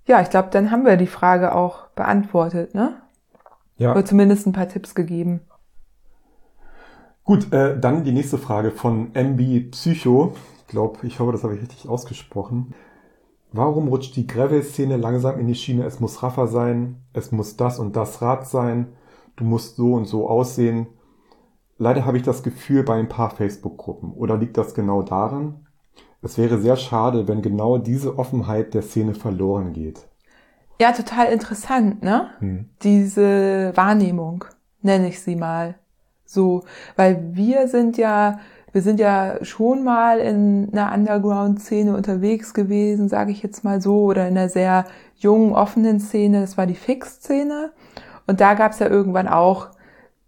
[0.08, 2.96] Ja, ich glaube, dann haben wir die Frage auch beantwortet, ne?
[3.78, 3.92] Ja.
[3.92, 5.42] Oder zumindest ein paar Tipps gegeben.
[7.30, 10.34] Gut, äh, dann die nächste Frage von MB Psycho.
[10.62, 12.74] Ich glaube, ich hoffe, das habe ich richtig ausgesprochen.
[13.52, 15.86] Warum rutscht die Gravel-Szene langsam in die Schiene?
[15.86, 18.94] Es muss Raffer sein, es muss das und das Rad sein,
[19.36, 20.88] du musst so und so aussehen.
[21.78, 24.12] Leider habe ich das Gefühl bei ein paar Facebook-Gruppen.
[24.14, 25.68] Oder liegt das genau daran?
[26.24, 30.08] Es wäre sehr schade, wenn genau diese Offenheit der Szene verloren geht.
[30.82, 32.32] Ja, total interessant, ne?
[32.40, 32.70] Hm.
[32.82, 34.46] Diese Wahrnehmung,
[34.82, 35.76] nenne ich sie mal.
[36.32, 36.64] So,
[36.96, 38.40] weil wir sind ja,
[38.72, 44.04] wir sind ja schon mal in einer Underground-Szene unterwegs gewesen, sage ich jetzt mal so,
[44.04, 46.42] oder in einer sehr jungen, offenen Szene.
[46.42, 47.72] Das war die Fix-Szene.
[48.28, 49.70] Und da gab es ja irgendwann auch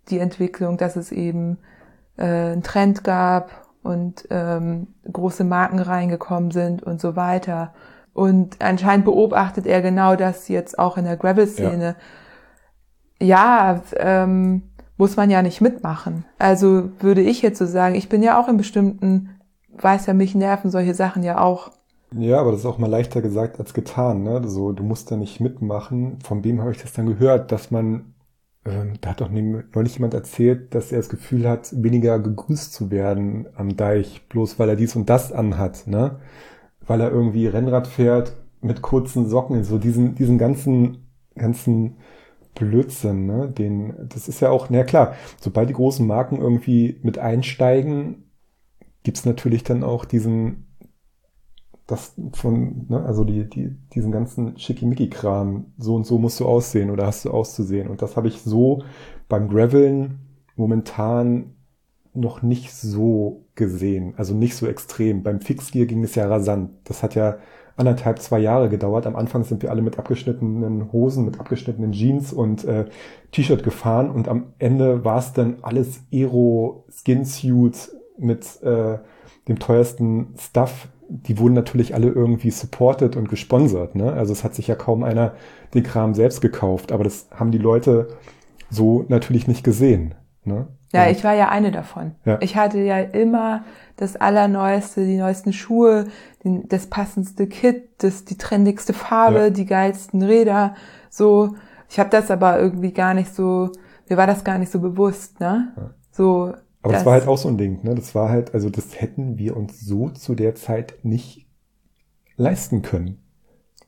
[0.09, 1.59] die Entwicklung, dass es eben
[2.17, 3.51] äh, einen Trend gab
[3.83, 7.75] und ähm, große Marken reingekommen sind und so weiter.
[8.13, 11.95] Und anscheinend beobachtet er genau das jetzt auch in der Gravel-Szene.
[13.19, 14.63] Ja, ja ähm,
[15.01, 16.25] muss man ja nicht mitmachen.
[16.37, 19.31] Also würde ich jetzt so sagen, ich bin ja auch in bestimmten,
[19.79, 21.71] weiß ja, mich nerven solche Sachen ja auch.
[22.15, 24.47] Ja, aber das ist auch mal leichter gesagt als getan, ne?
[24.47, 26.19] So, du musst da nicht mitmachen.
[26.23, 28.13] Von wem habe ich das dann gehört, dass man
[28.63, 32.91] ähm, da hat doch neulich jemand erzählt, dass er das Gefühl hat, weniger gegrüßt zu
[32.91, 36.19] werden am Deich, bloß weil er dies und das anhat, ne?
[36.85, 41.95] Weil er irgendwie Rennrad fährt mit kurzen Socken, so diesen, diesen ganzen, ganzen
[42.55, 43.49] Blödsinn, ne?
[43.49, 48.31] Den, das ist ja auch, na klar, sobald die großen Marken irgendwie mit einsteigen,
[49.03, 50.67] gibt's natürlich dann auch diesen
[51.91, 56.89] das von, ne, also die, die, diesen ganzen Schickimicki-Kram, so und so musst du aussehen
[56.89, 57.89] oder hast du auszusehen.
[57.89, 58.83] Und das habe ich so
[59.27, 60.19] beim Graveln
[60.55, 61.55] momentan
[62.13, 65.23] noch nicht so gesehen, also nicht so extrem.
[65.23, 66.71] Beim Fixgear ging es ja rasant.
[66.85, 67.37] Das hat ja
[67.81, 69.05] anderthalb, zwei Jahre gedauert.
[69.05, 72.85] Am Anfang sind wir alle mit abgeschnittenen Hosen, mit abgeschnittenen Jeans und äh,
[73.31, 78.97] T-Shirt gefahren und am Ende war es dann alles Aero Skinsuit mit äh,
[79.47, 83.95] dem teuersten Stuff die wurden natürlich alle irgendwie supported und gesponsert.
[83.95, 84.13] Ne?
[84.13, 85.33] Also es hat sich ja kaum einer
[85.73, 88.07] den Kram selbst gekauft, aber das haben die Leute
[88.69, 90.15] so natürlich nicht gesehen.
[90.45, 90.67] Ne?
[90.93, 92.15] Ja, ich war ja eine davon.
[92.25, 92.37] Ja.
[92.41, 93.63] Ich hatte ja immer
[93.95, 96.07] das Allerneueste, die neuesten Schuhe,
[96.43, 99.49] den, das passendste Kit, das, die trendigste Farbe, ja.
[99.49, 100.75] die geilsten Räder.
[101.09, 101.55] So,
[101.89, 103.71] ich habe das aber irgendwie gar nicht so,
[104.09, 105.73] mir war das gar nicht so bewusst, ne?
[105.77, 105.93] Ja.
[106.11, 107.95] So, aber das, das war halt auch so ein Ding, ne?
[107.95, 111.47] Das war halt, also das hätten wir uns so zu der Zeit nicht
[112.35, 113.19] leisten können.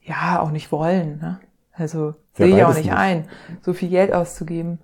[0.01, 1.39] Ja, auch nicht wollen, ne?
[1.71, 3.25] Also sehe ich auch nicht, nicht, ein,
[3.61, 4.79] so viel Geld auszugeben.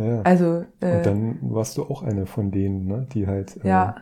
[0.00, 0.22] Ja.
[0.22, 3.96] Also äh, und dann warst du auch eine von denen, ne, die halt äh, ja.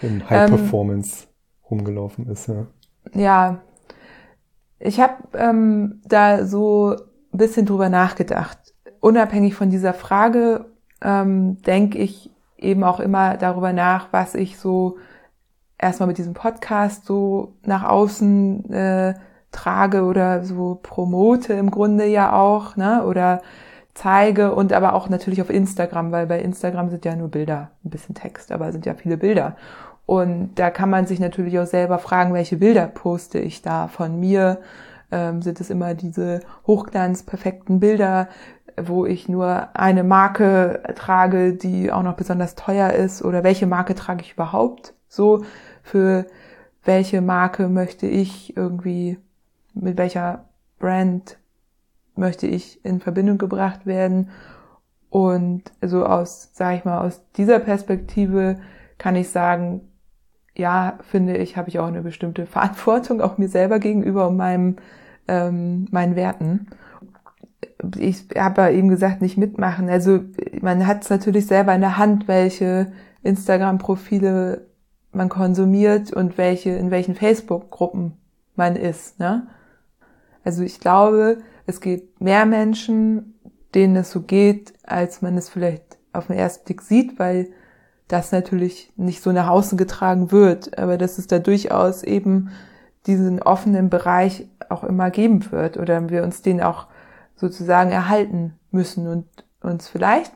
[0.00, 2.46] in High Performance ähm, rumgelaufen ist.
[2.46, 2.66] Ja,
[3.12, 3.58] ja.
[4.78, 6.94] ich habe ähm, da so
[7.32, 8.58] ein bisschen drüber nachgedacht.
[9.00, 10.66] Unabhängig von dieser Frage
[11.02, 14.96] ähm, denke ich eben auch immer darüber nach, was ich so
[15.76, 19.14] erstmal mit diesem Podcast so nach außen äh,
[19.50, 23.04] trage oder so promote im Grunde ja auch, ne?
[23.04, 23.42] Oder
[23.96, 27.90] zeige und aber auch natürlich auf Instagram, weil bei Instagram sind ja nur Bilder, ein
[27.90, 29.56] bisschen Text, aber sind ja viele Bilder.
[30.04, 34.20] Und da kann man sich natürlich auch selber fragen, welche Bilder poste ich da von
[34.20, 34.58] mir?
[35.10, 38.28] Ähm, sind es immer diese hochglanz perfekten Bilder?
[38.76, 43.94] wo ich nur eine Marke trage, die auch noch besonders teuer ist oder welche Marke
[43.94, 44.94] trage ich überhaupt?
[45.08, 45.44] So
[45.82, 46.26] für
[46.84, 49.18] welche Marke möchte ich irgendwie
[49.74, 50.44] mit welcher
[50.78, 51.38] Brand
[52.16, 54.30] möchte ich in Verbindung gebracht werden?
[55.10, 58.58] Und so aus, sage ich mal, aus dieser Perspektive
[58.98, 59.82] kann ich sagen,
[60.56, 64.76] ja, finde ich, habe ich auch eine bestimmte Verantwortung auch mir selber gegenüber und meinem,
[65.28, 66.68] ähm, meinen Werten.
[67.98, 69.88] Ich habe ja eben gesagt, nicht mitmachen.
[69.88, 70.20] Also
[70.60, 74.66] man hat es natürlich selber in der Hand, welche Instagram-Profile
[75.12, 78.12] man konsumiert und welche, in welchen Facebook-Gruppen
[78.54, 79.18] man ist.
[79.18, 79.46] Ne?
[80.44, 83.34] Also ich glaube, es gibt mehr Menschen,
[83.74, 87.48] denen es so geht, als man es vielleicht auf den ersten Blick sieht, weil
[88.08, 92.50] das natürlich nicht so nach außen getragen wird, aber dass es da durchaus eben
[93.06, 96.86] diesen offenen Bereich auch immer geben wird oder wir uns den auch
[97.34, 99.26] sozusagen erhalten müssen und
[99.60, 100.32] uns vielleicht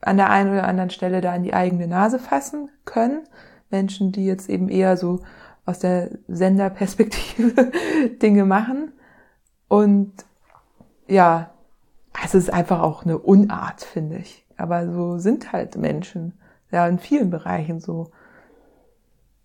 [0.00, 3.24] an der einen oder anderen Stelle da an die eigene Nase fassen können.
[3.70, 5.20] Menschen, die jetzt eben eher so
[5.64, 7.72] aus der Senderperspektive
[8.22, 8.92] Dinge machen.
[9.68, 10.12] Und
[11.08, 11.50] ja,
[12.24, 14.44] es ist einfach auch eine Unart, finde ich.
[14.56, 16.32] Aber so sind halt Menschen.
[16.70, 18.10] Ja, in vielen Bereichen so.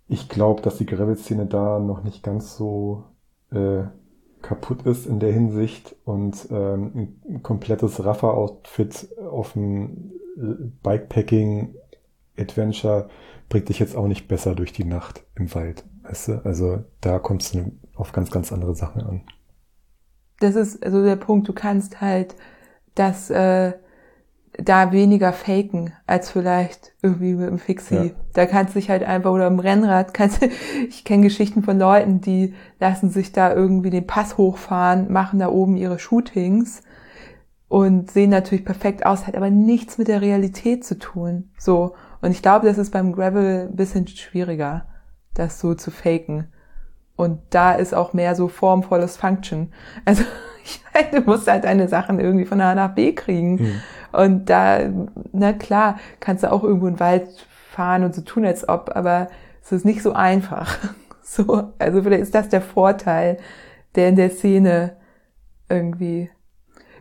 [0.07, 3.03] Ich glaube, dass die Gravel-Szene da noch nicht ganz so
[3.51, 3.83] äh,
[4.41, 10.11] kaputt ist in der Hinsicht und ähm, ein komplettes Raffer-Outfit auf dem
[10.83, 13.07] Bikepacking-Adventure
[13.49, 15.85] bringt dich jetzt auch nicht besser durch die Nacht im Wald.
[16.03, 16.43] Weißt du?
[16.45, 19.21] Also da kommst du auf ganz, ganz andere Sachen an.
[20.41, 22.35] Das ist also der Punkt, du kannst halt
[22.95, 23.73] das äh,
[24.57, 27.95] da weniger faken als vielleicht irgendwie mit dem Fixie.
[27.95, 28.11] Ja.
[28.33, 30.41] Da kannst du dich halt einfach oder im Rennrad kannst
[30.87, 35.49] ich kenne Geschichten von Leuten, die lassen sich da irgendwie den Pass hochfahren, machen da
[35.49, 36.81] oben ihre Shootings
[37.67, 41.51] und sehen natürlich perfekt aus, hat aber nichts mit der Realität zu tun.
[41.57, 44.87] So und ich glaube, das ist beim Gravel ein bisschen schwieriger,
[45.33, 46.47] das so zu faken.
[47.21, 49.71] Und da ist auch mehr so formvolles Function.
[50.05, 50.23] Also
[50.63, 53.55] ich meine, du musst halt deine Sachen irgendwie von A nach B kriegen.
[53.55, 53.81] Mhm.
[54.11, 54.89] Und da,
[55.31, 57.29] na klar, kannst du auch irgendwo in den Wald
[57.69, 59.29] fahren und so tun, als ob, aber
[59.61, 60.77] es ist nicht so einfach.
[61.23, 63.37] So, also vielleicht ist das der Vorteil,
[63.95, 64.97] der in der Szene
[65.69, 66.29] irgendwie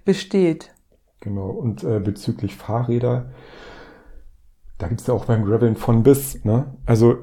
[0.04, 0.72] besteht.
[1.18, 3.30] Genau, und äh, bezüglich Fahrräder,
[4.78, 6.76] da gibt's ja auch beim Graveln von bis, ne?
[6.86, 7.16] Also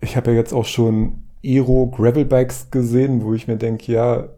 [0.00, 4.28] ich habe ja jetzt auch schon Aero Gravelbikes gesehen, wo ich mir denke, ja,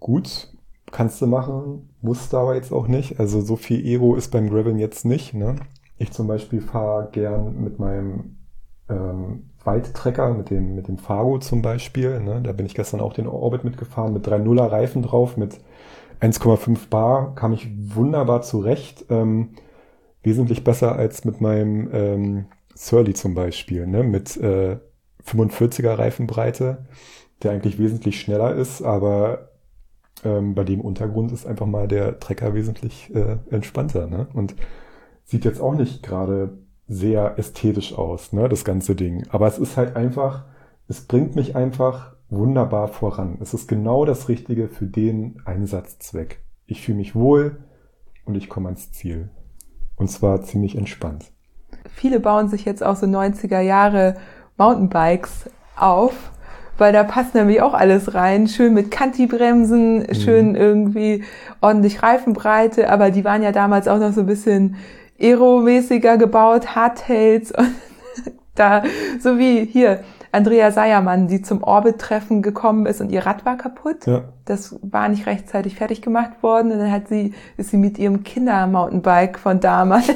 [0.00, 0.52] gut,
[0.92, 3.18] kannst du machen, musst aber jetzt auch nicht.
[3.18, 5.34] Also so viel Aero ist beim Graveln jetzt nicht.
[5.34, 5.56] Ne?
[5.98, 8.36] Ich zum Beispiel fahre gern mit meinem
[8.88, 12.20] ähm, Waldtrecker, mit dem, mit dem Fargo zum Beispiel.
[12.20, 12.40] Ne?
[12.42, 15.58] Da bin ich gestern auch den Orbit mitgefahren mit 3.0er Reifen drauf, mit
[16.20, 19.06] 1,5 Bar, kam ich wunderbar zurecht.
[19.10, 19.50] Ähm,
[20.22, 24.02] wesentlich besser als mit meinem ähm, Surly zum Beispiel, ne?
[24.02, 24.78] mit äh,
[25.26, 26.86] 45er Reifenbreite,
[27.42, 29.50] der eigentlich wesentlich schneller ist, aber
[30.24, 34.06] ähm, bei dem Untergrund ist einfach mal der Trecker wesentlich äh, entspannter.
[34.06, 34.28] Ne?
[34.32, 34.54] Und
[35.24, 36.58] sieht jetzt auch nicht gerade
[36.88, 39.26] sehr ästhetisch aus, ne, das ganze Ding.
[39.30, 40.44] Aber es ist halt einfach,
[40.88, 43.38] es bringt mich einfach wunderbar voran.
[43.40, 46.44] Es ist genau das Richtige für den Einsatzzweck.
[46.66, 47.58] Ich fühle mich wohl
[48.24, 49.30] und ich komme ans Ziel.
[49.96, 51.32] Und zwar ziemlich entspannt.
[51.90, 54.16] Viele bauen sich jetzt auch so 90er Jahre
[54.56, 56.14] Mountainbikes auf
[56.78, 58.48] weil da passt nämlich auch alles rein.
[58.48, 60.14] Schön mit Kanti-Bremsen, mhm.
[60.14, 61.24] schön irgendwie
[61.60, 64.76] ordentlich Reifenbreite, aber die waren ja damals auch noch so ein bisschen
[65.20, 67.74] aeromäßiger gebaut, Hardtails und
[68.54, 68.82] da,
[69.20, 70.00] so wie hier,
[70.32, 74.06] Andrea Seiermann, die zum Orbit-Treffen gekommen ist und ihr Rad war kaputt.
[74.06, 74.24] Ja.
[74.44, 78.22] Das war nicht rechtzeitig fertig gemacht worden und dann hat sie, ist sie mit ihrem
[78.22, 80.08] Kinder-Mountainbike von damals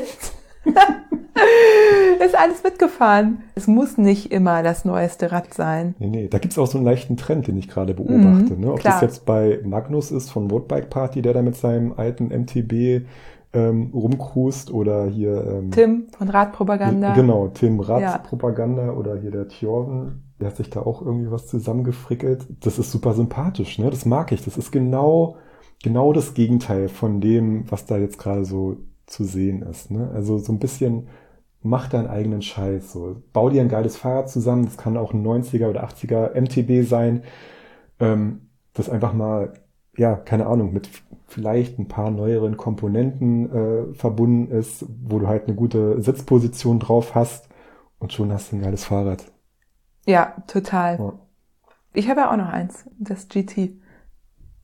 [2.24, 3.43] ist alles mitgefahren.
[3.55, 5.94] Es muss nicht immer das neueste Rad sein.
[5.98, 6.28] Nee, nee.
[6.28, 8.55] Da gibt's auch so einen leichten Trend, den ich gerade beobachte.
[8.55, 8.73] Mhm, ne?
[8.73, 8.94] Ob klar.
[8.94, 13.07] das jetzt bei Magnus ist von Roadbike Party, der da mit seinem alten MTB
[13.52, 17.15] ähm, rumcruist oder hier ähm, Tim von Radpropaganda.
[17.15, 18.93] Genau, Tim Radpropaganda ja.
[18.93, 22.47] oder hier der Thjorven, der hat sich da auch irgendwie was zusammengefrickelt.
[22.61, 23.90] Das ist super sympathisch, ne?
[23.90, 24.44] Das mag ich.
[24.44, 25.36] Das ist genau
[25.82, 28.77] genau das Gegenteil von dem, was da jetzt gerade so
[29.07, 29.90] zu sehen ist.
[29.90, 30.11] Ne?
[30.15, 31.09] Also so ein bisschen
[31.62, 32.93] mach deinen eigenen Scheiß.
[32.93, 33.23] So.
[33.32, 34.65] Bau dir ein geiles Fahrrad zusammen.
[34.65, 37.23] Das kann auch ein 90er oder 80er MTB sein.
[37.99, 39.53] Ähm, das einfach mal,
[39.97, 40.89] ja, keine Ahnung, mit
[41.27, 47.15] vielleicht ein paar neueren Komponenten äh, verbunden ist, wo du halt eine gute Sitzposition drauf
[47.15, 47.49] hast
[47.99, 49.24] und schon hast du ein geiles Fahrrad.
[50.07, 50.99] Ja, total.
[50.99, 51.12] Ja.
[51.93, 53.81] Ich habe ja auch noch eins, das GT.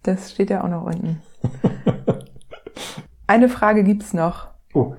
[0.02, 1.20] Das steht ja auch noch unten.
[3.26, 4.48] Eine Frage gibt's noch.
[4.72, 4.94] Oh.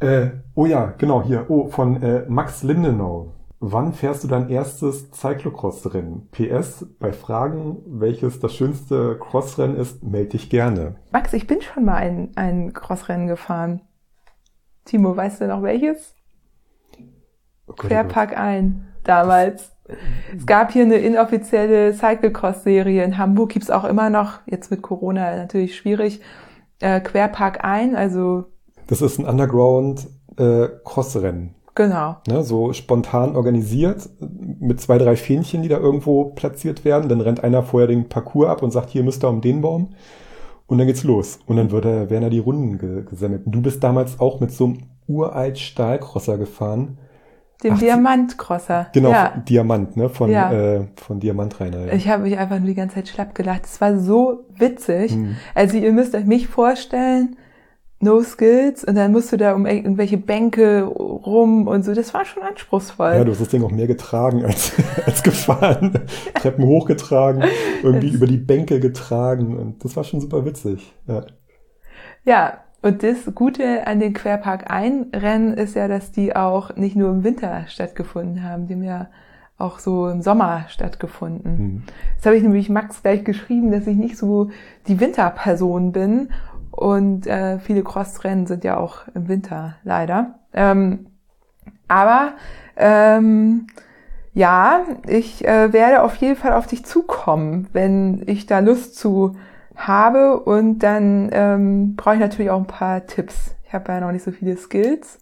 [0.00, 1.46] Äh, oh ja, genau, hier.
[1.48, 3.32] Oh, von äh, Max Lindenau.
[3.60, 6.28] Wann fährst du dein erstes Cyclocross-Rennen?
[6.30, 10.94] PS, bei Fragen, welches das schönste Crossrennen ist, melde dich gerne.
[11.10, 13.82] Max, ich bin schon mal ein, ein Crossrennen gefahren.
[14.84, 16.14] Timo, weißt du noch welches?
[17.66, 19.72] Oh Querpark ein, damals.
[20.36, 25.34] Es gab hier eine inoffizielle Cyclecross-Serie in Hamburg, gibt's auch immer noch, jetzt mit Corona
[25.34, 26.20] natürlich schwierig.
[26.78, 28.46] Äh, Querpark ein, also.
[28.88, 31.54] Das ist ein Underground äh, Crossrennen.
[31.74, 32.16] Genau.
[32.26, 34.08] Ne, so spontan organisiert,
[34.58, 37.08] mit zwei, drei Fähnchen, die da irgendwo platziert werden.
[37.08, 39.90] Dann rennt einer vorher den Parcours ab und sagt, hier müsst ihr um den Baum.
[40.66, 41.38] Und dann geht's los.
[41.46, 43.46] Und dann wird er, werden da die Runden ge gesammelt.
[43.46, 46.98] Und du bist damals auch mit so einem uralt Stahlcrosser gefahren.
[47.62, 48.88] Dem Ach, Diamantcrosser.
[48.92, 49.32] Genau, Ja.
[49.48, 50.08] Diamant, ne?
[50.08, 50.52] Von, Ja.
[50.52, 51.86] äh, von Diamant Rainer.
[51.86, 51.92] Ja.
[51.92, 53.64] Ich habe mich einfach nur die ganze Zeit schlapp gelacht.
[53.66, 55.12] Es war so witzig.
[55.12, 55.36] Hm.
[55.54, 57.36] Also ihr müsst euch mich vorstellen,
[58.00, 61.94] no skills und dann musst du da um irgendwelche Bänke rum und so.
[61.94, 63.12] Das war schon anspruchsvoll.
[63.14, 64.72] Ja, du hast das Ding auch mehr getragen als,
[65.06, 66.00] als gefahren.
[66.34, 67.42] Treppen hochgetragen,
[67.82, 69.56] irgendwie Das- über die Bänke getragen.
[69.56, 70.92] Und das war schon super witzig.
[71.06, 71.24] Ja.
[72.24, 77.10] Ja, und das Gute an den Querpark Ein-Rennen ist ja, dass die auch nicht nur
[77.10, 79.08] im Winter stattgefunden haben, die haben ja
[79.56, 81.58] auch so im Sommer stattgefunden.
[81.58, 81.82] Hm.
[82.16, 84.50] Das habe ich nämlich Max gleich geschrieben, dass ich nicht so
[84.86, 86.28] die Winterperson bin.
[86.78, 90.38] Und äh, viele Crossrennen sind ja auch im Winter, leider.
[90.52, 91.06] Ähm,
[91.88, 92.34] aber
[92.76, 93.66] ähm,
[94.32, 99.34] ja, ich äh, werde auf jeden Fall auf dich zukommen, wenn ich da Lust zu
[99.74, 100.38] habe.
[100.38, 103.56] Und dann ähm, brauche ich natürlich auch ein paar Tipps.
[103.66, 105.18] Ich habe ja noch nicht so viele Skills.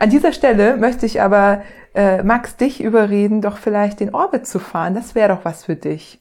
[0.00, 1.62] An dieser Stelle möchte ich aber
[1.94, 4.94] äh, Max dich überreden, doch vielleicht den Orbit zu fahren.
[4.94, 6.18] Das wäre doch was für dich.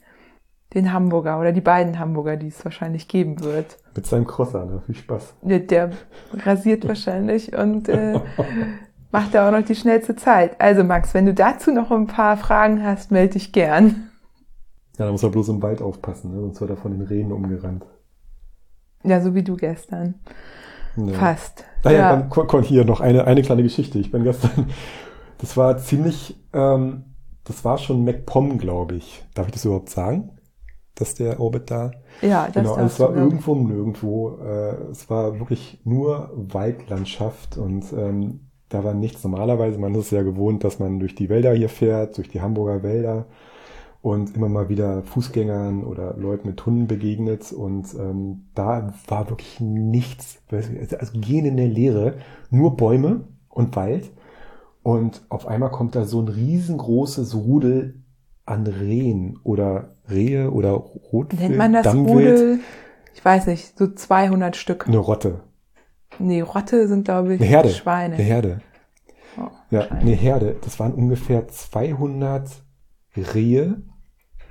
[0.76, 3.79] Den Hamburger oder die beiden Hamburger, die es wahrscheinlich geben wird.
[3.96, 4.82] Mit seinem Crosser, ne?
[4.86, 5.34] Viel Spaß.
[5.42, 5.92] Der, der
[6.46, 8.20] rasiert wahrscheinlich und äh,
[9.12, 10.60] macht da auch noch die schnellste Zeit.
[10.62, 14.10] Also Max, wenn du dazu noch ein paar Fragen hast, melde dich gern.
[14.98, 16.42] Ja, da muss er bloß im Wald aufpassen, ne?
[16.42, 17.86] sonst wird er von den Rehen umgerannt.
[19.04, 20.16] Ja, so wie du gestern.
[20.98, 21.14] Ja.
[21.14, 21.64] Fast.
[21.84, 22.16] Naja, ja.
[22.16, 23.98] dann kon- hier noch eine, eine kleine Geschichte.
[24.00, 24.68] Ich bin gestern,
[25.38, 27.06] das war ziemlich, ähm,
[27.46, 29.24] das war schon MacPom, glaube ich.
[29.34, 30.32] Darf ich das überhaupt sagen?
[31.00, 34.38] Dass der Orbit da ja, das genau, also es war irgendwo nirgendwo.
[34.44, 39.24] Äh, es war wirklich nur Waldlandschaft und ähm, da war nichts.
[39.24, 42.42] Normalerweise, man ist es ja gewohnt, dass man durch die Wälder hier fährt, durch die
[42.42, 43.26] Hamburger Wälder
[44.02, 49.60] und immer mal wieder Fußgängern oder Leuten mit Hunden begegnet und ähm, da war wirklich
[49.60, 52.16] nichts, also gehen in der Leere,
[52.50, 54.10] nur Bäume und Wald
[54.84, 58.04] und auf einmal kommt da so ein riesengroßes Rudel
[58.46, 62.60] an Rehen oder Rehe oder Rotwild, Nennt man das Dammwild, Rudel?
[63.16, 64.88] Ich weiß nicht, so 200 Stück.
[64.88, 65.42] eine Rotte,
[66.18, 68.16] Nee, Rotte sind, glaube ich, eine Herde, Schweine.
[68.16, 68.62] eine Herde,
[69.38, 70.56] Oh, ja, eine Herde.
[70.62, 72.50] Das waren ungefähr 200
[73.34, 73.82] Rehe.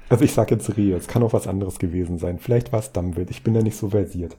[0.08, 2.38] Also ich sage jetzt Rehe, es kann auch was anderes gewesen sein.
[2.38, 4.36] Vielleicht war es Dammwild, ich bin da nicht so versiert.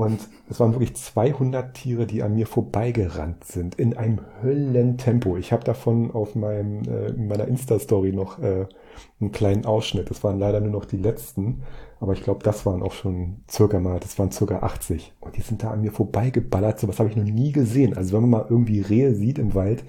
[0.00, 5.36] Und es waren wirklich 200 Tiere, die an mir vorbeigerannt sind, in einem Höllentempo.
[5.36, 8.64] Ich habe davon auf meinem, äh, in meiner Insta-Story noch äh,
[9.20, 10.08] einen kleinen Ausschnitt.
[10.08, 11.64] Das waren leider nur noch die letzten,
[12.00, 15.12] aber ich glaube, das waren auch schon circa mal, das waren circa 80.
[15.20, 16.80] Und die sind da an mir vorbeigeballert.
[16.80, 17.94] So was habe ich noch nie gesehen.
[17.94, 19.84] Also wenn man mal irgendwie Rehe sieht im Wald,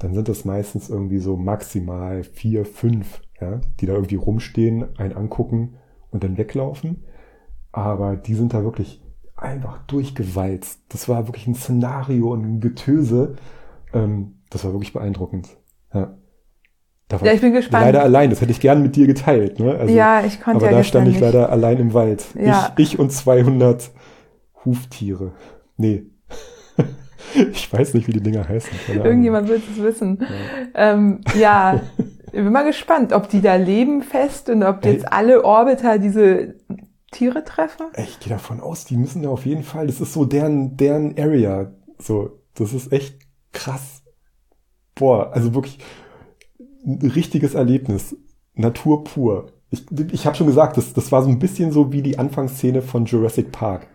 [0.00, 5.12] dann sind das meistens irgendwie so maximal vier, fünf, ja, die da irgendwie rumstehen, einen
[5.12, 5.76] angucken
[6.10, 7.04] und dann weglaufen.
[7.70, 9.03] Aber die sind da wirklich
[9.36, 10.80] einfach durchgewalzt.
[10.88, 13.36] Das war wirklich ein Szenario und ein Getöse.
[13.92, 15.48] Ähm, das war wirklich beeindruckend.
[15.92, 16.16] Ja.
[17.08, 17.84] Da war Ja, ich bin gespannt.
[17.84, 18.30] leider allein.
[18.30, 19.58] Das hätte ich gern mit dir geteilt.
[19.60, 19.74] Ne?
[19.74, 21.22] Also, ja, ich konnte aber ja da stand ich nicht.
[21.22, 22.24] leider allein im Wald.
[22.34, 22.72] Ja.
[22.76, 23.90] Ich, ich und 200
[24.64, 25.32] Huftiere.
[25.76, 26.06] Nee.
[27.52, 28.70] ich weiß nicht, wie die Dinger heißen.
[28.94, 30.18] Irgendjemand wird es wissen.
[30.20, 30.92] Ja.
[30.92, 31.80] Ähm, ja,
[32.26, 34.92] ich bin mal gespannt, ob die da leben fest und ob Ey.
[34.94, 36.54] jetzt alle Orbiter diese
[37.14, 37.86] Tiere treffen.
[37.94, 40.76] Ey, Ich gehe davon aus, die müssen da auf jeden Fall, das ist so deren,
[40.76, 41.72] deren Area.
[41.98, 43.18] So, das ist echt
[43.52, 44.02] krass.
[44.94, 45.78] Boah, also wirklich
[46.84, 48.16] ein richtiges Erlebnis.
[48.54, 49.46] Natur pur.
[49.70, 52.82] Ich, ich habe schon gesagt, das, das war so ein bisschen so wie die Anfangsszene
[52.82, 53.86] von Jurassic Park.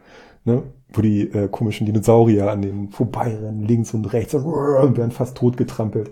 [0.44, 0.64] Ne?
[0.92, 6.12] Wo die äh, komischen Dinosaurier an den vorbeirennen, links und rechts und werden fast totgetrampelt.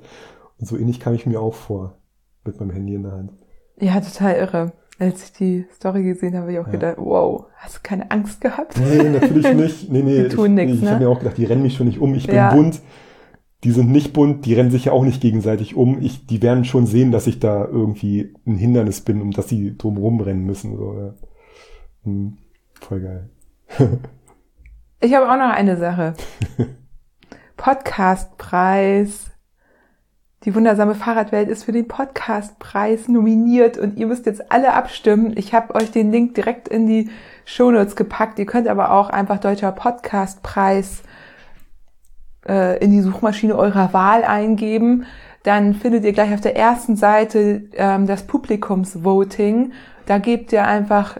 [0.59, 1.97] Und so ähnlich kam ich mir auch vor.
[2.45, 3.31] Mit meinem Handy in der Hand.
[3.79, 4.73] Ja, total irre.
[4.99, 6.71] Als ich die Story gesehen habe, habe ich auch Ja.
[6.71, 8.79] gedacht, wow, hast du keine Angst gehabt?
[8.79, 9.91] Nee, natürlich nicht.
[9.91, 10.23] Nee, nee.
[10.23, 10.89] Die tun ich, nix, ich ne?
[10.91, 12.15] habe mir auch gedacht, die rennen mich schon nicht um.
[12.15, 12.53] Ich bin Ja.
[12.53, 12.81] bunt.
[13.63, 15.99] Die sind nicht bunt, die rennen sich ja auch nicht gegenseitig um.
[16.01, 19.75] Ich, die werden schon sehen, dass ich da irgendwie ein Hindernis bin und dass sie
[19.77, 20.77] drumherum rennen müssen.
[20.77, 21.13] So, ja.
[22.03, 22.37] hm,
[22.79, 23.29] voll geil.
[24.99, 26.13] Ich habe auch noch eine Sache.
[27.57, 29.31] Podcastpreis.
[30.47, 35.33] Die wundersame Fahrradwelt ist für den Podcastpreis nominiert und ihr müsst jetzt alle abstimmen.
[35.35, 37.09] Ich habe euch den Link direkt in die
[37.43, 38.39] Shownotes gepackt.
[38.39, 41.03] Ihr könnt aber auch einfach Deutscher Podcastpreis
[42.47, 45.05] äh, in die Suchmaschine eurer Wahl eingeben.
[45.43, 49.73] Dann findet ihr gleich auf der ersten Seite ähm, das Publikumsvoting.
[50.05, 51.19] Da gebt ihr einfach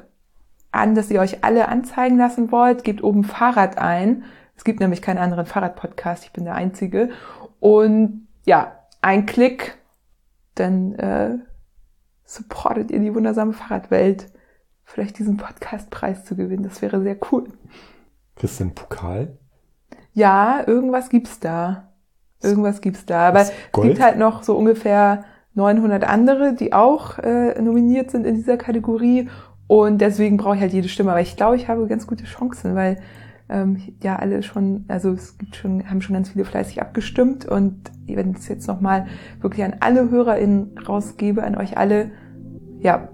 [0.72, 2.86] an, dass ihr euch alle anzeigen lassen wollt.
[2.86, 4.24] Gebt oben Fahrrad ein.
[4.56, 6.24] Es gibt nämlich keinen anderen Fahrradpodcast.
[6.24, 7.10] Ich bin der Einzige.
[7.60, 9.78] Und ja, ein Klick,
[10.56, 11.38] dann äh,
[12.26, 14.32] supportet ihr die wundersame Fahrradwelt.
[14.84, 16.64] Vielleicht diesen Podcastpreis zu gewinnen.
[16.64, 17.52] Das wäre sehr cool.
[18.36, 19.38] Kriegst du einen Pokal?
[20.14, 21.92] Ja, irgendwas gibt's da.
[22.42, 23.28] Irgendwas gibt's da.
[23.30, 25.26] Aber es gibt halt noch so ungefähr
[25.56, 29.30] 900 andere, die auch äh, nominiert sind in dieser Kategorie.
[29.68, 31.12] Und deswegen brauche ich halt jede Stimme.
[31.12, 33.02] Aber ich glaube, ich habe ganz gute Chancen, weil
[33.50, 37.46] ähm, ja alle schon, also es gibt schon, haben schon ganz viele fleißig abgestimmt.
[37.46, 39.08] Und wenn ich es jetzt nochmal
[39.42, 42.12] wirklich an alle HörerInnen rausgebe, an euch alle,
[42.80, 43.10] ja,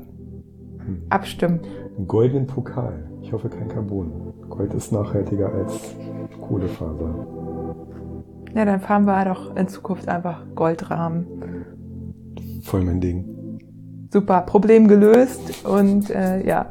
[0.85, 1.03] hm.
[1.10, 1.61] abstimmen.
[1.95, 3.10] Einen goldenen Pokal.
[3.22, 4.34] Ich hoffe kein Carbon.
[4.49, 5.95] Gold ist nachhaltiger als
[6.41, 7.27] Kohlefaser.
[8.53, 11.26] Ja, dann fahren wir doch in Zukunft einfach Goldrahmen.
[12.61, 13.32] Voll mein Ding.
[14.14, 16.68] Super, Problem gelöst und äh, ja,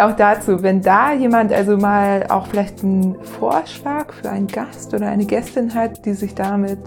[0.00, 5.06] auch dazu, wenn da jemand also mal auch vielleicht einen Vorschlag für einen Gast oder
[5.06, 6.80] eine Gästin hat, die sich damit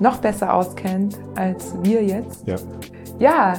[0.00, 2.48] noch besser auskennt als wir jetzt.
[2.48, 2.56] Ja.
[3.20, 3.54] Ja,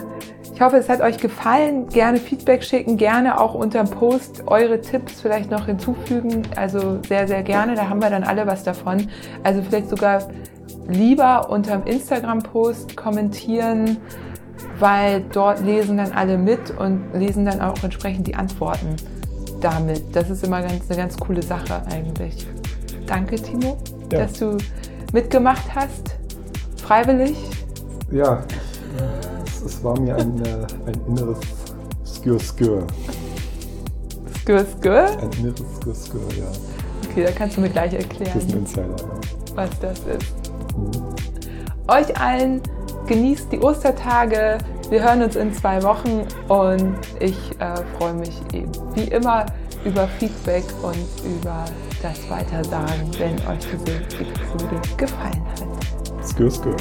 [0.54, 1.88] ich hoffe, es hat euch gefallen.
[1.88, 6.42] Gerne Feedback schicken, gerne auch unter dem Post eure Tipps vielleicht noch hinzufügen.
[6.58, 7.76] Also sehr, sehr gerne.
[7.76, 9.08] Da haben wir dann alle was davon.
[9.44, 10.28] Also vielleicht sogar
[10.88, 13.98] lieber unter dem Instagram-Post kommentieren,
[14.80, 18.96] weil dort lesen dann alle mit und lesen dann auch entsprechend die Antworten
[19.62, 20.16] damit.
[20.16, 22.48] Das ist immer ganz, eine ganz coole Sache eigentlich.
[23.08, 23.78] Danke, Timo,
[24.12, 24.20] ja.
[24.20, 24.58] dass du
[25.14, 26.16] mitgemacht hast.
[26.82, 27.36] Freiwillig.
[28.12, 28.44] Ja,
[29.66, 31.40] es war mir ein, äh, ein inneres
[32.06, 32.86] Skür-Skür.
[34.42, 35.08] Skür-Skür?
[35.20, 36.46] Ein inneres Skür-Skür, ja.
[37.10, 38.32] Okay, da kannst du mir gleich erklären.
[38.34, 39.56] Das ist ein Insider, ja.
[39.56, 40.36] Was das ist.
[40.78, 41.16] Mhm.
[41.88, 42.62] Euch allen
[43.08, 44.58] genießt die Ostertage.
[44.90, 49.46] Wir hören uns in zwei Wochen und ich äh, freue mich eben wie immer
[49.84, 51.66] über Feedback und über
[52.02, 56.26] das Weitersagen, wenn euch diese Episode gefallen hat.
[56.26, 56.76] Skür, skür.